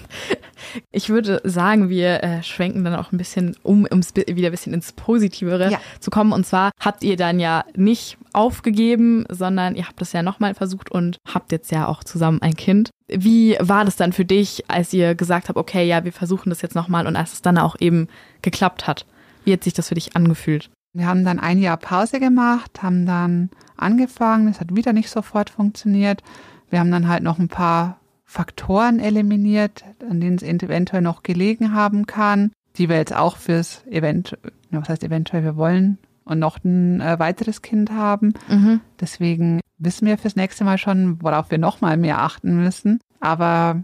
ich 0.92 1.08
würde 1.08 1.40
sagen, 1.44 1.88
wir 1.88 2.22
äh, 2.22 2.42
schwenken 2.42 2.84
dann 2.84 2.94
auch 2.94 3.12
ein 3.12 3.18
bisschen 3.18 3.56
um, 3.62 3.86
um 3.90 4.00
wieder 4.00 4.48
ein 4.48 4.50
bisschen 4.50 4.74
ins 4.74 4.92
Positivere 4.92 5.70
ja. 5.70 5.80
zu 6.00 6.10
kommen. 6.10 6.32
Und 6.32 6.46
zwar 6.46 6.70
habt 6.80 7.02
ihr 7.04 7.16
dann 7.16 7.40
ja 7.40 7.64
nicht 7.74 8.18
aufgegeben, 8.32 9.24
sondern 9.28 9.74
ihr 9.74 9.86
habt 9.86 10.00
es 10.02 10.12
ja 10.12 10.22
nochmal 10.22 10.54
versucht 10.54 10.90
und 10.90 11.18
habt 11.26 11.52
jetzt 11.52 11.70
ja 11.70 11.86
auch 11.86 12.04
zusammen 12.04 12.42
ein 12.42 12.54
Kind. 12.54 12.90
Wie 13.08 13.56
war 13.60 13.84
das 13.84 13.96
dann 13.96 14.12
für 14.12 14.24
dich, 14.24 14.64
als 14.68 14.92
ihr 14.92 15.14
gesagt 15.14 15.48
habt, 15.48 15.58
okay, 15.58 15.86
ja, 15.86 16.04
wir 16.04 16.12
versuchen 16.12 16.50
das 16.50 16.62
jetzt 16.62 16.74
nochmal 16.74 17.06
und 17.06 17.16
als 17.16 17.32
es 17.32 17.42
dann 17.42 17.58
auch 17.58 17.76
eben 17.80 18.08
geklappt 18.42 18.86
hat? 18.86 19.06
Wie 19.44 19.52
hat 19.52 19.64
sich 19.64 19.74
das 19.74 19.88
für 19.88 19.94
dich 19.94 20.16
angefühlt? 20.16 20.70
Wir 20.92 21.06
haben 21.06 21.24
dann 21.24 21.38
ein 21.38 21.58
Jahr 21.58 21.76
Pause 21.76 22.20
gemacht, 22.20 22.82
haben 22.82 23.06
dann 23.06 23.50
angefangen, 23.76 24.48
es 24.48 24.60
hat 24.60 24.74
wieder 24.74 24.92
nicht 24.92 25.10
sofort 25.10 25.50
funktioniert. 25.50 26.22
Wir 26.70 26.80
haben 26.80 26.90
dann 26.90 27.06
halt 27.06 27.22
noch 27.22 27.38
ein 27.38 27.48
paar 27.48 28.00
Faktoren 28.36 29.00
eliminiert, 29.00 29.82
an 30.10 30.20
denen 30.20 30.36
es 30.36 30.42
eventuell 30.42 31.00
noch 31.00 31.22
gelegen 31.22 31.72
haben 31.72 32.04
kann, 32.04 32.52
die 32.76 32.90
wir 32.90 32.96
jetzt 32.96 33.16
auch 33.16 33.38
fürs 33.38 33.82
Event, 33.86 34.36
was 34.70 34.90
heißt 34.90 35.04
eventuell, 35.04 35.42
wir 35.42 35.56
wollen 35.56 35.96
und 36.26 36.38
noch 36.38 36.62
ein 36.62 37.00
äh, 37.00 37.18
weiteres 37.18 37.62
Kind 37.62 37.90
haben. 37.90 38.34
Mhm. 38.46 38.80
Deswegen 39.00 39.60
wissen 39.78 40.06
wir 40.06 40.18
fürs 40.18 40.36
nächste 40.36 40.64
Mal 40.64 40.76
schon, 40.76 41.22
worauf 41.22 41.50
wir 41.50 41.56
noch 41.56 41.80
mal 41.80 41.96
mehr 41.96 42.20
achten 42.20 42.62
müssen. 42.62 43.00
Aber 43.20 43.82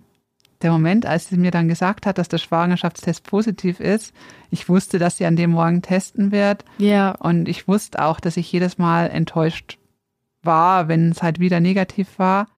der 0.61 0.71
Moment, 0.71 1.07
als 1.07 1.31
sie 1.31 1.39
mir 1.39 1.51
dann 1.51 1.69
gesagt 1.69 2.05
hat, 2.05 2.19
dass 2.19 2.29
der 2.29 2.37
Schwangerschaftstest 2.37 3.25
positiv 3.25 3.81
ist, 3.81 4.13
ich 4.51 4.69
wusste, 4.69 4.99
dass 4.99 5.17
sie 5.17 5.25
an 5.25 5.37
dem 5.37 5.53
Morgen 5.53 5.81
testen 5.81 6.31
wird. 6.31 6.67
Ja. 6.77 7.13
Und 7.13 7.49
ich 7.49 7.69
wusste 7.69 8.05
auch, 8.05 8.21
dass 8.21 8.37
ich 8.37 8.53
jedes 8.53 8.77
Mal 8.77 9.09
enttäuscht 9.09 9.79
war, 10.43 10.89
wenn 10.89 11.13
es 11.13 11.23
halt 11.23 11.41
wieder 11.41 11.61
negativ 11.61 12.19
war 12.19 12.49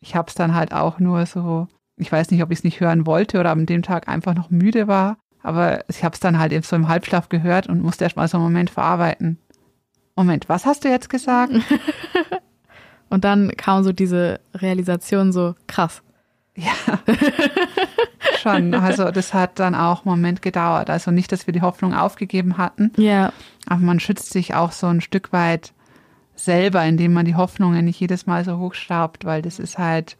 ich 0.00 0.16
habe 0.16 0.28
es 0.28 0.34
dann 0.34 0.54
halt 0.54 0.72
auch 0.72 0.98
nur 0.98 1.26
so, 1.26 1.68
ich 1.96 2.10
weiß 2.10 2.30
nicht, 2.30 2.42
ob 2.42 2.50
ich 2.50 2.58
es 2.58 2.64
nicht 2.64 2.80
hören 2.80 3.06
wollte 3.06 3.38
oder 3.38 3.50
an 3.50 3.66
dem 3.66 3.82
Tag 3.82 4.08
einfach 4.08 4.34
noch 4.34 4.50
müde 4.50 4.88
war, 4.88 5.18
aber 5.42 5.84
ich 5.88 6.04
habe 6.04 6.14
es 6.14 6.20
dann 6.20 6.38
halt 6.38 6.52
eben 6.52 6.62
so 6.62 6.76
im 6.76 6.88
Halbschlaf 6.88 7.28
gehört 7.28 7.66
und 7.66 7.82
musste 7.82 8.04
erst 8.04 8.16
mal 8.16 8.28
so 8.28 8.38
einen 8.38 8.44
Moment 8.44 8.70
verarbeiten. 8.70 9.38
Moment, 10.16 10.48
was 10.48 10.66
hast 10.66 10.84
du 10.84 10.88
jetzt 10.88 11.08
gesagt? 11.08 11.52
und 13.10 13.24
dann 13.24 13.52
kam 13.56 13.84
so 13.84 13.92
diese 13.92 14.40
Realisation 14.54 15.32
so 15.32 15.54
krass. 15.66 16.02
Ja. 16.56 16.72
Schon. 18.42 18.74
Also 18.74 19.10
das 19.10 19.32
hat 19.32 19.58
dann 19.58 19.74
auch 19.74 20.04
einen 20.04 20.14
Moment 20.14 20.42
gedauert. 20.42 20.90
Also 20.90 21.10
nicht, 21.10 21.32
dass 21.32 21.46
wir 21.46 21.52
die 21.52 21.62
Hoffnung 21.62 21.94
aufgegeben 21.94 22.58
hatten. 22.58 22.92
Ja. 22.96 23.32
Aber 23.66 23.80
man 23.80 24.00
schützt 24.00 24.30
sich 24.30 24.54
auch 24.54 24.72
so 24.72 24.88
ein 24.88 25.00
Stück 25.00 25.32
weit 25.32 25.72
selber, 26.44 26.84
indem 26.84 27.12
man 27.12 27.26
die 27.26 27.34
Hoffnungen 27.34 27.84
nicht 27.84 28.00
jedes 28.00 28.26
Mal 28.26 28.44
so 28.44 28.58
hochschraubt, 28.58 29.24
weil 29.24 29.42
das 29.42 29.58
ist 29.58 29.78
halt 29.78 30.16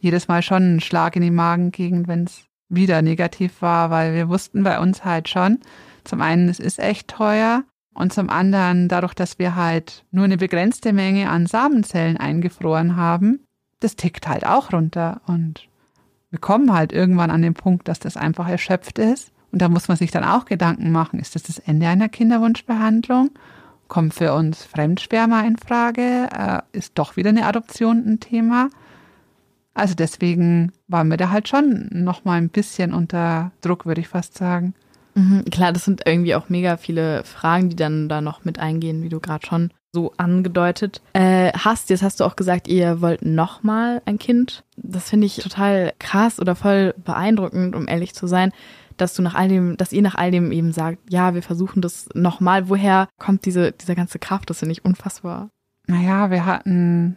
jedes 0.00 0.28
Mal 0.28 0.42
schon 0.42 0.76
ein 0.76 0.80
Schlag 0.80 1.16
in 1.16 1.22
die 1.22 1.30
Magengegend, 1.30 2.08
wenn 2.08 2.24
es 2.24 2.44
wieder 2.68 3.02
negativ 3.02 3.60
war, 3.62 3.90
weil 3.90 4.14
wir 4.14 4.28
wussten 4.28 4.62
bei 4.62 4.78
uns 4.78 5.04
halt 5.04 5.28
schon, 5.28 5.58
zum 6.04 6.22
einen, 6.22 6.48
es 6.48 6.60
ist 6.60 6.78
echt 6.78 7.08
teuer 7.08 7.64
und 7.92 8.12
zum 8.12 8.30
anderen, 8.30 8.88
dadurch, 8.88 9.14
dass 9.14 9.38
wir 9.38 9.56
halt 9.56 10.04
nur 10.10 10.24
eine 10.24 10.36
begrenzte 10.36 10.92
Menge 10.92 11.28
an 11.28 11.46
Samenzellen 11.46 12.16
eingefroren 12.16 12.96
haben, 12.96 13.40
das 13.80 13.96
tickt 13.96 14.28
halt 14.28 14.46
auch 14.46 14.72
runter 14.72 15.20
und 15.26 15.68
wir 16.30 16.38
kommen 16.38 16.72
halt 16.72 16.92
irgendwann 16.92 17.30
an 17.30 17.42
den 17.42 17.54
Punkt, 17.54 17.88
dass 17.88 17.98
das 17.98 18.16
einfach 18.16 18.48
erschöpft 18.48 18.98
ist. 18.98 19.32
Und 19.52 19.60
da 19.60 19.68
muss 19.68 19.88
man 19.88 19.96
sich 19.96 20.12
dann 20.12 20.22
auch 20.22 20.44
Gedanken 20.44 20.92
machen, 20.92 21.18
ist 21.18 21.34
das 21.34 21.42
das 21.42 21.58
Ende 21.58 21.88
einer 21.88 22.08
Kinderwunschbehandlung? 22.08 23.30
Kommt 23.90 24.14
für 24.14 24.32
uns 24.34 24.62
Fremdsperma 24.64 25.40
in 25.40 25.56
Frage? 25.56 26.28
Äh, 26.32 26.60
ist 26.70 26.92
doch 26.94 27.16
wieder 27.16 27.30
eine 27.30 27.44
Adoption 27.44 28.04
ein 28.06 28.20
Thema? 28.20 28.70
Also 29.74 29.96
deswegen 29.96 30.70
waren 30.86 31.08
wir 31.08 31.16
da 31.16 31.30
halt 31.30 31.48
schon 31.48 31.88
noch 31.90 32.24
mal 32.24 32.34
ein 32.34 32.50
bisschen 32.50 32.94
unter 32.94 33.50
Druck, 33.62 33.86
würde 33.86 34.00
ich 34.00 34.06
fast 34.06 34.38
sagen. 34.38 34.74
Mhm, 35.16 35.44
klar, 35.46 35.72
das 35.72 35.86
sind 35.86 36.02
irgendwie 36.06 36.36
auch 36.36 36.48
mega 36.48 36.76
viele 36.76 37.24
Fragen, 37.24 37.68
die 37.68 37.74
dann 37.74 38.08
da 38.08 38.20
noch 38.20 38.44
mit 38.44 38.60
eingehen, 38.60 39.02
wie 39.02 39.08
du 39.08 39.18
gerade 39.18 39.44
schon 39.44 39.72
so 39.90 40.12
angedeutet 40.18 41.02
äh, 41.14 41.50
hast. 41.52 41.90
Jetzt 41.90 42.04
hast 42.04 42.20
du 42.20 42.24
auch 42.24 42.36
gesagt, 42.36 42.68
ihr 42.68 43.00
wollt 43.00 43.22
noch 43.22 43.64
mal 43.64 44.02
ein 44.04 44.20
Kind. 44.20 44.62
Das 44.76 45.10
finde 45.10 45.26
ich 45.26 45.38
total 45.38 45.94
krass 45.98 46.38
oder 46.38 46.54
voll 46.54 46.94
beeindruckend, 47.04 47.74
um 47.74 47.88
ehrlich 47.88 48.14
zu 48.14 48.28
sein 48.28 48.52
dass 49.00 49.14
du 49.14 49.22
nach 49.22 49.34
all 49.34 49.48
dem, 49.48 49.76
dass 49.76 49.92
ihr 49.92 50.02
nach 50.02 50.14
all 50.14 50.30
dem 50.30 50.52
eben 50.52 50.72
sagt, 50.72 50.98
ja, 51.08 51.34
wir 51.34 51.42
versuchen 51.42 51.82
das 51.82 52.08
nochmal. 52.14 52.68
Woher 52.68 53.08
kommt 53.18 53.44
diese, 53.46 53.72
diese 53.72 53.94
ganze 53.94 54.18
Kraft? 54.18 54.50
Das 54.50 54.60
finde 54.60 54.72
ich 54.72 54.84
unfassbar. 54.84 55.50
Naja, 55.86 56.30
wir 56.30 56.46
hatten, 56.46 57.16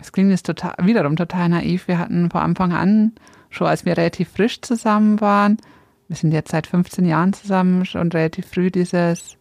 es 0.00 0.12
klingt 0.12 0.30
jetzt 0.30 0.46
total, 0.46 0.74
wiederum 0.82 1.16
total 1.16 1.48
naiv, 1.48 1.86
wir 1.88 1.98
hatten 1.98 2.30
vor 2.30 2.42
Anfang 2.42 2.72
an, 2.72 3.12
schon 3.50 3.66
als 3.66 3.84
wir 3.84 3.96
relativ 3.96 4.30
frisch 4.30 4.60
zusammen 4.62 5.20
waren, 5.20 5.58
wir 6.08 6.16
sind 6.16 6.32
jetzt 6.32 6.50
seit 6.50 6.66
15 6.66 7.06
Jahren 7.06 7.32
zusammen, 7.32 7.86
schon 7.86 8.12
relativ 8.12 8.46
früh 8.46 8.70
dieses 8.70 9.38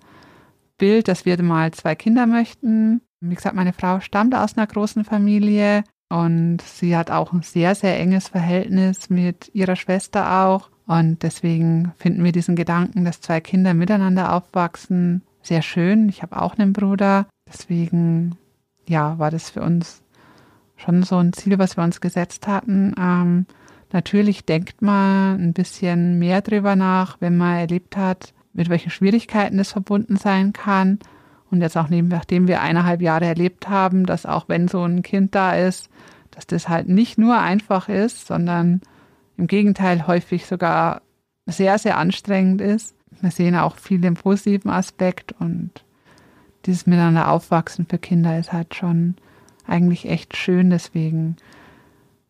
Bild, 0.77 1.07
dass 1.07 1.25
wir 1.25 1.41
mal 1.43 1.71
zwei 1.71 1.95
Kinder 1.95 2.25
möchten. 2.27 3.01
Wie 3.19 3.35
gesagt, 3.35 3.55
meine 3.55 3.73
Frau 3.73 3.99
stammt 3.99 4.33
aus 4.33 4.57
einer 4.57 4.67
großen 4.67 5.03
Familie 5.03 5.83
und 6.09 6.61
sie 6.61 6.95
hat 6.95 7.11
auch 7.11 7.33
ein 7.33 7.41
sehr, 7.41 7.75
sehr 7.75 7.99
enges 7.99 8.29
Verhältnis 8.29 9.09
mit 9.09 9.49
ihrer 9.53 9.75
Schwester 9.75 10.43
auch. 10.45 10.69
Und 10.91 11.23
deswegen 11.23 11.93
finden 11.95 12.21
wir 12.21 12.33
diesen 12.33 12.57
Gedanken, 12.57 13.05
dass 13.05 13.21
zwei 13.21 13.39
Kinder 13.39 13.73
miteinander 13.73 14.33
aufwachsen, 14.33 15.21
sehr 15.41 15.61
schön. 15.61 16.09
Ich 16.09 16.21
habe 16.21 16.41
auch 16.41 16.57
einen 16.57 16.73
Bruder. 16.73 17.27
Deswegen, 17.47 18.35
ja, 18.89 19.17
war 19.17 19.31
das 19.31 19.51
für 19.51 19.61
uns 19.61 20.03
schon 20.75 21.03
so 21.03 21.15
ein 21.15 21.31
Ziel, 21.31 21.57
was 21.59 21.77
wir 21.77 21.85
uns 21.85 22.01
gesetzt 22.01 22.45
hatten. 22.45 22.93
Ähm, 22.99 23.45
natürlich 23.93 24.43
denkt 24.43 24.81
man 24.81 25.41
ein 25.41 25.53
bisschen 25.53 26.19
mehr 26.19 26.41
drüber 26.41 26.75
nach, 26.75 27.21
wenn 27.21 27.37
man 27.37 27.55
erlebt 27.55 27.95
hat, 27.95 28.33
mit 28.51 28.67
welchen 28.67 28.89
Schwierigkeiten 28.91 29.59
es 29.59 29.71
verbunden 29.71 30.17
sein 30.17 30.51
kann. 30.51 30.99
Und 31.49 31.61
jetzt 31.61 31.77
auch 31.77 31.87
nachdem 31.87 32.49
wir 32.49 32.59
eineinhalb 32.59 33.01
Jahre 33.01 33.27
erlebt 33.27 33.69
haben, 33.69 34.05
dass 34.05 34.25
auch 34.25 34.49
wenn 34.49 34.67
so 34.67 34.83
ein 34.83 35.03
Kind 35.03 35.35
da 35.35 35.53
ist, 35.55 35.89
dass 36.31 36.47
das 36.47 36.67
halt 36.67 36.89
nicht 36.89 37.17
nur 37.17 37.39
einfach 37.39 37.87
ist, 37.87 38.27
sondern 38.27 38.81
im 39.37 39.47
Gegenteil 39.47 40.07
häufig 40.07 40.45
sogar 40.45 41.01
sehr, 41.45 41.77
sehr 41.77 41.97
anstrengend 41.97 42.61
ist. 42.61 42.95
Wir 43.21 43.31
sehen 43.31 43.55
auch 43.55 43.75
viel 43.75 43.99
den 43.99 44.15
positiven 44.15 44.71
Aspekt 44.71 45.33
und 45.39 45.71
dieses 46.65 46.85
Miteinander 46.85 47.31
aufwachsen 47.31 47.85
für 47.87 47.97
Kinder 47.97 48.37
ist 48.37 48.53
halt 48.53 48.75
schon 48.75 49.15
eigentlich 49.65 50.07
echt 50.07 50.35
schön. 50.35 50.69
Deswegen 50.69 51.37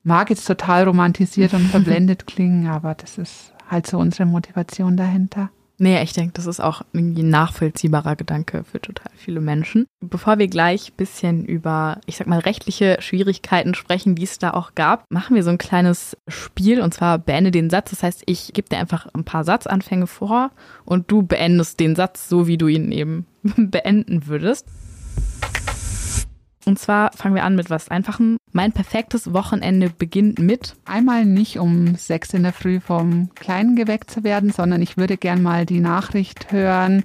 mag 0.03 0.29
jetzt 0.29 0.45
total 0.45 0.85
romantisiert 0.85 1.53
und 1.53 1.67
verblendet 1.67 2.27
klingen, 2.27 2.67
aber 2.67 2.95
das 2.95 3.17
ist 3.17 3.53
halt 3.69 3.87
so 3.87 3.97
unsere 3.97 4.25
Motivation 4.25 4.97
dahinter. 4.97 5.49
Nee, 5.83 5.99
ich 6.03 6.13
denke, 6.13 6.33
das 6.33 6.45
ist 6.45 6.59
auch 6.59 6.83
irgendwie 6.93 7.23
ein 7.23 7.31
nachvollziehbarer 7.31 8.15
Gedanke 8.15 8.63
für 8.63 8.79
total 8.79 9.11
viele 9.15 9.41
Menschen. 9.41 9.87
Bevor 9.99 10.37
wir 10.37 10.47
gleich 10.47 10.91
ein 10.91 10.95
bisschen 10.95 11.43
über, 11.43 11.99
ich 12.05 12.17
sag 12.17 12.27
mal, 12.27 12.37
rechtliche 12.37 12.97
Schwierigkeiten 12.99 13.73
sprechen, 13.73 14.13
die 14.13 14.21
es 14.21 14.37
da 14.37 14.51
auch 14.51 14.75
gab, 14.75 15.05
machen 15.09 15.35
wir 15.35 15.41
so 15.41 15.49
ein 15.49 15.57
kleines 15.57 16.15
Spiel 16.27 16.81
und 16.81 16.93
zwar 16.93 17.17
beende 17.17 17.49
den 17.49 17.71
Satz. 17.71 17.89
Das 17.89 18.03
heißt, 18.03 18.21
ich 18.27 18.53
gebe 18.53 18.69
dir 18.69 18.77
einfach 18.77 19.07
ein 19.15 19.23
paar 19.23 19.43
Satzanfänge 19.43 20.05
vor 20.05 20.51
und 20.85 21.09
du 21.09 21.23
beendest 21.23 21.79
den 21.79 21.95
Satz 21.95 22.29
so, 22.29 22.45
wie 22.45 22.59
du 22.59 22.67
ihn 22.67 22.91
eben 22.91 23.25
beenden 23.41 24.27
würdest. 24.27 24.67
Und 26.65 26.77
zwar 26.77 27.11
fangen 27.13 27.35
wir 27.35 27.43
an 27.43 27.55
mit 27.55 27.69
was 27.69 27.89
Einfachem. 27.89 28.37
Mein 28.51 28.71
perfektes 28.71 29.33
Wochenende 29.33 29.89
beginnt 29.89 30.39
mit. 30.39 30.75
Einmal 30.85 31.25
nicht 31.25 31.57
um 31.59 31.95
sechs 31.95 32.33
in 32.33 32.43
der 32.43 32.53
Früh 32.53 32.79
vom 32.79 33.33
Kleinen 33.35 33.75
geweckt 33.75 34.11
zu 34.11 34.23
werden, 34.23 34.51
sondern 34.51 34.81
ich 34.81 34.97
würde 34.97 35.17
gern 35.17 35.41
mal 35.41 35.65
die 35.65 35.79
Nachricht 35.79 36.51
hören. 36.51 37.03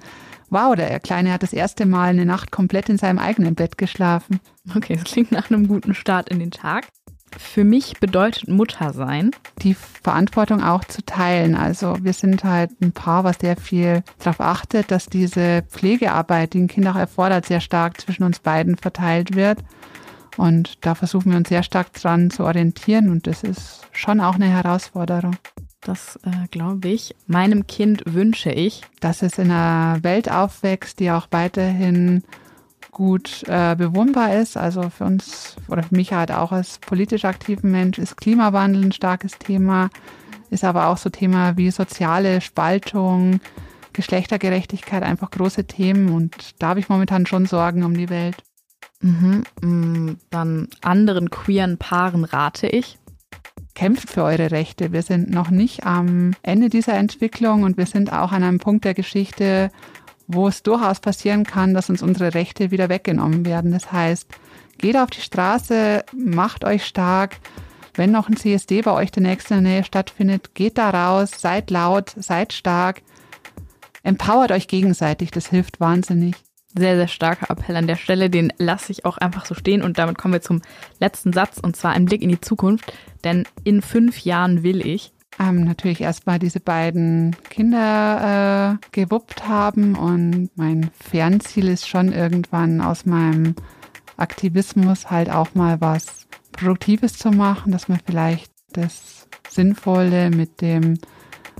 Wow, 0.49 0.75
der 0.75 0.99
Kleine 0.99 1.33
hat 1.33 1.43
das 1.43 1.53
erste 1.53 1.85
Mal 1.85 2.09
eine 2.09 2.25
Nacht 2.25 2.51
komplett 2.51 2.87
in 2.89 2.97
seinem 2.97 3.19
eigenen 3.19 3.55
Bett 3.55 3.77
geschlafen. 3.77 4.39
Okay, 4.75 4.95
das 4.95 5.03
klingt 5.05 5.31
nach 5.31 5.49
einem 5.49 5.67
guten 5.67 5.93
Start 5.93 6.29
in 6.29 6.39
den 6.39 6.51
Tag. 6.51 6.87
Für 7.37 7.63
mich 7.63 7.99
bedeutet 7.99 8.47
Mutter 8.47 8.93
sein. 8.93 9.31
Die 9.61 9.73
Verantwortung 9.73 10.63
auch 10.63 10.83
zu 10.85 11.03
teilen. 11.03 11.55
Also 11.55 11.97
wir 12.01 12.13
sind 12.13 12.43
halt 12.43 12.71
ein 12.81 12.91
Paar, 12.91 13.23
was 13.23 13.37
sehr 13.39 13.57
viel 13.57 14.03
darauf 14.19 14.39
achtet, 14.39 14.91
dass 14.91 15.07
diese 15.07 15.63
Pflegearbeit, 15.63 16.53
die 16.53 16.61
ein 16.61 16.67
Kind 16.67 16.87
auch 16.87 16.95
erfordert, 16.95 17.45
sehr 17.45 17.61
stark 17.61 17.99
zwischen 17.99 18.23
uns 18.23 18.39
beiden 18.39 18.77
verteilt 18.77 19.35
wird. 19.35 19.59
Und 20.37 20.85
da 20.85 20.95
versuchen 20.95 21.31
wir 21.31 21.37
uns 21.37 21.49
sehr 21.49 21.63
stark 21.63 21.93
dran 21.93 22.29
zu 22.29 22.43
orientieren 22.43 23.09
und 23.09 23.25
das 23.25 23.43
ist 23.43 23.81
schon 23.91 24.21
auch 24.21 24.35
eine 24.35 24.47
Herausforderung. 24.47 25.35
Das 25.81 26.17
äh, 26.23 26.47
glaube 26.51 26.89
ich. 26.89 27.15
Meinem 27.25 27.65
Kind 27.65 28.03
wünsche 28.05 28.51
ich, 28.51 28.81
dass 28.99 29.23
es 29.23 29.37
in 29.37 29.51
einer 29.51 30.03
Welt 30.03 30.31
aufwächst, 30.31 30.99
die 30.99 31.11
auch 31.11 31.27
weiterhin 31.31 32.23
gut 32.97 33.43
äh, 33.47 33.75
bewohnbar 33.75 34.33
ist. 34.33 34.57
Also 34.57 34.89
für 34.89 35.05
uns 35.05 35.55
oder 35.67 35.83
für 35.83 35.95
mich 35.95 36.13
halt 36.13 36.31
auch 36.31 36.51
als 36.51 36.79
politisch 36.79 37.25
aktiven 37.25 37.71
Mensch 37.71 37.99
ist 37.99 38.17
Klimawandel 38.17 38.85
ein 38.85 38.91
starkes 38.91 39.37
Thema, 39.37 39.89
ist 40.49 40.63
aber 40.63 40.87
auch 40.87 40.97
so 40.97 41.11
Thema 41.11 41.57
wie 41.57 41.69
soziale 41.69 42.41
Spaltung, 42.41 43.39
Geschlechtergerechtigkeit 43.93 45.03
einfach 45.03 45.29
große 45.29 45.65
Themen 45.65 46.09
und 46.09 46.33
da 46.59 46.69
habe 46.69 46.79
ich 46.79 46.89
momentan 46.89 47.27
schon 47.27 47.45
Sorgen 47.45 47.83
um 47.83 47.95
die 47.95 48.09
Welt. 48.09 48.37
Mhm. 49.01 49.43
Mm, 49.61 50.17
dann 50.31 50.67
anderen 50.81 51.29
queeren 51.29 51.77
Paaren 51.77 52.23
rate 52.23 52.67
ich. 52.67 52.97
kämpft 53.75 54.09
für 54.09 54.23
eure 54.23 54.49
Rechte. 54.49 54.91
Wir 54.91 55.03
sind 55.03 55.29
noch 55.29 55.51
nicht 55.51 55.85
am 55.85 56.31
Ende 56.41 56.69
dieser 56.69 56.95
Entwicklung 56.95 57.61
und 57.61 57.77
wir 57.77 57.85
sind 57.85 58.11
auch 58.11 58.31
an 58.31 58.41
einem 58.41 58.57
Punkt 58.57 58.85
der 58.85 58.95
Geschichte, 58.95 59.69
wo 60.27 60.47
es 60.47 60.61
durchaus 60.61 60.99
passieren 60.99 61.45
kann, 61.45 61.73
dass 61.73 61.89
uns 61.89 62.01
unsere 62.01 62.33
Rechte 62.33 62.71
wieder 62.71 62.89
weggenommen 62.89 63.45
werden. 63.45 63.71
Das 63.71 63.91
heißt, 63.91 64.27
geht 64.77 64.97
auf 64.97 65.09
die 65.09 65.21
Straße, 65.21 66.03
macht 66.13 66.65
euch 66.65 66.85
stark. 66.85 67.37
Wenn 67.95 68.11
noch 68.11 68.29
ein 68.29 68.37
CSD 68.37 68.81
bei 68.81 68.91
euch 68.91 69.11
demnächst 69.11 69.49
in 69.49 69.63
der 69.63 69.71
Nähe 69.71 69.83
stattfindet, 69.83 70.53
geht 70.53 70.77
da 70.77 70.89
raus, 70.89 71.31
seid 71.37 71.71
laut, 71.71 72.13
seid 72.15 72.53
stark, 72.53 73.01
empowert 74.03 74.51
euch 74.51 74.67
gegenseitig, 74.67 75.31
das 75.31 75.47
hilft 75.47 75.79
wahnsinnig. 75.79 76.35
Sehr, 76.77 76.95
sehr 76.95 77.07
starker 77.07 77.49
Appell 77.49 77.75
an 77.75 77.87
der 77.87 77.95
Stelle, 77.95 78.29
den 78.29 78.53
lasse 78.57 78.91
ich 78.91 79.05
auch 79.05 79.17
einfach 79.17 79.47
so 79.47 79.55
stehen 79.55 79.81
und 79.81 79.97
damit 79.97 80.17
kommen 80.17 80.35
wir 80.35 80.41
zum 80.41 80.61
letzten 80.99 81.33
Satz 81.33 81.57
und 81.57 81.75
zwar 81.75 81.93
ein 81.93 82.05
Blick 82.05 82.21
in 82.21 82.29
die 82.29 82.41
Zukunft, 82.41 82.93
denn 83.23 83.45
in 83.63 83.81
fünf 83.81 84.19
Jahren 84.19 84.61
will 84.61 84.85
ich 84.85 85.11
ähm, 85.39 85.63
natürlich 85.63 86.01
erstmal 86.01 86.39
diese 86.39 86.59
beiden 86.59 87.35
Kinder 87.49 88.79
äh, 88.81 88.87
gewuppt 88.91 89.47
haben 89.47 89.95
und 89.95 90.49
mein 90.55 90.89
Fernziel 90.99 91.67
ist 91.67 91.87
schon 91.87 92.11
irgendwann 92.11 92.81
aus 92.81 93.05
meinem 93.05 93.55
Aktivismus 94.17 95.11
halt 95.11 95.29
auch 95.29 95.53
mal 95.53 95.79
was 95.79 96.27
Produktives 96.51 97.17
zu 97.17 97.29
machen, 97.29 97.71
dass 97.71 97.87
man 97.87 97.99
vielleicht 98.03 98.51
das 98.73 99.27
Sinnvolle 99.49 100.31
mit 100.31 100.61
dem 100.61 100.97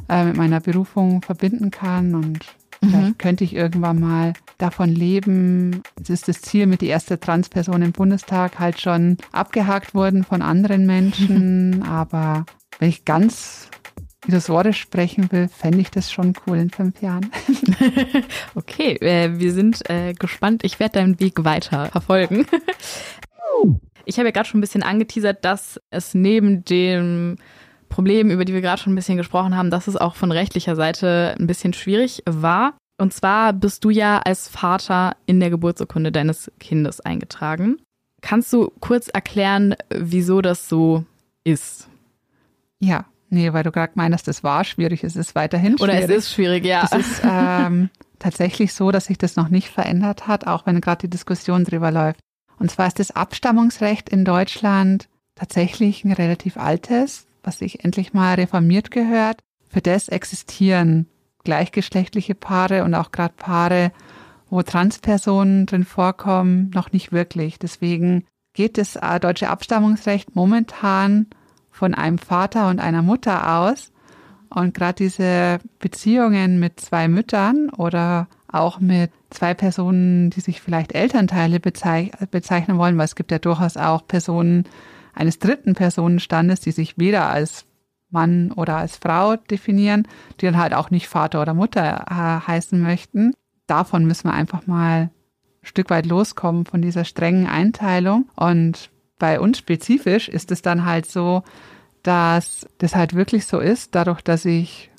äh, 0.10 0.26
mit 0.26 0.38
meiner 0.38 0.60
Berufung 0.60 1.22
verbinden 1.22 1.70
kann 1.70 2.16
und 2.16 2.40
mhm. 2.82 2.90
vielleicht 2.90 3.20
könnte 3.20 3.44
ich 3.44 3.56
irgendwann 3.56 4.00
mal 4.00 4.34
davon 4.58 4.90
leben. 4.90 5.84
Es 6.02 6.10
ist 6.10 6.28
das 6.28 6.42
Ziel 6.42 6.66
mit 6.66 6.82
die 6.82 6.88
erste 6.88 7.20
Transperson 7.20 7.82
im 7.82 7.92
Bundestag 7.92 8.60
halt 8.60 8.80
schon 8.80 9.18
abgehakt 9.32 9.94
worden 9.94 10.24
von 10.24 10.42
anderen 10.42 10.86
Menschen, 10.86 11.84
aber 11.88 12.46
wenn 12.80 12.90
ich 12.90 13.06
ganz 13.06 13.70
illusorisch 14.28 14.80
sprechen 14.80 15.32
will, 15.32 15.48
fände 15.48 15.80
ich 15.80 15.90
das 15.92 16.12
schon 16.12 16.34
cool 16.46 16.58
in 16.58 16.70
fünf 16.70 17.02
Jahren. 17.02 17.32
okay, 18.56 18.94
äh, 18.96 19.40
wir 19.40 19.54
sind 19.54 19.90
äh, 19.90 20.14
gespannt. 20.14 20.64
Ich 20.64 20.80
werde 20.80 21.00
deinen 21.00 21.20
Weg 21.20 21.44
weiter 21.44 21.88
verfolgen. 21.88 22.46
Ich 24.06 24.18
habe 24.18 24.30
ja 24.30 24.32
gerade 24.32 24.48
schon 24.48 24.60
ein 24.60 24.62
bisschen 24.62 24.84
angeteasert, 24.84 25.44
dass 25.44 25.82
es 25.90 26.14
neben 26.14 26.64
dem 26.64 27.36
Problem, 27.90 28.30
über 28.30 28.46
die 28.46 28.54
wir 28.54 28.62
gerade 28.62 28.82
schon 28.82 28.94
ein 28.94 28.96
bisschen 28.96 29.18
gesprochen 29.18 29.58
haben, 29.58 29.70
dass 29.70 29.88
es 29.88 29.98
auch 29.98 30.16
von 30.16 30.32
rechtlicher 30.32 30.78
Seite 30.78 31.36
ein 31.38 31.46
bisschen 31.46 31.74
schwierig 31.74 32.24
war. 32.26 32.78
Und 32.98 33.14
zwar 33.14 33.52
bist 33.52 33.84
du 33.84 33.90
ja 33.90 34.20
als 34.20 34.48
Vater 34.48 35.18
in 35.26 35.42
der 35.42 35.50
Geburtsurkunde 35.50 36.14
deines 36.14 36.50
Kindes 36.60 37.02
eingetragen. 37.02 37.82
Kannst 38.22 38.54
du 38.54 38.72
kurz 38.80 39.10
erklären, 39.10 39.76
wieso 39.90 40.42
das 40.42 40.70
so 40.70 41.04
ist? 41.44 41.90
Ja, 42.80 43.06
nee, 43.30 43.54
weil 43.54 43.64
du 43.64 43.72
gerade 43.72 43.94
meinst, 43.96 44.28
das 44.28 44.44
war 44.44 44.64
schwierig, 44.64 45.04
es 45.04 45.16
ist 45.16 45.36
weiterhin 45.36 45.78
schwierig. 45.78 45.82
Oder 45.82 46.04
es 46.04 46.10
ist 46.10 46.34
schwierig, 46.34 46.66
ja. 46.66 46.84
Es 46.84 46.92
ist 46.92 47.22
ähm, 47.24 47.90
tatsächlich 48.20 48.74
so, 48.74 48.92
dass 48.92 49.06
sich 49.06 49.18
das 49.18 49.36
noch 49.36 49.50
nicht 49.50 49.70
verändert 49.70 50.28
hat, 50.28 50.48
auch 50.48 50.66
wenn 50.66 50.82
gerade 50.82 51.02
die 51.02 51.10
Diskussion 51.10 51.64
drüber 51.64 51.92
läuft. 51.92 52.20
Und 52.60 52.72
zwar 52.72 52.88
ist 52.88 53.00
das 53.00 53.12
Abstammungsrecht 53.12 54.10
in 54.10 54.26
Deutschland 54.26 55.08
tatsächlich 55.36 56.04
ein 56.04 56.12
relativ 56.12 56.58
altes, 56.58 57.28
was 57.44 57.60
sich 57.60 57.84
endlich 57.84 58.14
mal 58.14 58.36
reformiert 58.36 58.92
gehört. 58.92 59.40
Für 59.70 59.82
das 59.82 60.10
existieren 60.10 61.08
gleichgeschlechtliche 61.44 62.36
Paare 62.36 62.84
und 62.84 62.94
auch 62.94 63.12
gerade 63.12 63.34
Paare, 63.38 63.92
wo 64.50 64.62
Transpersonen 64.64 65.66
drin 65.66 65.86
vorkommen, 65.86 66.72
noch 66.74 66.92
nicht 66.92 67.12
wirklich. 67.12 67.60
Deswegen 67.60 68.26
geht 68.54 68.78
das 68.78 68.96
äh, 68.96 69.20
deutsche 69.20 69.50
Abstammungsrecht 69.50 70.36
momentan 70.36 71.28
von 71.78 71.94
einem 71.94 72.18
Vater 72.18 72.70
und 72.70 72.80
einer 72.80 73.02
Mutter 73.02 73.60
aus. 73.60 73.92
Und 74.50 74.74
gerade 74.74 74.96
diese 74.96 75.60
Beziehungen 75.80 76.60
mit 76.60 76.80
zwei 76.80 77.08
Müttern 77.08 77.70
oder 77.70 78.28
auch 78.48 78.80
mit 78.80 79.12
zwei 79.30 79.54
Personen, 79.54 80.30
die 80.30 80.40
sich 80.40 80.62
vielleicht 80.62 80.94
Elternteile 80.94 81.60
bezeichnen 81.60 82.78
wollen, 82.78 82.98
weil 82.98 83.06
es 83.06 83.16
gibt 83.16 83.32
ja 83.32 83.40
durchaus 83.40 83.78
auch 83.78 84.08
Personen 84.08 84.64
eines 85.14 85.40
dritten 85.40 85.74
Personenstandes, 85.74 86.62
die 86.62 86.72
sich 86.72 86.98
weder 86.98 87.30
als 87.30 87.66
Mann 88.10 88.52
oder 88.54 88.78
als 88.78 88.98
Frau 88.98 89.36
definieren, 89.36 90.08
die 90.40 90.46
dann 90.46 90.58
halt 90.58 90.74
auch 90.74 90.90
nicht 90.90 91.08
Vater 91.08 91.42
oder 91.42 91.54
Mutter 91.54 92.06
äh, 92.10 92.48
heißen 92.48 92.82
möchten. 92.82 93.34
Davon 93.68 94.06
müssen 94.06 94.30
wir 94.30 94.34
einfach 94.34 94.66
mal 94.66 95.02
ein 95.02 95.12
Stück 95.62 95.90
weit 95.90 96.06
loskommen 96.06 96.66
von 96.66 96.82
dieser 96.82 97.04
strengen 97.04 97.48
Einteilung. 97.48 98.30
Und 98.36 98.90
bei 99.20 99.40
uns 99.40 99.58
spezifisch 99.58 100.30
ist 100.30 100.52
es 100.52 100.62
dann 100.62 100.86
halt 100.86 101.06
so, 101.06 101.44
dass 102.04 102.68
das 102.78 102.96
halt 102.96 103.14
wirklich 103.14 103.46
so 103.46 103.60
ist, 103.60 103.96
dadurch, 103.96 104.22
dass 104.22 104.46
ich 104.46 104.92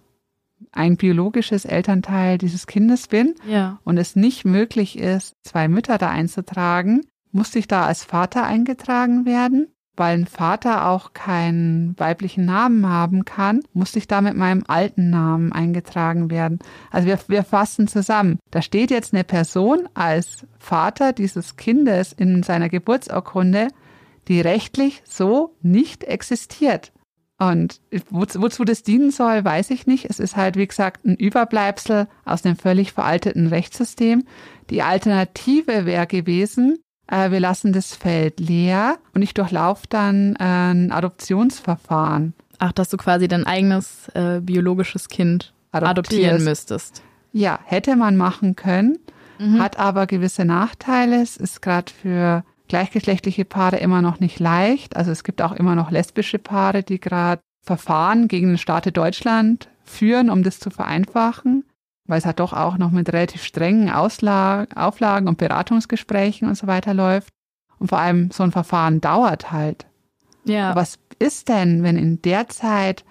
ein 0.72 0.96
biologisches 0.96 1.64
Elternteil 1.64 2.36
dieses 2.36 2.66
Kindes 2.66 3.08
bin 3.08 3.34
ja. 3.46 3.78
und 3.84 3.96
es 3.96 4.16
nicht 4.16 4.44
möglich 4.44 4.98
ist, 4.98 5.34
zwei 5.44 5.68
Mütter 5.68 5.98
da 5.98 6.10
einzutragen, 6.10 7.06
musste 7.30 7.58
ich 7.58 7.68
da 7.68 7.86
als 7.86 8.04
Vater 8.04 8.44
eingetragen 8.44 9.24
werden 9.24 9.68
weil 9.98 10.18
ein 10.18 10.26
Vater 10.26 10.88
auch 10.88 11.12
keinen 11.12 11.98
weiblichen 11.98 12.44
Namen 12.44 12.88
haben 12.88 13.24
kann, 13.24 13.62
musste 13.72 13.98
ich 13.98 14.06
da 14.06 14.20
mit 14.20 14.36
meinem 14.36 14.64
alten 14.66 15.10
Namen 15.10 15.52
eingetragen 15.52 16.30
werden. 16.30 16.60
Also 16.90 17.08
wir, 17.08 17.18
wir 17.26 17.42
fassen 17.42 17.88
zusammen. 17.88 18.38
Da 18.50 18.62
steht 18.62 18.90
jetzt 18.90 19.12
eine 19.12 19.24
Person 19.24 19.88
als 19.94 20.46
Vater 20.58 21.12
dieses 21.12 21.56
Kindes 21.56 22.12
in 22.12 22.42
seiner 22.42 22.68
Geburtsurkunde, 22.68 23.68
die 24.28 24.40
rechtlich 24.40 25.02
so 25.04 25.56
nicht 25.62 26.04
existiert. 26.04 26.92
Und 27.38 27.80
wozu, 28.10 28.42
wozu 28.42 28.64
das 28.64 28.82
dienen 28.82 29.12
soll, 29.12 29.44
weiß 29.44 29.70
ich 29.70 29.86
nicht. 29.86 30.06
Es 30.10 30.18
ist 30.18 30.36
halt, 30.36 30.56
wie 30.56 30.66
gesagt, 30.66 31.04
ein 31.04 31.14
Überbleibsel 31.14 32.08
aus 32.24 32.44
einem 32.44 32.56
völlig 32.56 32.92
veralteten 32.92 33.46
Rechtssystem. 33.46 34.24
Die 34.70 34.82
Alternative 34.82 35.86
wäre 35.86 36.08
gewesen, 36.08 36.78
äh, 37.06 37.30
wir 37.30 37.38
lassen 37.38 37.72
das 37.72 37.94
Feld 37.94 38.40
leer 38.40 38.98
und 39.14 39.22
ich 39.22 39.34
durchlaufe 39.34 39.86
dann 39.88 40.34
äh, 40.36 40.44
ein 40.44 40.90
Adoptionsverfahren. 40.90 42.34
Ach, 42.58 42.72
dass 42.72 42.88
du 42.88 42.96
quasi 42.96 43.28
dein 43.28 43.46
eigenes 43.46 44.08
äh, 44.14 44.40
biologisches 44.40 45.08
Kind 45.08 45.54
Adoptierst. 45.70 45.90
adoptieren 45.90 46.44
müsstest. 46.44 47.02
Ja, 47.32 47.60
hätte 47.64 47.94
man 47.94 48.16
machen 48.16 48.56
können, 48.56 48.98
mhm. 49.38 49.60
hat 49.60 49.78
aber 49.78 50.08
gewisse 50.08 50.44
Nachteile. 50.44 51.22
Es 51.22 51.36
ist 51.36 51.62
gerade 51.62 51.92
für 51.92 52.42
gleichgeschlechtliche 52.68 53.44
Paare 53.44 53.78
immer 53.78 54.02
noch 54.02 54.20
nicht 54.20 54.38
leicht. 54.38 54.96
Also 54.96 55.10
es 55.10 55.24
gibt 55.24 55.42
auch 55.42 55.52
immer 55.52 55.74
noch 55.74 55.90
lesbische 55.90 56.38
Paare, 56.38 56.82
die 56.82 57.00
gerade 57.00 57.42
Verfahren 57.64 58.28
gegen 58.28 58.48
den 58.48 58.58
Staat 58.58 58.96
Deutschland 58.96 59.68
führen, 59.84 60.30
um 60.30 60.42
das 60.42 60.60
zu 60.60 60.70
vereinfachen 60.70 61.64
weil 62.08 62.18
es 62.18 62.26
halt 62.26 62.40
doch 62.40 62.52
auch 62.52 62.78
noch 62.78 62.90
mit 62.90 63.12
relativ 63.12 63.44
strengen 63.44 63.90
Auslag 63.90 64.76
Auflagen 64.76 65.28
und 65.28 65.38
Beratungsgesprächen 65.38 66.48
und 66.48 66.56
so 66.56 66.66
weiter 66.66 66.94
läuft. 66.94 67.28
Und 67.78 67.88
vor 67.88 67.98
allem 67.98 68.30
so 68.32 68.42
ein 68.42 68.50
Verfahren 68.50 69.00
dauert 69.00 69.52
halt. 69.52 69.86
Ja. 70.44 70.74
Was 70.74 70.98
ist 71.20 71.48
denn, 71.48 71.84
wenn 71.84 71.96
in 71.96 72.20
der 72.22 72.48
Zeit 72.48 73.04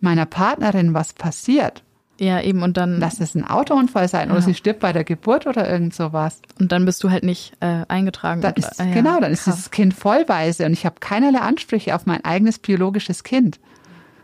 meiner 0.00 0.26
Partnerin 0.26 0.94
was 0.94 1.14
passiert? 1.14 1.82
Ja, 2.22 2.40
eben 2.40 2.62
und 2.62 2.76
dann. 2.76 3.00
Lass 3.00 3.18
es 3.18 3.34
ein 3.34 3.44
Autounfall 3.44 4.06
sein 4.06 4.28
ja. 4.28 4.34
oder 4.34 4.42
sie 4.42 4.54
stirbt 4.54 4.78
bei 4.78 4.92
der 4.92 5.02
Geburt 5.02 5.48
oder 5.48 5.68
irgend 5.68 5.92
sowas. 5.92 6.40
Und 6.60 6.70
dann 6.70 6.84
bist 6.84 7.02
du 7.02 7.10
halt 7.10 7.24
nicht 7.24 7.52
äh, 7.58 7.84
eingetragen. 7.88 8.40
Dann 8.40 8.54
ist, 8.54 8.78
äh, 8.78 8.92
genau, 8.92 9.18
dann 9.18 9.32
krass. 9.32 9.40
ist 9.40 9.46
dieses 9.46 9.70
Kind 9.72 9.92
vollweise 9.92 10.64
und 10.64 10.72
ich 10.72 10.86
habe 10.86 11.00
keinerlei 11.00 11.40
Ansprüche 11.40 11.96
auf 11.96 12.06
mein 12.06 12.24
eigenes 12.24 12.60
biologisches 12.60 13.24
Kind. 13.24 13.58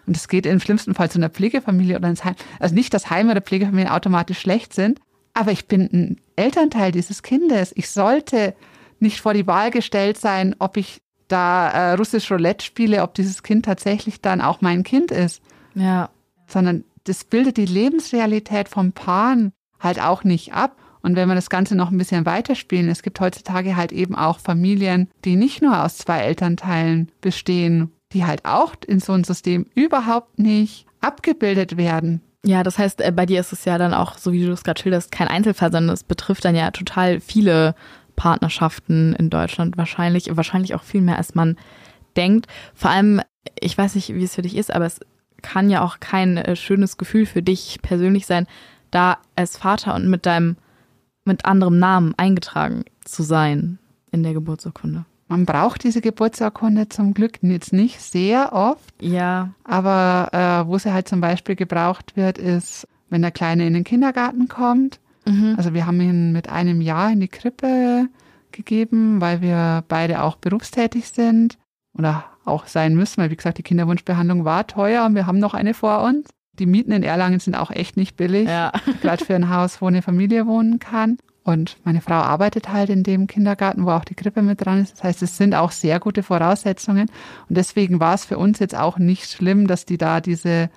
Und 0.07 0.17
es 0.17 0.29
geht 0.29 0.47
im 0.47 0.61
schlimmsten 0.61 0.95
Fall 0.95 1.11
zu 1.11 1.19
einer 1.19 1.29
Pflegefamilie 1.29 1.97
oder 1.97 2.09
ins 2.09 2.25
Heim. 2.25 2.37
Also 2.61 2.73
nicht, 2.73 2.95
dass 2.95 3.11
Heim 3.11 3.31
oder 3.31 3.41
Pflegefamilien 3.41 3.91
automatisch 3.91 4.39
schlecht 4.39 4.75
sind, 4.75 5.01
aber 5.35 5.51
ich 5.51 5.67
bin 5.67 5.91
ein 5.93 6.21
Elternteil 6.37 6.93
dieses 6.93 7.25
Kindes. 7.25 7.73
Ich 7.75 7.91
sollte 7.91 8.55
nicht 9.01 9.21
vor 9.21 9.35
die 9.35 9.49
Wahl 9.49 9.73
gestellt 9.73 10.19
sein, 10.19 10.55
ob 10.61 10.77
ich 10.77 11.03
da 11.27 11.69
äh, 11.71 11.93
russisch 11.95 12.31
Roulette 12.31 12.65
spiele, 12.65 13.03
ob 13.03 13.15
dieses 13.15 13.43
Kind 13.43 13.65
tatsächlich 13.65 14.21
dann 14.21 14.41
auch 14.41 14.61
mein 14.61 14.85
Kind 14.85 15.11
ist. 15.11 15.43
Ja. 15.75 16.11
Sondern 16.47 16.85
das 17.09 17.25
bildet 17.25 17.57
die 17.57 17.67
Lebensrealität 17.67 18.69
vom 18.69 18.93
Paaren 18.93 19.53
halt 19.81 20.01
auch 20.01 20.25
nicht 20.25 20.53
ab. 20.53 20.77
Und 21.01 21.17
wenn 21.17 21.29
wir 21.29 21.35
das 21.35 21.51
Ganze 21.51 21.75
noch 21.75 21.91
ein 21.91 21.99
bisschen 21.99 22.27
weiterspielen, 22.27 22.89
es 22.89 23.03
gibt 23.03 23.21
heutzutage 23.21 23.77
halt 23.77 23.93
eben 23.93 24.15
auch 24.15 24.41
Familien, 24.41 25.09
die 25.25 25.37
nicht 25.37 25.63
nur 25.63 25.83
aus 25.85 25.97
zwei 25.97 26.19
Elternteilen 26.21 27.11
bestehen, 27.21 27.93
die 28.13 28.25
halt 28.25 28.45
auch 28.45 28.75
in 28.87 29.01
so 29.01 29.13
einem 29.13 29.25
System 29.25 29.67
überhaupt 29.75 30.39
nicht 30.39 30.87
abgebildet 31.01 31.77
werden. 31.77 32.21
Ja, 32.45 32.63
das 32.63 32.79
heißt, 32.79 33.01
äh, 33.01 33.13
bei 33.13 33.27
dir 33.27 33.41
ist 33.41 33.53
es 33.53 33.65
ja 33.65 33.79
dann 33.79 33.95
auch, 33.95 34.19
so 34.19 34.33
wie 34.33 34.45
du 34.45 34.53
es 34.53 34.65
gerade 34.65 34.81
schilderst, 34.81 35.13
kein 35.13 35.29
Einzelfall, 35.29 35.73
sondern 35.73 35.95
es 35.95 36.05
betrifft 36.05 36.45
dann 36.45 36.55
ja 36.55 36.71
total 36.71 37.21
viele 37.21 37.75
Partnerschaften 38.17 39.15
in 39.15 39.31
Deutschland. 39.31 39.77
Wahrscheinlich, 39.77 40.29
wahrscheinlich 40.37 40.75
auch 40.75 40.83
viel 40.83 41.01
mehr, 41.01 41.17
als 41.17 41.35
man 41.35 41.57
denkt. 42.17 42.47
Vor 42.75 42.91
allem, 42.91 43.21
ich 43.61 43.79
weiß 43.79 43.95
nicht, 43.95 44.15
wie 44.15 44.25
es 44.25 44.35
für 44.35 44.43
dich 44.43 44.57
ist, 44.57 44.73
aber 44.75 44.87
es 44.87 45.01
kann 45.43 45.71
ja 45.71 45.83
auch 45.83 46.01
kein 46.01 46.37
äh, 46.37 46.57
schönes 46.57 46.97
Gefühl 46.97 47.27
für 47.27 47.43
dich 47.43 47.79
persönlich 47.83 48.27
sein, 48.27 48.47
da 48.91 49.19
als 49.37 49.57
Vater 49.57 49.95
und 49.95 50.09
mit 50.09 50.27
deinem, 50.27 50.57
mit 51.25 51.45
anderem 51.45 51.79
Namen 51.79 52.15
eingetragen 52.17 52.85
zu 53.05 53.23
sein 53.23 53.79
in 54.11 54.23
der 54.23 54.33
Geburtsurkunde. 54.33 55.05
man 55.29 55.45
braucht 55.45 55.85
diese 55.85 56.01
Geburtsurkunde 56.01 56.89
zum 56.89 57.13
Glück 57.15 57.43
jetzt 57.43 57.73
nicht 57.73 58.01
sehr 58.01 58.53
oft. 58.53 58.95
Ja. 59.01 59.51
Aber 59.65 60.31
äh, 60.33 60.69
wo 60.69 60.79
sie 60.79 60.93
halt 60.93 61.09
zum 61.09 61.21
Beispiel 61.21 61.55
gebraucht 61.55 62.17
wird, 62.17 62.39
ist, 62.39 62.89
wenn 63.11 63.23
der 63.23 63.31
Kleine 63.31 63.67
in 63.67 63.75
den 63.75 63.85
Kindergarten 63.85 64.49
kommt. 64.49 65.01
Mhm. 65.27 65.55
Also 65.57 65.75
wir 65.75 65.87
haben 65.87 66.01
ihn 66.01 66.33
mit 66.33 66.49
einem 66.49 66.81
Jahr 66.81 67.11
in 67.11 67.21
die 67.21 67.29
Krippe 67.29 68.09
gegeben, 68.53 69.21
weil 69.21 69.41
wir 69.41 69.85
beide 69.89 70.23
auch 70.23 70.37
berufstätig 70.37 71.09
sind 71.09 71.59
oder 71.93 72.25
auch 72.49 72.67
sein 72.67 72.95
müssen, 72.95 73.19
weil 73.19 73.31
wie 73.31 73.37
gesagt, 73.37 73.59
die 73.59 73.63
Kinderwunschbehandlung 73.63 74.45
war 74.45 74.67
teuer 74.67 75.05
und 75.05 75.15
wir 75.15 75.27
haben 75.27 75.39
noch 75.39 75.55
eine 75.55 75.75
vor 75.75 76.03
uns. 76.03 76.29
Die 76.59 76.67
Mieten 76.67 76.93
in 76.93 77.03
Erlangen 77.03 77.39
sind 77.39 77.55
auch 77.55 77.71
echt 77.71 77.97
nicht 77.97 78.17
billig, 78.17 78.49
ja. 78.49 78.73
gerade 79.03 79.25
für 79.25 79.35
ein 79.35 79.51
Haus, 79.51 79.81
wo 79.81 79.87
eine 79.87 80.03
Familie 80.03 80.47
wohnen 80.47 80.79
kann. 80.79 81.19
Und 81.45 81.79
meine 81.83 82.03
Frau 82.03 82.17
arbeitet 82.17 82.71
halt 82.71 82.91
in 82.91 83.05
dem 83.05 83.27
Kindergarten, 83.27 83.87
wo 83.87 83.91
auch 83.91 84.05
die 84.05 84.15
Krippe 84.15 84.43
mit 84.43 84.63
dran 84.63 84.83
ist. 84.83 84.97
Das 84.97 85.05
heißt, 85.05 85.23
es 85.23 85.39
sind 85.39 85.55
auch 85.55 85.71
sehr 85.71 85.99
gute 85.99 86.23
Voraussetzungen. 86.23 87.09
Und 87.49 87.57
deswegen 87.57 88.01
war 88.01 88.15
es 88.15 88.27
für 88.27 88.37
uns 88.37 88.59
jetzt 88.59 88.77
auch 88.77 88.99
nicht 88.99 89.31
schlimm, 89.31 89.67
dass 89.67 89.87
die 89.87 89.97
da 89.97 90.21
diese 90.21 90.69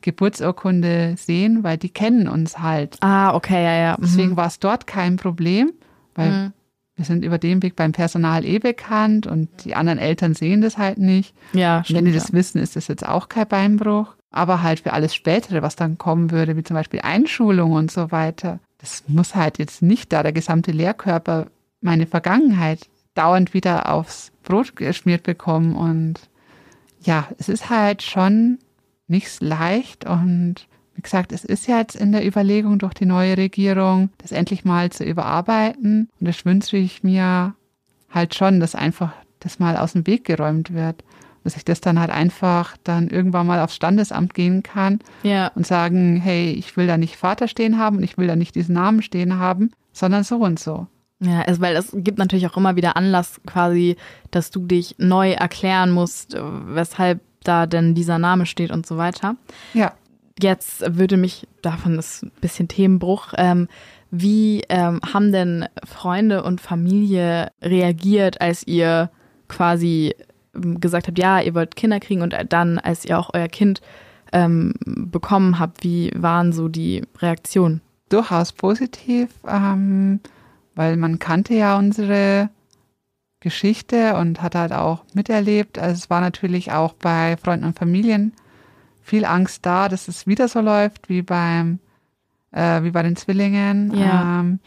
Geburtsurkunde 0.00 1.14
sehen, 1.16 1.62
weil 1.62 1.78
die 1.78 1.90
kennen 1.90 2.26
uns 2.26 2.58
halt. 2.58 2.96
Ah, 3.02 3.34
okay, 3.34 3.62
ja, 3.62 3.76
ja. 3.76 3.92
Mhm. 3.92 4.02
Deswegen 4.02 4.36
war 4.36 4.48
es 4.48 4.58
dort 4.58 4.88
kein 4.88 5.16
Problem, 5.16 5.72
weil 6.16 6.30
mhm. 6.30 6.52
Wir 6.96 7.04
sind 7.04 7.24
über 7.24 7.38
den 7.38 7.62
Weg 7.62 7.76
beim 7.76 7.92
Personal 7.92 8.44
eh 8.44 8.58
bekannt 8.58 9.26
und 9.26 9.48
die 9.64 9.74
anderen 9.74 9.98
Eltern 9.98 10.34
sehen 10.34 10.62
das 10.62 10.78
halt 10.78 10.98
nicht. 10.98 11.34
Ja, 11.52 11.84
stimmt, 11.84 11.98
Wenn 11.98 12.04
die 12.06 12.12
das 12.12 12.28
ja. 12.28 12.34
wissen, 12.34 12.60
ist 12.60 12.74
das 12.74 12.88
jetzt 12.88 13.06
auch 13.06 13.28
kein 13.28 13.46
Beinbruch. 13.46 14.14
Aber 14.30 14.62
halt 14.62 14.80
für 14.80 14.92
alles 14.92 15.14
Spätere, 15.14 15.62
was 15.62 15.76
dann 15.76 15.98
kommen 15.98 16.30
würde, 16.30 16.56
wie 16.56 16.62
zum 16.62 16.74
Beispiel 16.74 17.00
Einschulung 17.02 17.72
und 17.72 17.90
so 17.90 18.10
weiter, 18.10 18.60
das 18.78 19.04
muss 19.08 19.34
halt 19.34 19.58
jetzt 19.58 19.82
nicht 19.82 20.12
da 20.12 20.22
der 20.22 20.32
gesamte 20.32 20.72
Lehrkörper 20.72 21.46
meine 21.80 22.06
Vergangenheit 22.06 22.88
dauernd 23.14 23.54
wieder 23.54 23.90
aufs 23.92 24.32
Brot 24.42 24.76
geschmiert 24.76 25.22
bekommen. 25.22 25.76
Und 25.76 26.20
ja, 27.02 27.28
es 27.38 27.48
ist 27.48 27.70
halt 27.70 28.02
schon 28.02 28.58
nicht 29.06 29.42
leicht. 29.42 30.06
Und 30.06 30.66
wie 30.96 31.02
gesagt, 31.02 31.32
es 31.32 31.44
ist 31.44 31.68
jetzt 31.68 31.94
in 31.94 32.12
der 32.12 32.26
Überlegung 32.26 32.78
durch 32.78 32.94
die 32.94 33.06
neue 33.06 33.36
Regierung, 33.36 34.10
das 34.18 34.32
endlich 34.32 34.64
mal 34.64 34.90
zu 34.90 35.04
überarbeiten. 35.04 36.08
Und 36.18 36.28
das 36.28 36.44
wünsche 36.44 36.76
ich 36.76 37.02
mir 37.02 37.54
halt 38.10 38.34
schon, 38.34 38.60
dass 38.60 38.74
einfach 38.74 39.12
das 39.40 39.58
mal 39.58 39.76
aus 39.76 39.92
dem 39.92 40.06
Weg 40.06 40.24
geräumt 40.24 40.72
wird 40.72 41.04
dass 41.46 41.56
ich 41.56 41.64
das 41.64 41.80
dann 41.80 42.00
halt 42.00 42.10
einfach 42.10 42.76
dann 42.82 43.06
irgendwann 43.06 43.46
mal 43.46 43.60
aufs 43.60 43.76
Standesamt 43.76 44.34
gehen 44.34 44.64
kann 44.64 44.98
ja. 45.22 45.52
und 45.54 45.64
sagen, 45.64 46.16
hey, 46.16 46.50
ich 46.50 46.76
will 46.76 46.88
da 46.88 46.98
nicht 46.98 47.14
Vater 47.14 47.46
stehen 47.46 47.78
haben 47.78 47.98
und 47.98 48.02
ich 48.02 48.18
will 48.18 48.26
da 48.26 48.34
nicht 48.34 48.56
diesen 48.56 48.74
Namen 48.74 49.00
stehen 49.00 49.38
haben, 49.38 49.70
sondern 49.92 50.24
so 50.24 50.38
und 50.38 50.58
so. 50.58 50.88
Ja, 51.20 51.42
also, 51.42 51.60
weil 51.60 51.76
es 51.76 51.92
gibt 51.94 52.18
natürlich 52.18 52.48
auch 52.48 52.56
immer 52.56 52.74
wieder 52.74 52.96
Anlass 52.96 53.40
quasi, 53.46 53.96
dass 54.32 54.50
du 54.50 54.66
dich 54.66 54.96
neu 54.98 55.30
erklären 55.30 55.92
musst, 55.92 56.36
weshalb 56.36 57.20
da 57.44 57.66
denn 57.66 57.94
dieser 57.94 58.18
Name 58.18 58.44
steht 58.44 58.72
und 58.72 58.84
so 58.84 58.96
weiter. 58.96 59.36
Ja. 59.72 59.92
Jetzt 60.38 60.96
würde 60.96 61.16
mich, 61.16 61.46
davon 61.62 61.98
ist 61.98 62.24
ein 62.24 62.32
bisschen 62.40 62.68
Themenbruch, 62.68 63.32
ähm, 63.38 63.68
wie 64.10 64.62
ähm, 64.68 65.00
haben 65.12 65.32
denn 65.32 65.66
Freunde 65.84 66.42
und 66.42 66.60
Familie 66.60 67.48
reagiert, 67.62 68.40
als 68.40 68.66
ihr 68.66 69.10
quasi 69.48 70.14
gesagt 70.52 71.08
habt, 71.08 71.18
ja, 71.18 71.40
ihr 71.40 71.54
wollt 71.54 71.76
Kinder 71.76 72.00
kriegen 72.00 72.22
und 72.22 72.34
dann, 72.48 72.78
als 72.78 73.04
ihr 73.04 73.18
auch 73.18 73.30
euer 73.34 73.48
Kind 73.48 73.80
ähm, 74.32 74.74
bekommen 74.84 75.58
habt, 75.58 75.84
wie 75.84 76.10
waren 76.14 76.52
so 76.52 76.68
die 76.68 77.02
Reaktionen? 77.18 77.80
Durchaus 78.08 78.52
positiv, 78.52 79.30
ähm, 79.48 80.20
weil 80.74 80.96
man 80.96 81.18
kannte 81.18 81.54
ja 81.54 81.78
unsere 81.78 82.50
Geschichte 83.40 84.16
und 84.16 84.42
hat 84.42 84.54
halt 84.54 84.72
auch 84.72 85.04
miterlebt. 85.14 85.78
Also 85.78 85.94
es 85.94 86.10
war 86.10 86.20
natürlich 86.20 86.72
auch 86.72 86.92
bei 86.94 87.36
Freunden 87.36 87.66
und 87.66 87.78
Familien 87.78 88.32
viel 89.06 89.24
Angst 89.24 89.64
da, 89.64 89.88
dass 89.88 90.08
es 90.08 90.26
wieder 90.26 90.48
so 90.48 90.60
läuft 90.60 91.08
wie 91.08 91.22
beim 91.22 91.78
äh, 92.50 92.82
wie 92.82 92.90
bei 92.90 93.02
den 93.02 93.16
Zwillingen. 93.16 93.96
Ja. 93.96 94.40
Ähm, 94.40 94.58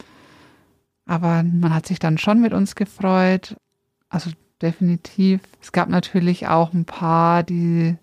aber 1.06 1.42
man 1.42 1.74
hat 1.74 1.86
sich 1.86 1.98
dann 1.98 2.18
schon 2.18 2.40
mit 2.40 2.54
uns 2.54 2.74
gefreut. 2.74 3.56
Also 4.08 4.30
definitiv. 4.62 5.40
Es 5.60 5.72
gab 5.72 5.88
natürlich 5.88 6.48
auch 6.48 6.72
ein 6.72 6.84
paar, 6.84 7.42
die 7.42 7.96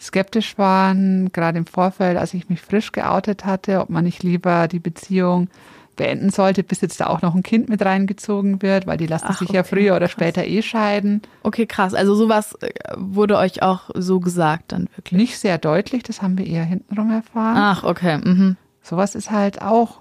skeptisch 0.00 0.58
waren, 0.58 1.32
gerade 1.32 1.58
im 1.58 1.66
Vorfeld, 1.66 2.18
als 2.18 2.34
ich 2.34 2.48
mich 2.48 2.60
frisch 2.60 2.92
geoutet 2.92 3.44
hatte, 3.44 3.80
ob 3.80 3.90
man 3.90 4.04
nicht 4.04 4.22
lieber 4.22 4.68
die 4.68 4.78
Beziehung 4.78 5.48
beenden 5.96 6.30
sollte, 6.30 6.62
bis 6.62 6.80
jetzt 6.80 7.00
da 7.00 7.06
auch 7.06 7.22
noch 7.22 7.34
ein 7.34 7.42
Kind 7.42 7.68
mit 7.68 7.84
reingezogen 7.84 8.62
wird, 8.62 8.86
weil 8.86 8.96
die 8.96 9.06
lassen 9.06 9.26
Ach, 9.28 9.38
sich 9.38 9.48
okay, 9.48 9.56
ja 9.56 9.64
früher 9.64 9.96
oder 9.96 10.06
krass. 10.06 10.12
später 10.12 10.46
eh 10.46 10.62
scheiden. 10.62 11.22
Okay, 11.42 11.66
krass. 11.66 11.94
Also 11.94 12.14
sowas 12.14 12.54
äh, 12.60 12.70
wurde 12.96 13.36
euch 13.38 13.62
auch 13.62 13.90
so 13.94 14.20
gesagt 14.20 14.72
dann 14.72 14.88
wirklich? 14.96 15.18
Nicht 15.18 15.38
sehr 15.38 15.58
deutlich, 15.58 16.02
das 16.02 16.22
haben 16.22 16.38
wir 16.38 16.46
eher 16.46 16.64
hintenrum 16.64 17.10
erfahren. 17.10 17.56
Ach, 17.56 17.84
okay. 17.84 18.18
Mhm. 18.18 18.56
Sowas 18.82 19.14
ist 19.14 19.30
halt 19.30 19.62
auch 19.62 20.00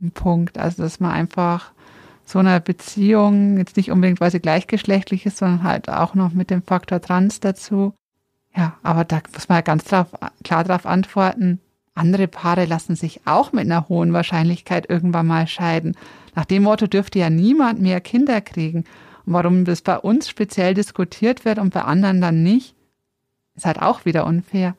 ein 0.00 0.12
Punkt. 0.12 0.58
Also, 0.58 0.82
dass 0.82 1.00
man 1.00 1.10
einfach 1.12 1.72
so 2.24 2.38
einer 2.38 2.60
Beziehung, 2.60 3.58
jetzt 3.58 3.76
nicht 3.76 3.90
unbedingt, 3.90 4.20
weil 4.20 4.30
sie 4.30 4.40
gleichgeschlechtlich 4.40 5.26
ist, 5.26 5.38
sondern 5.38 5.62
halt 5.62 5.88
auch 5.88 6.14
noch 6.14 6.32
mit 6.32 6.50
dem 6.50 6.62
Faktor 6.62 7.00
Trans 7.00 7.40
dazu. 7.40 7.94
Ja, 8.54 8.74
aber 8.82 9.04
da 9.04 9.20
muss 9.32 9.48
man 9.48 9.56
ja 9.56 9.62
ganz 9.62 9.84
drauf, 9.84 10.08
klar 10.44 10.64
darauf 10.64 10.86
antworten. 10.86 11.60
Andere 11.98 12.28
Paare 12.28 12.64
lassen 12.64 12.94
sich 12.96 13.20
auch 13.24 13.52
mit 13.52 13.64
einer 13.64 13.88
hohen 13.88 14.12
Wahrscheinlichkeit 14.12 14.88
irgendwann 14.88 15.26
mal 15.26 15.46
scheiden. 15.46 15.96
Nach 16.34 16.44
dem 16.44 16.62
Motto 16.62 16.86
dürfte 16.86 17.18
ja 17.18 17.30
niemand 17.30 17.80
mehr 17.80 18.00
Kinder 18.00 18.40
kriegen. 18.40 18.84
Und 19.26 19.32
warum 19.32 19.64
das 19.64 19.82
bei 19.82 19.98
uns 19.98 20.28
speziell 20.28 20.74
diskutiert 20.74 21.44
wird 21.44 21.58
und 21.58 21.74
bei 21.74 21.82
anderen 21.82 22.20
dann 22.20 22.42
nicht, 22.42 22.74
ist 23.56 23.66
halt 23.66 23.82
auch 23.82 24.04
wieder 24.04 24.26
unfair. 24.26 24.74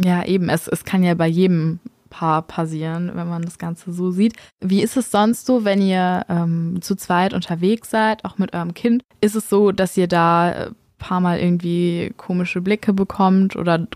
Ja, 0.00 0.24
eben. 0.24 0.48
Es, 0.48 0.68
es 0.68 0.84
kann 0.84 1.02
ja 1.02 1.14
bei 1.14 1.26
jedem 1.26 1.80
Paar 2.10 2.42
passieren, 2.42 3.12
wenn 3.14 3.28
man 3.28 3.42
das 3.42 3.58
Ganze 3.58 3.92
so 3.92 4.10
sieht. 4.10 4.34
Wie 4.60 4.82
ist 4.82 4.96
es 4.96 5.10
sonst 5.10 5.46
so, 5.46 5.64
wenn 5.64 5.80
ihr 5.80 6.24
ähm, 6.28 6.78
zu 6.80 6.96
zweit 6.96 7.34
unterwegs 7.34 7.90
seid, 7.90 8.24
auch 8.24 8.38
mit 8.38 8.54
eurem 8.54 8.74
Kind? 8.74 9.02
Ist 9.20 9.36
es 9.36 9.48
so, 9.48 9.72
dass 9.72 9.96
ihr 9.96 10.08
da 10.08 10.50
äh, 10.50 10.70
paar 10.98 11.20
Mal 11.20 11.38
irgendwie 11.38 12.12
komische 12.16 12.60
Blicke 12.60 12.92
bekommt 12.92 13.56
oder 13.56 13.86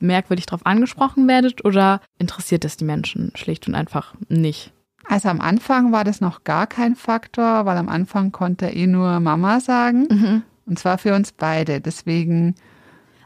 merkwürdig 0.00 0.46
darauf 0.46 0.66
angesprochen 0.66 1.28
werdet 1.28 1.64
oder 1.64 2.00
interessiert 2.18 2.64
das 2.64 2.76
die 2.76 2.84
Menschen 2.84 3.32
schlicht 3.34 3.68
und 3.68 3.74
einfach 3.74 4.14
nicht? 4.28 4.72
Also 5.08 5.28
am 5.28 5.40
Anfang 5.40 5.92
war 5.92 6.04
das 6.04 6.20
noch 6.20 6.44
gar 6.44 6.66
kein 6.66 6.94
Faktor, 6.94 7.66
weil 7.66 7.76
am 7.76 7.88
Anfang 7.88 8.32
konnte 8.32 8.66
er 8.66 8.76
eh 8.76 8.86
nur 8.86 9.18
Mama 9.20 9.60
sagen. 9.60 10.06
Mhm. 10.10 10.42
Und 10.66 10.78
zwar 10.78 10.98
für 10.98 11.14
uns 11.14 11.32
beide. 11.32 11.80
Deswegen 11.80 12.54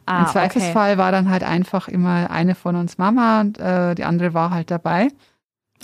Ah, 0.07 0.21
Im 0.21 0.27
Zweifelsfall 0.29 0.93
okay. 0.93 0.99
war 0.99 1.11
dann 1.11 1.29
halt 1.29 1.43
einfach 1.43 1.89
immer 1.89 2.31
eine 2.31 2.55
von 2.55 2.77
uns 2.77 2.97
Mama 2.97 3.41
und 3.41 3.59
äh, 3.59 3.97
die 3.97 4.05
andere 4.05 4.35
war 4.35 4.51
halt 4.51 4.71
dabei. 4.71 5.09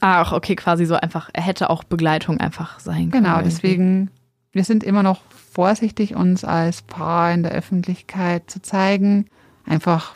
Ach, 0.00 0.32
okay, 0.32 0.54
quasi 0.54 0.86
so 0.86 0.94
einfach, 0.94 1.28
er 1.32 1.42
hätte 1.42 1.70
auch 1.70 1.82
Begleitung 1.84 2.38
einfach 2.38 2.78
sein 2.78 3.10
können. 3.10 3.24
Genau, 3.24 3.42
deswegen, 3.42 4.10
wir 4.52 4.64
sind 4.64 4.84
immer 4.84 5.02
noch 5.02 5.22
vorsichtig, 5.52 6.14
uns 6.14 6.44
als 6.44 6.82
Paar 6.82 7.32
in 7.32 7.42
der 7.42 7.52
Öffentlichkeit 7.52 8.50
zu 8.50 8.60
zeigen. 8.60 9.26
Einfach, 9.64 10.14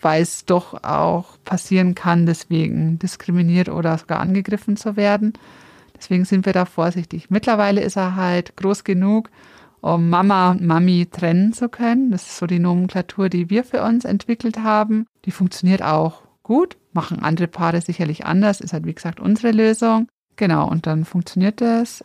weil 0.00 0.22
es 0.22 0.44
doch 0.44 0.84
auch 0.84 1.36
passieren 1.44 1.94
kann, 1.94 2.26
deswegen 2.26 2.98
diskriminiert 2.98 3.68
oder 3.68 3.98
sogar 3.98 4.20
angegriffen 4.20 4.76
zu 4.76 4.96
werden. 4.96 5.32
Deswegen 5.96 6.24
sind 6.24 6.46
wir 6.46 6.52
da 6.52 6.64
vorsichtig. 6.64 7.30
Mittlerweile 7.30 7.80
ist 7.80 7.96
er 7.96 8.16
halt 8.16 8.56
groß 8.56 8.84
genug, 8.84 9.30
um 9.80 10.10
Mama 10.10 10.52
und 10.52 10.62
Mami 10.62 11.08
trennen 11.10 11.52
zu 11.52 11.68
können. 11.68 12.10
Das 12.10 12.22
ist 12.22 12.38
so 12.38 12.46
die 12.46 12.58
Nomenklatur, 12.58 13.28
die 13.28 13.50
wir 13.50 13.64
für 13.64 13.82
uns 13.82 14.04
entwickelt 14.04 14.58
haben. 14.58 15.06
Die 15.24 15.30
funktioniert 15.30 15.82
auch 15.82 16.22
gut, 16.42 16.76
machen 16.92 17.20
andere 17.20 17.48
Paare 17.48 17.80
sicherlich 17.80 18.26
anders, 18.26 18.60
ist 18.60 18.72
halt 18.72 18.86
wie 18.86 18.94
gesagt 18.94 19.20
unsere 19.20 19.52
Lösung. 19.52 20.08
Genau, 20.36 20.68
und 20.68 20.86
dann 20.86 21.04
funktioniert 21.04 21.60
das. 21.60 22.02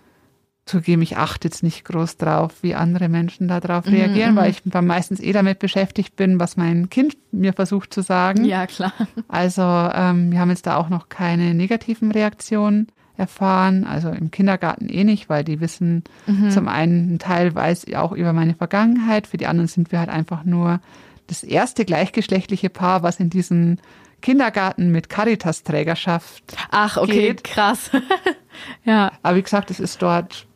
Zugeben, 0.68 1.02
ich 1.02 1.18
achte 1.18 1.48
jetzt 1.48 1.64
nicht 1.64 1.86
groß 1.86 2.18
drauf, 2.18 2.54
wie 2.62 2.76
andere 2.76 3.10
Menschen 3.10 3.48
darauf 3.48 3.86
mhm, 3.86 3.94
reagieren, 3.94 4.32
mhm, 4.34 4.38
weil 4.38 4.52
ich 4.52 4.62
meistens 4.66 5.20
eh 5.20 5.32
damit 5.32 5.60
beschäftigt 5.60 6.16
bin, 6.16 6.40
was 6.40 6.58
mein 6.58 6.90
Kind 6.90 7.18
mir 7.32 7.54
versucht 7.54 7.94
zu 7.94 8.02
sagen. 8.02 8.46
Ja, 8.46 8.68
klar. 8.68 8.94
Also 9.28 9.62
ähm, 9.62 10.32
wir 10.32 10.40
haben 10.40 10.50
jetzt 10.50 10.68
da 10.68 10.78
auch 10.78 10.90
noch 10.90 11.10
keine 11.10 11.54
negativen 11.54 12.12
Reaktionen 12.12 12.88
erfahren. 13.18 13.84
Also 13.84 14.10
im 14.10 14.32
Kindergarten 14.32 14.90
eh 14.90 15.04
nicht, 15.04 15.30
weil 15.30 15.44
die 15.44 15.60
wissen 15.60 16.04
mhm. 16.28 16.52
zum 16.52 16.68
einen 16.68 17.16
ein 17.16 17.20
Teil 17.20 17.54
weiß 17.54 17.94
auch 17.96 18.12
über 18.12 18.34
meine 18.34 18.54
Vergangenheit, 18.54 19.28
für 19.28 19.38
die 19.38 19.48
anderen 19.48 19.68
sind 19.68 19.92
wir 19.92 20.00
halt 20.00 20.10
einfach 20.10 20.44
nur 20.44 20.80
das 21.28 21.44
erste 21.44 21.84
gleichgeschlechtliche 21.84 22.70
Paar, 22.70 23.04
was 23.04 23.20
in 23.20 23.30
diesen 23.30 23.82
Kindergarten 24.22 24.92
mit 24.92 25.10
Caritas-Trägerschaft. 25.10 26.56
Ach, 26.72 26.98
okay, 26.98 27.28
geht. 27.28 27.44
krass. 27.44 27.92
ja. 28.86 29.12
Aber 29.22 29.38
wie 29.38 29.44
gesagt, 29.44 29.70
es 29.72 29.80
ist 29.80 30.02
dort 30.02 30.48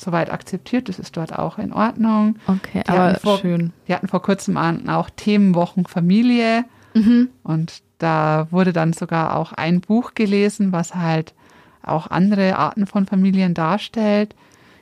soweit 0.00 0.30
akzeptiert, 0.30 0.88
es 0.88 0.98
ist 0.98 1.16
dort 1.16 1.36
auch 1.36 1.58
in 1.58 1.72
Ordnung. 1.72 2.36
Okay, 2.46 2.82
die 2.84 2.88
aber 2.88 3.14
vor, 3.16 3.38
schön. 3.38 3.72
Wir 3.86 3.96
hatten 3.96 4.08
vor 4.08 4.22
kurzem 4.22 4.56
auch 4.88 5.10
Themenwochen 5.10 5.86
Familie 5.86 6.64
mhm. 6.94 7.28
und 7.42 7.82
da 7.98 8.48
wurde 8.50 8.72
dann 8.72 8.92
sogar 8.92 9.36
auch 9.36 9.52
ein 9.52 9.80
Buch 9.80 10.14
gelesen, 10.14 10.72
was 10.72 10.94
halt 10.94 11.34
auch 11.82 12.08
andere 12.08 12.56
Arten 12.56 12.86
von 12.86 13.06
Familien 13.06 13.54
darstellt. 13.54 14.34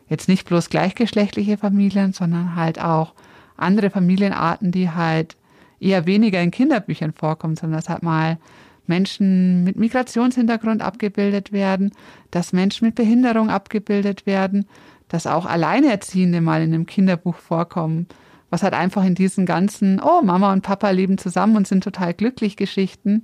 jetzt 0.09 0.29
nicht 0.29 0.49
bloß 0.49 0.71
gleichgeschlechtliche 0.71 1.59
Familien, 1.59 2.13
sondern 2.13 2.57
halt 2.57 2.81
auch 2.81 3.13
andere 3.57 3.91
Familienarten, 3.91 4.73
die 4.73 4.91
halt 4.91 5.37
eher 5.81 6.07
weniger 6.07 6.41
in 6.41 6.51
Kinderbüchern 6.51 7.13
vorkommen, 7.13 7.57
sondern 7.57 7.79
dass 7.79 7.89
halt 7.89 8.03
mal 8.03 8.39
Menschen 8.87 9.65
mit 9.65 9.77
Migrationshintergrund 9.77 10.83
abgebildet 10.83 11.53
werden, 11.53 11.93
dass 12.31 12.53
Menschen 12.53 12.87
mit 12.87 12.95
Behinderung 12.95 13.51
abgebildet 13.51 14.27
werden, 14.27 14.67
dass 15.09 15.27
auch 15.27 15.47
Alleinerziehende 15.47 16.41
mal 16.41 16.63
in 16.63 16.75
einem 16.75 16.87
Kinderbuch 16.87 17.37
vorkommen, 17.37 18.07
was 18.51 18.63
halt 18.63 18.75
einfach 18.75 19.05
in 19.05 19.15
diesen 19.15 19.47
ganzen, 19.47 20.01
oh, 20.01 20.23
Mama 20.23 20.53
und 20.53 20.63
Papa 20.63 20.91
leben 20.91 21.19
zusammen 21.19 21.57
und 21.57 21.67
sind 21.67 21.85
total 21.85 22.15
glücklich 22.15 22.57
Geschichten, 22.57 23.23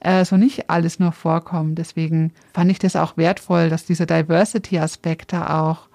äh, 0.00 0.24
so 0.24 0.36
nicht 0.36 0.70
alles 0.70 0.98
nur 0.98 1.12
vorkommen. 1.12 1.74
Deswegen 1.74 2.32
fand 2.54 2.70
ich 2.70 2.78
das 2.78 2.96
auch 2.96 3.16
wertvoll, 3.16 3.68
dass 3.68 3.84
dieser 3.84 4.06
Diversity-Aspekt 4.06 5.32
da 5.32 5.62
auch 5.62 5.88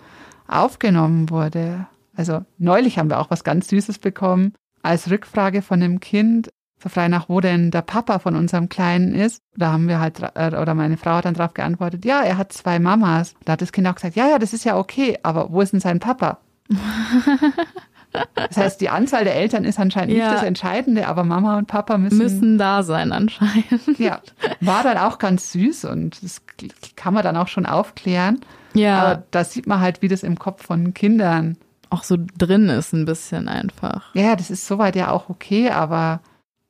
aufgenommen 0.47 1.29
wurde. 1.29 1.87
Also 2.15 2.45
neulich 2.57 2.97
haben 2.97 3.09
wir 3.09 3.19
auch 3.19 3.29
was 3.29 3.43
ganz 3.43 3.67
Süßes 3.67 3.99
bekommen 3.99 4.53
als 4.81 5.09
Rückfrage 5.09 5.61
von 5.61 5.83
einem 5.83 5.99
Kind, 5.99 6.49
so 6.81 6.89
frei 6.89 7.07
nach 7.07 7.29
wo 7.29 7.41
denn 7.41 7.71
der 7.71 7.81
Papa 7.81 8.19
von 8.19 8.35
unserem 8.35 8.69
Kleinen 8.69 9.15
ist. 9.15 9.41
Da 9.55 9.71
haben 9.71 9.87
wir 9.87 9.99
halt, 9.99 10.19
äh, 10.35 10.55
oder 10.55 10.75
meine 10.75 10.97
Frau 10.97 11.11
hat 11.11 11.25
dann 11.25 11.33
darauf 11.33 11.53
geantwortet, 11.53 12.05
ja, 12.05 12.21
er 12.21 12.37
hat 12.37 12.53
zwei 12.53 12.79
Mamas. 12.79 13.33
Da 13.45 13.53
hat 13.53 13.61
das 13.61 13.71
Kind 13.71 13.87
auch 13.87 13.95
gesagt, 13.95 14.15
ja, 14.15 14.27
ja, 14.27 14.39
das 14.39 14.53
ist 14.53 14.63
ja 14.63 14.77
okay, 14.77 15.17
aber 15.23 15.51
wo 15.51 15.61
ist 15.61 15.73
denn 15.73 15.79
sein 15.79 15.99
Papa? 15.99 16.39
Das 18.35 18.57
heißt, 18.57 18.81
die 18.81 18.89
Anzahl 18.89 19.25
der 19.25 19.35
Eltern 19.35 19.63
ist 19.63 19.79
anscheinend 19.79 20.15
ja. 20.15 20.25
nicht 20.25 20.37
das 20.37 20.43
Entscheidende, 20.43 21.07
aber 21.07 21.23
Mama 21.23 21.57
und 21.57 21.67
Papa 21.67 21.97
müssen, 21.97 22.17
müssen 22.17 22.57
da 22.57 22.81
sein 22.81 23.11
anscheinend. 23.11 23.99
Ja, 23.99 24.21
war 24.61 24.83
dann 24.83 24.97
auch 24.97 25.19
ganz 25.19 25.51
süß 25.51 25.85
und 25.85 26.23
das 26.23 26.41
kann 26.95 27.13
man 27.13 27.23
dann 27.23 27.37
auch 27.37 27.47
schon 27.47 27.65
aufklären. 27.65 28.39
Ja. 28.73 29.01
Aber 29.01 29.23
da 29.31 29.43
sieht 29.43 29.67
man 29.67 29.81
halt, 29.81 30.01
wie 30.01 30.07
das 30.07 30.23
im 30.23 30.39
Kopf 30.39 30.65
von 30.65 30.93
Kindern 30.93 31.57
auch 31.89 32.03
so 32.03 32.17
drin 32.37 32.69
ist, 32.69 32.93
ein 32.93 33.05
bisschen 33.05 33.47
einfach. 33.47 34.13
Ja, 34.13 34.35
das 34.35 34.49
ist 34.49 34.67
soweit 34.67 34.95
ja 34.95 35.11
auch 35.11 35.29
okay, 35.29 35.69
aber 35.69 36.21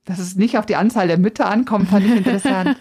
dass 0.07 0.19
es 0.19 0.35
nicht 0.35 0.57
auf 0.57 0.65
die 0.65 0.75
Anzahl 0.75 1.07
der 1.07 1.17
Mütter 1.17 1.49
ankommt, 1.49 1.89
fand 1.89 2.05
ich 2.05 2.15
interessant. 2.15 2.77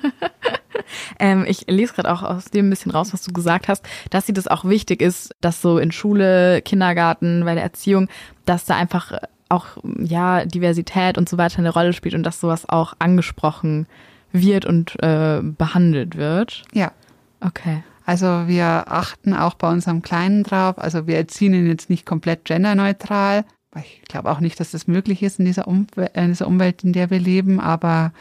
ähm, 1.18 1.44
ich 1.46 1.66
lese 1.68 1.92
gerade 1.92 2.10
auch 2.10 2.22
aus 2.22 2.46
dem 2.46 2.68
ein 2.68 2.70
bisschen 2.70 2.92
raus, 2.92 3.12
was 3.12 3.22
du 3.22 3.32
gesagt 3.32 3.68
hast, 3.68 3.84
dass 4.10 4.26
sie 4.26 4.32
das 4.32 4.46
auch 4.46 4.64
wichtig 4.64 5.02
ist, 5.02 5.34
dass 5.40 5.60
so 5.60 5.78
in 5.78 5.90
Schule, 5.92 6.62
Kindergarten, 6.62 7.44
bei 7.44 7.54
der 7.54 7.64
Erziehung, 7.64 8.08
dass 8.44 8.64
da 8.64 8.76
einfach 8.76 9.12
auch 9.48 9.66
ja 9.98 10.44
Diversität 10.44 11.18
und 11.18 11.28
so 11.28 11.36
weiter 11.36 11.58
eine 11.58 11.70
Rolle 11.70 11.92
spielt 11.92 12.14
und 12.14 12.22
dass 12.22 12.40
sowas 12.40 12.68
auch 12.68 12.94
angesprochen 12.98 13.86
wird 14.32 14.64
und 14.64 15.00
äh, 15.02 15.40
behandelt 15.42 16.16
wird. 16.16 16.62
Ja. 16.72 16.92
Okay. 17.40 17.82
Also 18.04 18.46
wir 18.46 18.84
achten 18.86 19.34
auch 19.34 19.54
bei 19.54 19.68
unserem 19.68 20.00
Kleinen 20.00 20.44
drauf. 20.44 20.78
Also 20.78 21.08
wir 21.08 21.16
erziehen 21.16 21.54
ihn 21.54 21.66
jetzt 21.66 21.90
nicht 21.90 22.06
komplett 22.06 22.44
genderneutral. 22.44 23.44
Ich 23.78 24.02
glaube 24.08 24.30
auch 24.30 24.40
nicht, 24.40 24.58
dass 24.60 24.70
das 24.70 24.86
möglich 24.86 25.22
ist 25.22 25.38
in 25.38 25.44
dieser, 25.44 25.68
Umwelt, 25.68 26.12
in 26.14 26.28
dieser 26.28 26.46
Umwelt, 26.46 26.84
in 26.84 26.92
der 26.92 27.10
wir 27.10 27.18
leben, 27.18 27.60
aber 27.60 28.12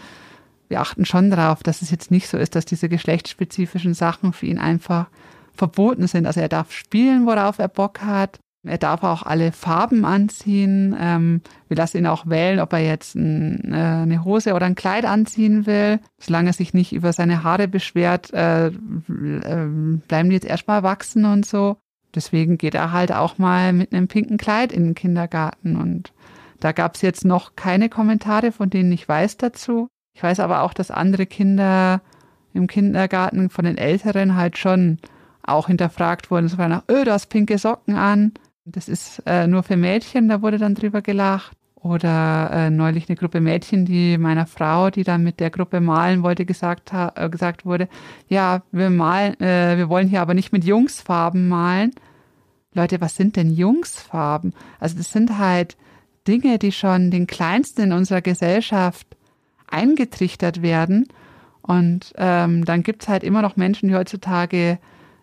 wir 0.67 0.81
achten 0.81 1.05
schon 1.05 1.29
darauf, 1.29 1.63
dass 1.63 1.81
es 1.81 1.91
jetzt 1.91 2.11
nicht 2.11 2.27
so 2.27 2.37
ist, 2.37 2.55
dass 2.55 2.65
diese 2.65 2.89
geschlechtsspezifischen 2.89 3.93
Sachen 3.93 4.33
für 4.33 4.47
ihn 4.47 4.57
einfach 4.57 5.07
verboten 5.53 6.07
sind. 6.07 6.25
Also 6.25 6.41
er 6.41 6.49
darf 6.49 6.71
spielen, 6.71 7.25
worauf 7.25 7.59
er 7.59 7.67
Bock 7.67 8.01
hat. 8.01 8.39
Er 8.63 8.79
darf 8.79 9.03
auch 9.03 9.21
alle 9.23 9.51
Farben 9.51 10.05
anziehen. 10.05 10.95
Ähm, 10.99 11.41
wir 11.67 11.77
lassen 11.77 11.97
ihn 11.97 12.07
auch 12.07 12.25
wählen, 12.25 12.59
ob 12.59 12.73
er 12.73 12.79
jetzt 12.79 13.15
äh, 13.15 13.19
eine 13.19 14.23
Hose 14.23 14.55
oder 14.55 14.65
ein 14.65 14.73
Kleid 14.73 15.05
anziehen 15.05 15.67
will. 15.67 15.99
Solange 16.19 16.49
er 16.49 16.53
sich 16.53 16.73
nicht 16.73 16.91
über 16.91 17.13
seine 17.13 17.43
Haare 17.43 17.67
beschwert, 17.67 18.33
äh, 18.33 18.67
äh, 18.67 18.71
bleiben 19.07 20.29
die 20.29 20.35
jetzt 20.35 20.47
erstmal 20.47 20.81
wachsen 20.81 21.25
und 21.25 21.45
so. 21.45 21.77
Deswegen 22.15 22.57
geht 22.57 22.73
er 22.73 22.91
halt 22.91 23.11
auch 23.11 23.37
mal 23.37 23.73
mit 23.73 23.93
einem 23.93 24.07
pinken 24.07 24.37
Kleid 24.37 24.71
in 24.71 24.83
den 24.83 24.95
Kindergarten. 24.95 25.75
Und 25.75 26.13
da 26.59 26.71
gab 26.71 26.95
es 26.95 27.01
jetzt 27.01 27.25
noch 27.25 27.55
keine 27.55 27.89
Kommentare, 27.89 28.51
von 28.51 28.69
denen 28.69 28.91
ich 28.91 29.07
weiß 29.07 29.37
dazu. 29.37 29.87
Ich 30.15 30.23
weiß 30.23 30.39
aber 30.39 30.61
auch, 30.61 30.73
dass 30.73 30.91
andere 30.91 31.25
Kinder 31.25 32.01
im 32.53 32.67
Kindergarten 32.67 33.49
von 33.49 33.65
den 33.65 33.77
Älteren 33.77 34.35
halt 34.35 34.57
schon 34.57 34.99
auch 35.43 35.67
hinterfragt 35.67 36.31
wurden. 36.31 36.47
So 36.47 36.55
nach, 36.57 36.83
öh, 36.89 37.03
du 37.03 37.11
hast 37.11 37.27
pinke 37.27 37.57
Socken 37.57 37.95
an. 37.95 38.33
Das 38.63 38.87
ist 38.89 39.21
äh, 39.25 39.45
nur 39.45 39.61
für 39.61 39.77
Mädchen, 39.77 40.27
da 40.27 40.41
wurde 40.41 40.57
dann 40.57 40.73
drüber 40.73 41.01
gelacht. 41.01 41.55
Oder 41.85 42.49
äh, 42.51 42.69
neulich 42.71 43.07
eine 43.07 43.15
Gruppe 43.15 43.41
Mädchen, 43.41 43.85
die 43.85 44.17
meiner 44.17 44.47
Frau, 44.47 44.89
die 44.89 45.03
dann 45.03 45.21
mit 45.21 45.39
der 45.39 45.51
Gruppe 45.51 45.81
malen 45.81 46.23
wollte, 46.23 46.43
gesagt, 46.43 46.91
äh, 46.91 47.29
gesagt 47.29 47.63
wurde, 47.63 47.87
ja, 48.27 48.63
wir 48.71 48.89
malen, 48.89 49.39
äh, 49.39 49.77
wir 49.77 49.87
wollen 49.87 50.07
hier 50.07 50.21
aber 50.21 50.33
nicht 50.33 50.51
mit 50.51 50.63
Jungsfarben 50.63 51.47
malen. 51.47 51.91
Leute, 52.73 53.01
was 53.01 53.15
sind 53.15 53.35
denn 53.35 53.51
Jungsfarben? 53.51 54.55
Also 54.79 54.97
das 54.97 55.11
sind 55.11 55.37
halt 55.37 55.77
Dinge, 56.27 56.57
die 56.57 56.71
schon 56.71 57.11
den 57.11 57.27
Kleinsten 57.27 57.83
in 57.83 57.93
unserer 57.93 58.23
Gesellschaft 58.23 59.05
eingetrichtert 59.67 60.63
werden. 60.63 61.07
Und 61.61 62.13
ähm, 62.17 62.65
dann 62.65 62.81
gibt's 62.81 63.07
halt 63.07 63.23
immer 63.23 63.43
noch 63.43 63.57
Menschen, 63.57 63.89
die 63.89 63.95
heutzutage 63.95 64.79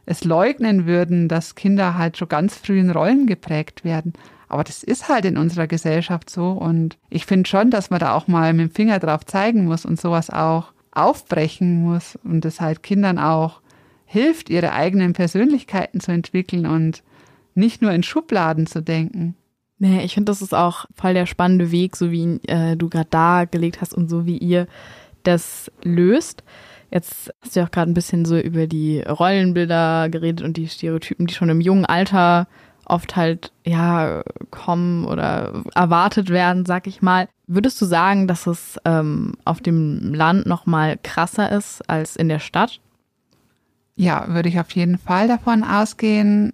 es 0.07 0.23
leugnen 0.23 0.87
würden, 0.87 1.27
dass 1.27 1.57
Kinder 1.57 1.99
halt 1.99 2.19
schon 2.19 2.29
ganz 2.29 2.57
früh 2.57 2.79
in 2.79 2.91
Rollen 2.91 3.27
geprägt 3.27 3.83
werden. 3.83 4.13
Aber 4.53 4.65
das 4.65 4.83
ist 4.83 5.09
halt 5.09 5.25
in 5.25 5.39
unserer 5.39 5.67
Gesellschaft 5.67 6.29
so. 6.29 6.51
Und 6.51 6.99
ich 7.09 7.25
finde 7.25 7.49
schon, 7.49 7.71
dass 7.71 7.89
man 7.89 8.01
da 8.01 8.15
auch 8.15 8.29
mal 8.29 8.53
mit 8.53 8.69
dem 8.69 8.75
Finger 8.75 8.99
drauf 8.99 9.25
zeigen 9.25 9.65
muss 9.65 9.87
und 9.87 9.99
sowas 9.99 10.29
auch 10.29 10.73
aufbrechen 10.91 11.83
muss 11.83 12.19
und 12.23 12.45
es 12.45 12.61
halt 12.61 12.83
Kindern 12.83 13.19
auch 13.19 13.63
hilft, 14.05 14.51
ihre 14.51 14.73
eigenen 14.73 15.15
Persönlichkeiten 15.15 16.01
zu 16.01 16.13
entwickeln 16.13 16.67
und 16.67 17.03
nicht 17.55 17.81
nur 17.81 17.93
in 17.93 18.03
Schubladen 18.03 18.67
zu 18.67 18.83
denken. 18.83 19.37
Nee, 19.79 20.05
ich 20.05 20.13
finde, 20.13 20.31
das 20.31 20.43
ist 20.43 20.55
auch 20.55 20.85
voll 20.95 21.15
der 21.15 21.25
spannende 21.25 21.71
Weg, 21.71 21.97
so 21.97 22.11
wie 22.11 22.39
äh, 22.47 22.77
du 22.77 22.91
gerade 22.91 23.09
dargelegt 23.09 23.81
hast 23.81 23.95
und 23.95 24.11
so 24.11 24.27
wie 24.27 24.37
ihr 24.37 24.67
das 25.23 25.73
löst. 25.83 26.45
Jetzt 26.91 27.33
hast 27.41 27.57
du 27.57 27.61
ja 27.61 27.67
auch 27.67 27.71
gerade 27.71 27.91
ein 27.91 27.95
bisschen 27.95 28.27
so 28.27 28.39
über 28.39 28.67
die 28.67 29.01
Rollenbilder 29.01 30.11
geredet 30.11 30.45
und 30.45 30.59
die 30.59 30.69
Stereotypen, 30.69 31.27
die 31.27 31.33
schon 31.33 31.49
im 31.49 31.63
jungen 31.63 31.87
Alter 31.87 32.49
oft 32.87 33.17
halt, 33.17 33.53
ja, 33.65 34.23
kommen 34.51 35.05
oder 35.05 35.63
erwartet 35.75 36.31
werden, 36.31 36.67
sag 36.67 36.87
ich 36.87 37.03
mal. 37.03 37.29
Würdest 37.47 37.81
du 37.81 37.85
sagen, 37.85 38.29
dass 38.29 38.47
es 38.47 38.79
ähm, 38.85 39.35
auf 39.45 39.61
dem 39.61 40.15
Land 40.15 40.47
noch 40.47 40.67
mal 40.67 40.99
krasser 41.03 41.51
ist 41.53 41.89
als 41.89 42.17
in 42.17 42.29
der 42.29 42.39
Stadt? 42.39 42.81
Ja, 43.95 44.27
würde 44.29 44.49
ich 44.49 44.59
auf 44.59 44.71
jeden 44.73 44.99
Fall 44.99 45.29
davon 45.29 45.65
ausgehen. 45.65 46.53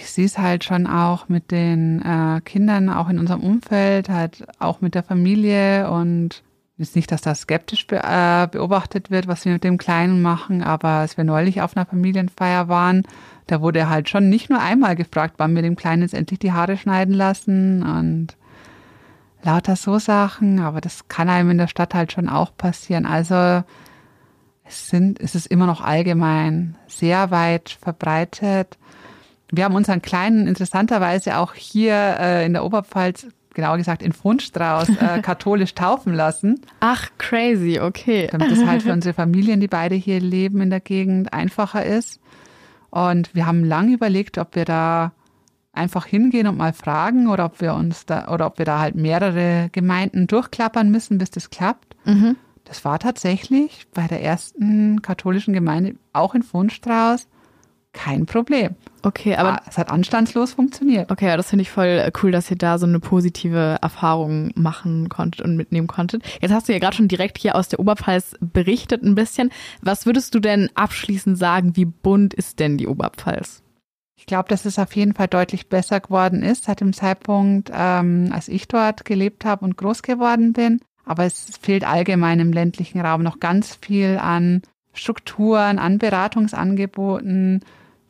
Ich 0.00 0.10
sehe 0.10 0.24
es 0.24 0.38
halt 0.38 0.64
schon 0.64 0.86
auch 0.86 1.28
mit 1.28 1.50
den 1.50 2.00
äh, 2.00 2.40
Kindern, 2.40 2.88
auch 2.88 3.10
in 3.10 3.18
unserem 3.18 3.42
Umfeld, 3.42 4.08
halt 4.08 4.46
auch 4.58 4.80
mit 4.80 4.94
der 4.94 5.02
Familie 5.02 5.90
und 5.90 6.42
ist 6.78 6.96
nicht, 6.96 7.10
dass 7.10 7.22
das 7.22 7.42
skeptisch 7.42 7.86
be 7.86 7.96
äh, 8.02 8.48
beobachtet 8.50 9.10
wird, 9.10 9.26
was 9.26 9.44
wir 9.44 9.52
mit 9.52 9.64
dem 9.64 9.78
Kleinen 9.78 10.20
machen, 10.20 10.62
aber 10.62 10.88
als 10.88 11.16
wir 11.16 11.24
neulich 11.24 11.62
auf 11.62 11.76
einer 11.76 11.86
Familienfeier 11.86 12.68
waren, 12.68 13.04
da 13.46 13.60
wurde 13.60 13.88
halt 13.88 14.08
schon 14.08 14.28
nicht 14.28 14.50
nur 14.50 14.60
einmal 14.60 14.96
gefragt, 14.96 15.34
wann 15.38 15.54
wir 15.54 15.62
dem 15.62 15.76
Kleinen 15.76 16.02
jetzt 16.02 16.14
endlich 16.14 16.38
die 16.38 16.52
Haare 16.52 16.76
schneiden 16.76 17.14
lassen 17.14 17.82
und 17.82 18.36
lauter 19.42 19.76
so 19.76 19.98
Sachen, 19.98 20.60
aber 20.60 20.80
das 20.80 21.08
kann 21.08 21.28
einem 21.28 21.50
in 21.50 21.58
der 21.58 21.68
Stadt 21.68 21.94
halt 21.94 22.12
schon 22.12 22.28
auch 22.28 22.54
passieren. 22.56 23.06
Also 23.06 23.62
es 24.64 24.88
sind, 24.88 25.20
es 25.20 25.34
ist 25.34 25.46
immer 25.46 25.66
noch 25.66 25.80
allgemein 25.80 26.76
sehr 26.88 27.30
weit 27.30 27.78
verbreitet. 27.80 28.76
Wir 29.50 29.64
haben 29.64 29.76
unseren 29.76 30.02
Kleinen 30.02 30.48
interessanterweise 30.48 31.38
auch 31.38 31.54
hier 31.54 31.94
äh, 32.18 32.44
in 32.44 32.52
der 32.52 32.64
Oberpfalz 32.64 33.28
genauer 33.56 33.78
gesagt 33.78 34.02
in 34.02 34.12
Fundstrauß, 34.12 34.88
äh, 34.90 35.20
katholisch 35.22 35.74
taufen 35.74 36.14
lassen. 36.14 36.60
Ach, 36.78 37.10
crazy, 37.18 37.80
okay. 37.80 38.28
Damit 38.30 38.52
es 38.52 38.64
halt 38.64 38.84
für 38.84 38.92
unsere 38.92 39.14
Familien, 39.14 39.58
die 39.58 39.66
beide 39.66 39.96
hier 39.96 40.20
leben 40.20 40.60
in 40.60 40.70
der 40.70 40.80
Gegend, 40.80 41.32
einfacher 41.32 41.84
ist. 41.84 42.20
Und 42.90 43.34
wir 43.34 43.46
haben 43.46 43.64
lange 43.64 43.92
überlegt, 43.92 44.38
ob 44.38 44.54
wir 44.54 44.64
da 44.64 45.12
einfach 45.72 46.06
hingehen 46.06 46.46
und 46.46 46.56
mal 46.56 46.72
fragen 46.72 47.28
oder 47.28 47.44
ob 47.46 47.60
wir 47.60 47.74
uns 47.74 48.06
da 48.06 48.28
oder 48.28 48.46
ob 48.46 48.58
wir 48.58 48.64
da 48.64 48.78
halt 48.78 48.94
mehrere 48.94 49.68
Gemeinden 49.72 50.26
durchklappern 50.26 50.90
müssen, 50.90 51.18
bis 51.18 51.30
das 51.30 51.50
klappt. 51.50 51.96
Mhm. 52.04 52.36
Das 52.64 52.84
war 52.84 52.98
tatsächlich 52.98 53.86
bei 53.92 54.06
der 54.06 54.22
ersten 54.22 55.02
katholischen 55.02 55.52
Gemeinde 55.54 55.96
auch 56.12 56.34
in 56.34 56.42
Fundstrauß 56.42 57.28
kein 57.96 58.26
Problem. 58.26 58.76
Okay, 59.02 59.36
aber 59.36 59.54
ah, 59.54 59.62
es 59.68 59.78
hat 59.78 59.90
anstandslos 59.90 60.52
funktioniert. 60.52 61.10
Okay, 61.10 61.36
das 61.36 61.50
finde 61.50 61.62
ich 61.62 61.70
voll 61.70 61.86
äh, 61.86 62.12
cool, 62.22 62.30
dass 62.30 62.50
ihr 62.50 62.56
da 62.56 62.78
so 62.78 62.86
eine 62.86 63.00
positive 63.00 63.78
Erfahrung 63.80 64.50
machen 64.54 65.08
konntet 65.08 65.42
und 65.42 65.56
mitnehmen 65.56 65.86
konntet. 65.86 66.22
Jetzt 66.40 66.52
hast 66.52 66.68
du 66.68 66.72
ja 66.72 66.78
gerade 66.78 66.96
schon 66.96 67.08
direkt 67.08 67.38
hier 67.38 67.56
aus 67.56 67.68
der 67.68 67.80
Oberpfalz 67.80 68.36
berichtet 68.40 69.02
ein 69.02 69.14
bisschen. 69.14 69.50
Was 69.80 70.06
würdest 70.06 70.34
du 70.34 70.40
denn 70.40 70.70
abschließend 70.74 71.38
sagen, 71.38 71.76
wie 71.76 71.84
bunt 71.84 72.34
ist 72.34 72.58
denn 72.60 72.78
die 72.78 72.86
Oberpfalz? 72.86 73.62
Ich 74.16 74.26
glaube, 74.26 74.48
dass 74.48 74.64
es 74.64 74.78
auf 74.78 74.94
jeden 74.96 75.14
Fall 75.14 75.28
deutlich 75.28 75.68
besser 75.68 76.00
geworden 76.00 76.42
ist 76.42 76.64
seit 76.64 76.80
dem 76.80 76.92
Zeitpunkt, 76.92 77.70
ähm, 77.72 78.30
als 78.32 78.48
ich 78.48 78.66
dort 78.66 79.04
gelebt 79.04 79.44
habe 79.44 79.64
und 79.64 79.76
groß 79.76 80.02
geworden 80.02 80.52
bin. 80.52 80.80
Aber 81.04 81.24
es 81.24 81.56
fehlt 81.60 81.86
allgemein 81.86 82.40
im 82.40 82.52
ländlichen 82.52 83.00
Raum 83.00 83.22
noch 83.22 83.38
ganz 83.38 83.78
viel 83.80 84.18
an 84.20 84.62
Strukturen, 84.92 85.78
an 85.78 85.98
Beratungsangeboten, 85.98 87.60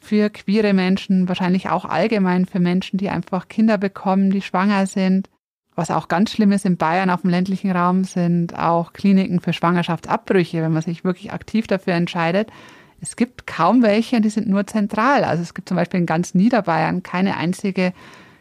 für 0.06 0.30
queere 0.30 0.72
Menschen, 0.72 1.28
wahrscheinlich 1.28 1.68
auch 1.68 1.84
allgemein 1.84 2.46
für 2.46 2.60
Menschen, 2.60 2.96
die 2.96 3.10
einfach 3.10 3.48
Kinder 3.48 3.76
bekommen, 3.76 4.30
die 4.30 4.40
schwanger 4.40 4.86
sind. 4.86 5.28
Was 5.74 5.90
auch 5.90 6.08
ganz 6.08 6.30
schlimm 6.30 6.52
ist 6.52 6.64
in 6.64 6.76
Bayern 6.76 7.10
auf 7.10 7.22
dem 7.22 7.30
ländlichen 7.30 7.70
Raum 7.70 8.04
sind 8.04 8.58
auch 8.58 8.92
Kliniken 8.92 9.40
für 9.40 9.52
Schwangerschaftsabbrüche, 9.52 10.62
wenn 10.62 10.72
man 10.72 10.82
sich 10.82 11.04
wirklich 11.04 11.32
aktiv 11.32 11.66
dafür 11.66 11.94
entscheidet. 11.94 12.50
Es 13.00 13.16
gibt 13.16 13.46
kaum 13.46 13.82
welche 13.82 14.16
und 14.16 14.24
die 14.24 14.30
sind 14.30 14.48
nur 14.48 14.66
zentral. 14.66 15.24
Also 15.24 15.42
es 15.42 15.52
gibt 15.52 15.68
zum 15.68 15.76
Beispiel 15.76 16.00
in 16.00 16.06
ganz 16.06 16.34
Niederbayern 16.34 17.02
keine 17.02 17.36
einzige 17.36 17.92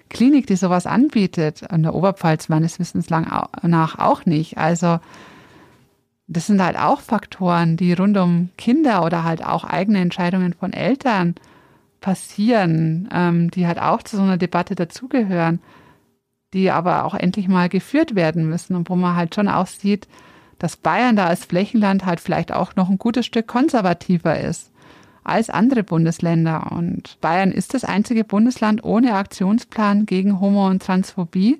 Klinik, 0.09 0.47
die 0.47 0.55
sowas 0.55 0.85
anbietet. 0.85 1.69
An 1.69 1.83
der 1.83 1.93
Oberpfalz 1.93 2.47
meines 2.47 2.79
Wissens 2.79 3.09
nach 3.09 3.99
auch 3.99 4.25
nicht. 4.25 4.57
Also 4.57 4.99
das 6.27 6.47
sind 6.47 6.63
halt 6.63 6.77
auch 6.77 7.01
Faktoren, 7.01 7.75
die 7.75 7.93
rund 7.93 8.17
um 8.17 8.49
Kinder 8.57 9.03
oder 9.03 9.23
halt 9.23 9.43
auch 9.45 9.65
eigene 9.65 9.99
Entscheidungen 9.99 10.53
von 10.53 10.71
Eltern 10.71 11.35
passieren, 12.05 13.09
ähm, 13.11 13.49
die 13.49 13.65
halt 13.65 13.81
auch 13.81 14.03
zu 14.03 14.15
so 14.15 14.21
einer 14.21 14.37
Debatte 14.37 14.75
dazugehören, 14.75 15.59
die 16.53 16.69
aber 16.69 17.03
auch 17.03 17.15
endlich 17.15 17.47
mal 17.47 17.67
geführt 17.67 18.13
werden 18.13 18.47
müssen 18.47 18.75
und 18.75 18.91
wo 18.91 18.95
man 18.95 19.15
halt 19.15 19.33
schon 19.33 19.47
auch 19.47 19.65
sieht, 19.65 20.07
dass 20.59 20.77
Bayern 20.77 21.15
da 21.15 21.25
als 21.25 21.45
Flächenland 21.45 22.05
halt 22.05 22.19
vielleicht 22.19 22.51
auch 22.51 22.75
noch 22.75 22.91
ein 22.91 22.99
gutes 22.99 23.25
Stück 23.25 23.47
konservativer 23.47 24.39
ist 24.39 24.71
als 25.23 25.49
andere 25.49 25.83
Bundesländer. 25.83 26.71
Und 26.73 27.17
Bayern 27.21 27.51
ist 27.51 27.73
das 27.73 27.83
einzige 27.83 28.23
Bundesland 28.23 28.83
ohne 28.83 29.15
Aktionsplan 29.15 30.05
gegen 30.05 30.39
Homo- 30.39 30.67
und 30.67 30.83
Transphobie. 30.83 31.57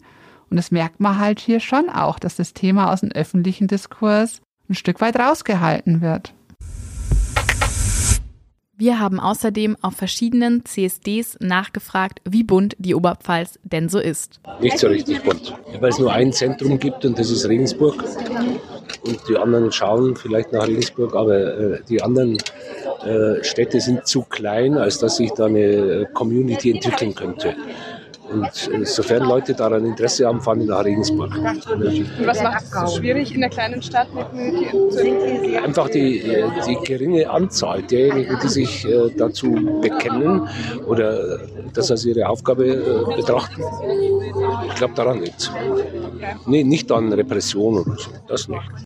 Und 0.51 0.57
das 0.57 0.69
merkt 0.69 0.99
man 0.99 1.17
halt 1.17 1.39
hier 1.39 1.59
schon 1.59 1.89
auch, 1.89 2.19
dass 2.19 2.35
das 2.35 2.53
Thema 2.53 2.93
aus 2.93 2.99
dem 2.99 3.11
öffentlichen 3.11 3.65
Diskurs 3.65 4.43
ein 4.69 4.75
Stück 4.75 5.01
weit 5.01 5.17
rausgehalten 5.17 6.01
wird. 6.01 6.35
Wir 8.77 8.99
haben 8.99 9.21
außerdem 9.21 9.77
auf 9.81 9.95
verschiedenen 9.95 10.65
CSDs 10.65 11.37
nachgefragt, 11.39 12.19
wie 12.25 12.43
bunt 12.43 12.75
die 12.77 12.93
Oberpfalz 12.93 13.57
denn 13.63 13.87
so 13.87 13.99
ist. 13.99 14.41
Nicht 14.59 14.79
so 14.79 14.87
richtig 14.87 15.23
bunt, 15.23 15.53
weil 15.79 15.91
es 15.91 15.97
nur 15.99 16.11
ein 16.11 16.33
Zentrum 16.33 16.77
gibt 16.77 17.05
und 17.05 17.17
das 17.17 17.31
ist 17.31 17.47
Regensburg. 17.47 18.03
Und 19.05 19.19
die 19.29 19.37
anderen 19.37 19.71
schauen 19.71 20.17
vielleicht 20.17 20.51
nach 20.51 20.67
Regensburg, 20.67 21.15
aber 21.15 21.57
äh, 21.57 21.79
die 21.87 22.01
anderen 22.01 22.37
äh, 23.05 23.41
Städte 23.43 23.79
sind 23.79 24.07
zu 24.07 24.23
klein, 24.23 24.77
als 24.77 24.99
dass 24.99 25.17
sich 25.17 25.31
da 25.31 25.45
eine 25.45 26.09
Community 26.13 26.71
entwickeln 26.71 27.15
könnte. 27.15 27.55
Und 28.31 28.67
insofern 28.73 29.23
Leute 29.23 29.53
daran 29.53 29.85
Interesse 29.85 30.25
haben, 30.25 30.41
fahren 30.41 30.59
die 30.59 30.65
nach 30.65 30.83
Regensburg. 30.83 31.35
Und 31.35 32.27
was 32.27 32.41
macht 32.41 32.63
es 32.63 32.71
so 32.71 32.97
schwierig, 32.97 33.33
in 33.33 33.41
der 33.41 33.49
kleinen 33.49 33.81
Stadt 33.81 34.07
eine 34.11 34.25
Community 34.25 34.89
zu 34.89 34.99
entwickeln? 34.99 35.63
Einfach 35.63 35.89
die, 35.89 36.23
die 36.67 36.77
geringe 36.83 37.29
Anzahl 37.29 37.83
derjenigen, 37.83 38.37
die 38.41 38.47
sich 38.47 38.85
äh, 38.85 39.09
dazu 39.15 39.51
bekennen 39.81 40.47
oder 40.87 41.39
das 41.73 41.91
als 41.91 42.05
ihre 42.05 42.27
Aufgabe 42.27 42.65
äh, 42.65 43.15
betrachten. 43.15 43.61
Ich 44.67 44.75
glaube, 44.75 44.93
daran 44.95 45.21
liegt 45.21 45.39
es. 45.39 45.51
Nee, 46.45 46.63
nicht 46.63 46.91
an 46.91 47.13
Repression 47.13 47.79
oder 47.79 47.95
so, 47.97 48.09
das 48.27 48.47
nicht. 48.47 48.85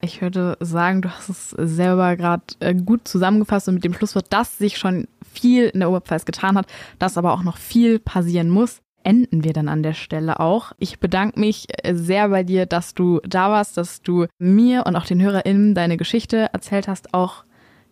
Ich 0.00 0.22
würde 0.22 0.56
sagen, 0.60 1.02
du 1.02 1.10
hast 1.10 1.28
es 1.28 1.50
selber 1.50 2.16
gerade 2.16 2.44
äh, 2.60 2.72
gut 2.72 3.08
zusammengefasst 3.08 3.66
und 3.68 3.74
mit 3.74 3.84
dem 3.84 3.94
Schlusswort, 3.94 4.26
dass 4.30 4.56
sich 4.56 4.78
schon 4.78 5.08
viel 5.40 5.66
in 5.66 5.80
der 5.80 5.90
Oberpfalz 5.90 6.24
getan 6.24 6.56
hat, 6.56 6.66
dass 6.98 7.18
aber 7.18 7.32
auch 7.32 7.42
noch 7.42 7.56
viel 7.56 7.98
passieren 7.98 8.48
muss, 8.48 8.80
enden 9.04 9.44
wir 9.44 9.52
dann 9.52 9.68
an 9.68 9.82
der 9.82 9.94
Stelle 9.94 10.40
auch. 10.40 10.72
Ich 10.78 11.00
bedanke 11.00 11.40
mich 11.40 11.66
äh, 11.82 11.94
sehr 11.94 12.28
bei 12.28 12.42
dir, 12.42 12.66
dass 12.66 12.94
du 12.94 13.20
da 13.26 13.50
warst, 13.50 13.76
dass 13.76 14.02
du 14.02 14.26
mir 14.38 14.84
und 14.86 14.96
auch 14.96 15.06
den 15.06 15.22
HörerInnen 15.22 15.74
deine 15.74 15.96
Geschichte 15.96 16.50
erzählt 16.52 16.88
hast, 16.88 17.14
auch 17.14 17.44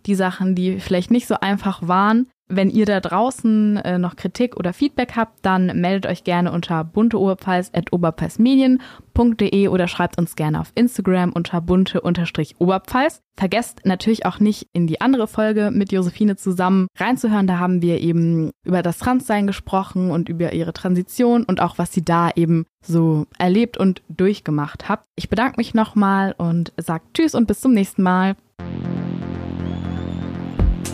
die 0.06 0.14
Sachen, 0.14 0.54
die 0.54 0.80
vielleicht 0.80 1.10
nicht 1.10 1.26
so 1.26 1.36
einfach 1.40 1.86
waren. 1.86 2.28
Wenn 2.48 2.70
ihr 2.70 2.86
da 2.86 3.00
draußen 3.00 3.78
äh, 3.78 3.98
noch 3.98 4.14
Kritik 4.14 4.56
oder 4.56 4.72
Feedback 4.72 5.16
habt, 5.16 5.44
dann 5.44 5.80
meldet 5.80 6.06
euch 6.06 6.22
gerne 6.22 6.52
unter 6.52 6.84
bunteoberpfalz.oberpfalzmedien.de 6.84 9.66
oder 9.66 9.88
schreibt 9.88 10.16
uns 10.16 10.36
gerne 10.36 10.60
auf 10.60 10.70
Instagram 10.76 11.32
unter 11.32 11.60
bunte-oberpfalz. 11.60 13.20
Vergesst 13.36 13.80
natürlich 13.84 14.26
auch 14.26 14.38
nicht, 14.38 14.68
in 14.72 14.86
die 14.86 15.00
andere 15.00 15.26
Folge 15.26 15.72
mit 15.72 15.90
Josephine 15.90 16.36
zusammen 16.36 16.86
reinzuhören. 16.96 17.48
Da 17.48 17.58
haben 17.58 17.82
wir 17.82 18.00
eben 18.00 18.52
über 18.64 18.82
das 18.82 18.98
Transsein 18.98 19.48
gesprochen 19.48 20.12
und 20.12 20.28
über 20.28 20.52
ihre 20.52 20.72
Transition 20.72 21.42
und 21.42 21.60
auch, 21.60 21.78
was 21.78 21.92
sie 21.92 22.04
da 22.04 22.30
eben 22.36 22.64
so 22.80 23.26
erlebt 23.38 23.76
und 23.76 24.02
durchgemacht 24.08 24.88
hat. 24.88 25.00
Ich 25.16 25.28
bedanke 25.28 25.56
mich 25.56 25.74
nochmal 25.74 26.32
und 26.38 26.72
sage 26.76 27.02
Tschüss 27.12 27.34
und 27.34 27.48
bis 27.48 27.60
zum 27.60 27.72
nächsten 27.72 28.04
Mal. 28.04 28.36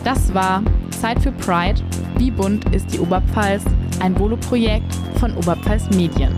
Das 0.03 0.33
war 0.33 0.61
Zeit 1.01 1.21
für 1.21 1.31
Pride. 1.31 1.81
Wie 2.17 2.29
bunt 2.29 2.73
ist 2.75 2.93
die 2.93 2.99
Oberpfalz? 2.99 3.63
Ein 4.01 4.19
Volo-Projekt 4.19 4.93
von 5.17 5.35
Oberpfalz 5.37 5.89
Medien. 5.91 6.33